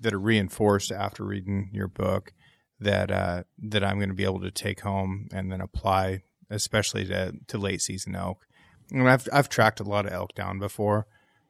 [0.00, 2.32] that are reinforced after reading your book
[2.78, 7.06] that uh, that I'm going to be able to take home and then apply, especially
[7.06, 8.46] to, to late season elk.
[8.90, 11.06] And I've I've tracked a lot of elk down before,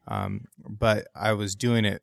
[0.06, 2.02] um, but I was doing it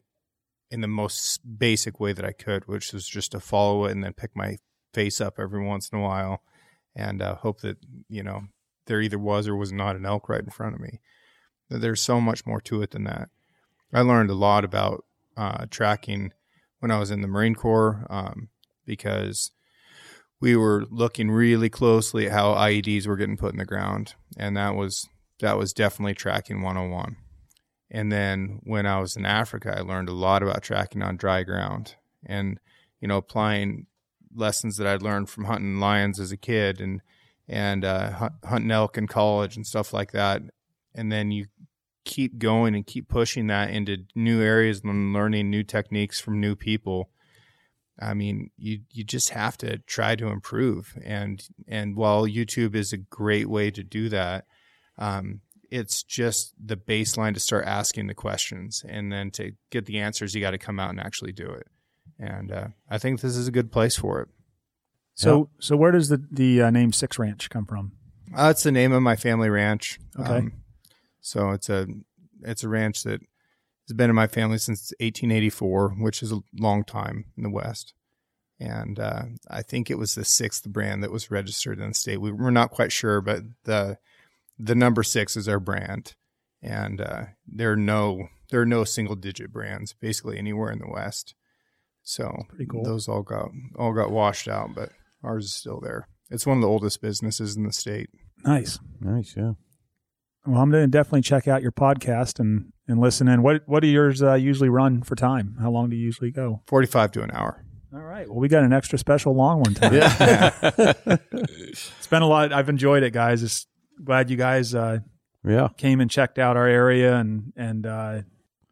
[0.70, 4.04] in the most basic way that I could, which was just to follow it and
[4.04, 4.58] then pick my
[4.94, 6.42] face up every once in a while,
[6.96, 7.78] and uh, hope that
[8.10, 8.44] you know
[8.86, 11.00] there either was or was not an elk right in front of me.
[11.80, 13.30] There's so much more to it than that.
[13.94, 15.06] I learned a lot about
[15.38, 16.34] uh, tracking
[16.80, 18.50] when I was in the Marine Corps um,
[18.86, 19.52] because
[20.40, 24.58] we were looking really closely at how IEDs were getting put in the ground, and
[24.58, 25.08] that was
[25.40, 27.18] that was definitely tracking 101.
[27.92, 31.44] And then when I was in Africa, I learned a lot about tracking on dry
[31.44, 31.96] ground,
[32.26, 32.60] and
[33.00, 33.88] you know applying
[34.36, 37.02] lessons that I'd learned from hunting lions as a kid and
[37.48, 40.42] and uh, hunting elk in college and stuff like that.
[40.96, 41.46] And then you
[42.06, 46.56] keep going and keep pushing that into new areas and learning new techniques from new
[46.56, 47.10] people.
[48.00, 50.98] I mean you you just have to try to improve.
[51.04, 54.46] And and while youtube is a great way to do that
[54.98, 60.00] um, it's just the baseline to start asking the questions and then to get the
[60.00, 61.68] answers you got to come out and actually do it.
[62.20, 64.30] And uh, i think this is a good place for it.
[65.16, 65.48] So yep.
[65.60, 67.94] so where does the the uh, name six ranch come from?
[68.36, 70.00] Uh, it's the name of my family ranch.
[70.20, 70.38] Okay.
[70.38, 70.54] Um,
[71.24, 71.88] so it's a
[72.44, 73.22] it's a ranch that
[73.88, 77.94] has been in my family since 1884, which is a long time in the West.
[78.60, 82.22] And uh, I think it was the sixth brand that was registered in the state.
[82.22, 83.98] We, are not quite sure, but the
[84.60, 86.14] the number six is our brand,
[86.62, 90.90] and uh, there are no there are no single digit brands basically anywhere in the
[90.90, 91.36] West.
[92.04, 92.84] So cool.
[92.84, 94.90] those all got all got washed out, but
[95.24, 96.10] ours is still there.
[96.30, 98.10] It's one of the oldest businesses in the state.
[98.44, 99.54] Nice, nice, yeah.
[100.46, 103.44] Well, I'm going to definitely check out your podcast and, and listen in.
[103.44, 105.58] What what do yours uh, usually run for time?
[105.62, 106.62] How long do you usually go?
[106.68, 107.64] 45 to an hour.
[107.94, 108.28] All right.
[108.28, 109.98] Well, we got an extra special long one today.
[109.98, 110.54] Yeah.
[111.32, 112.52] it's been a lot.
[112.52, 113.44] I've enjoyed it, guys.
[113.44, 113.68] It's
[114.04, 115.00] glad you guys uh,
[115.46, 118.22] yeah came and checked out our area and and uh,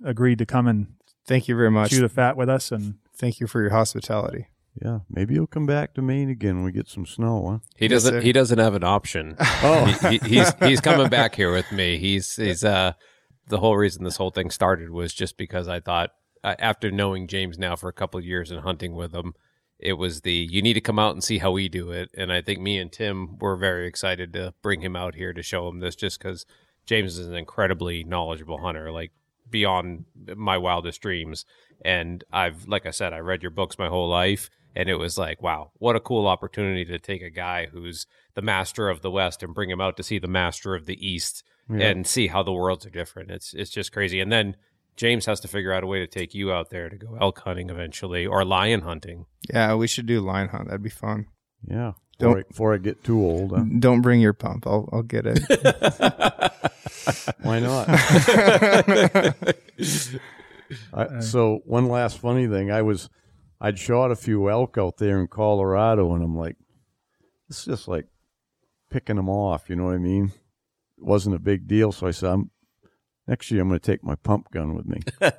[0.03, 0.87] agreed to come and
[1.25, 1.91] thank you very much.
[1.91, 4.47] Chew the fat with us and thank you for your hospitality.
[4.81, 7.59] Yeah, maybe he'll come back to Maine again when we get some snow, huh?
[7.75, 8.13] He doesn't.
[8.13, 8.21] sir.
[8.21, 9.35] he doesn't have an option.
[9.63, 9.85] Oh.
[10.09, 11.97] he, he- he's he's coming back here with me.
[11.97, 12.93] He's he's uh
[13.47, 16.11] the whole reason this whole thing started was just because I thought
[16.43, 19.33] uh, after knowing James now for a couple of years and hunting with him,
[19.77, 22.09] it was the you need to come out and see how we do it.
[22.15, 25.43] And I think me and Tim were very excited to bring him out here to
[25.43, 26.45] show him this, just because
[26.85, 29.11] James is an incredibly knowledgeable hunter, like
[29.49, 31.45] beyond my wildest dreams.
[31.83, 35.17] And I've, like I said, I read your books my whole life, and it was
[35.17, 39.11] like, wow, what a cool opportunity to take a guy who's the master of the
[39.11, 41.87] West and bring him out to see the master of the East Yeah.
[41.89, 43.31] and see how the worlds are different.
[43.31, 44.19] It's it's just crazy.
[44.19, 44.55] And then
[44.97, 47.39] James has to figure out a way to take you out there to go elk
[47.39, 49.25] hunting eventually or lion hunting.
[49.53, 50.67] Yeah, we should do lion hunt.
[50.67, 51.27] That'd be fun.
[51.67, 51.93] Yeah.
[52.19, 53.51] Don't- Before I, before I get too old.
[53.57, 53.63] Huh?
[53.79, 54.67] Don't bring your pump.
[54.67, 55.39] I'll I'll get it.
[57.41, 57.87] Why not?
[60.93, 63.09] I, so one last funny thing, I was,
[63.63, 66.57] I'd shot a few elk out there in Colorado, and I'm like,
[67.47, 68.07] it's just like
[68.89, 69.69] picking them off.
[69.69, 70.31] You know what I mean?
[70.97, 72.49] It wasn't a big deal, so I said, I'm,
[73.27, 75.01] next year I'm going to take my pump gun with me.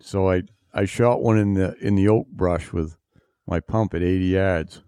[0.00, 2.96] so I I shot one in the in the oak brush with
[3.46, 4.82] my pump at 80 yards.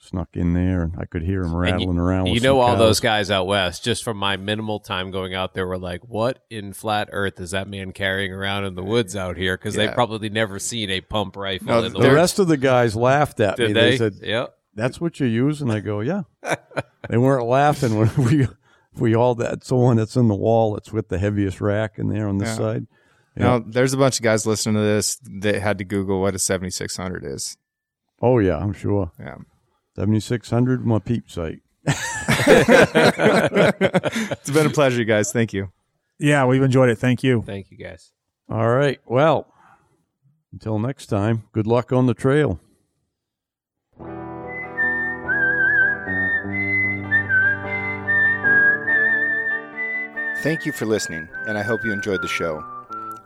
[0.00, 2.24] Snuck in there, and I could hear him And rattling around.
[2.24, 2.78] With You know, all cows.
[2.78, 6.44] those guys out west, just from my minimal time going out there, were like, "What
[6.50, 9.86] in flat Earth is that man carrying around in the woods out here?" Because Yeah.
[9.86, 11.66] they've probably never seen a pump rifle.
[11.66, 13.72] No, in the The They're- rest of the guys laughed at Did me.
[13.74, 13.90] they?
[13.90, 16.22] They said, "Yep." that's what you use and i go yeah
[17.08, 18.46] they weren't laughing when we
[18.96, 22.08] we all that's the one that's in the wall that's with the heaviest rack in
[22.08, 22.54] there on this Yeah.
[22.54, 22.86] side
[23.34, 26.38] Now, there's a bunch of guys listening to this that had to Google what a
[26.38, 27.56] 7600 is.
[28.22, 29.38] oh yeah i'm sure Yeah.
[29.98, 31.58] 7600 my peep sight
[34.40, 35.32] It's been a pleasure, you guys.
[35.32, 35.72] Thank you.
[36.20, 36.98] Yeah, we've enjoyed it.
[36.98, 37.42] Thank you.
[37.42, 38.12] Thank you, guys.
[38.48, 39.52] all right well
[40.52, 42.60] until next time good luck on the trail
[50.42, 52.62] Thank you for listening, and I hope you enjoyed the show.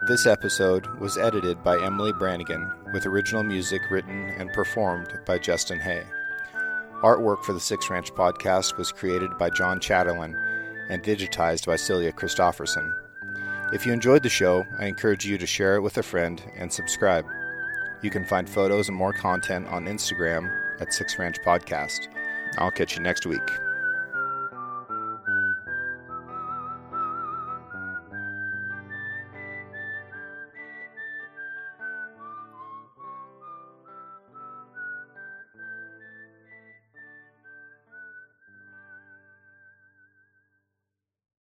[0.09, 5.78] This episode was edited by Emily Brannigan, with original music written and performed by Justin
[5.78, 6.05] Hay.
[7.03, 10.35] Artwork for the Six Ranch podcast was created by John Chatterlin
[10.89, 12.95] and digitized by Celia Christofferson.
[13.73, 16.73] If you enjoyed the show, I encourage you to share it with a friend and
[16.73, 17.27] subscribe.
[18.03, 20.51] You can find photos and more content on Instagram
[20.81, 22.09] at Six Ranch Podcast.
[22.59, 23.43] I'll catch you next week.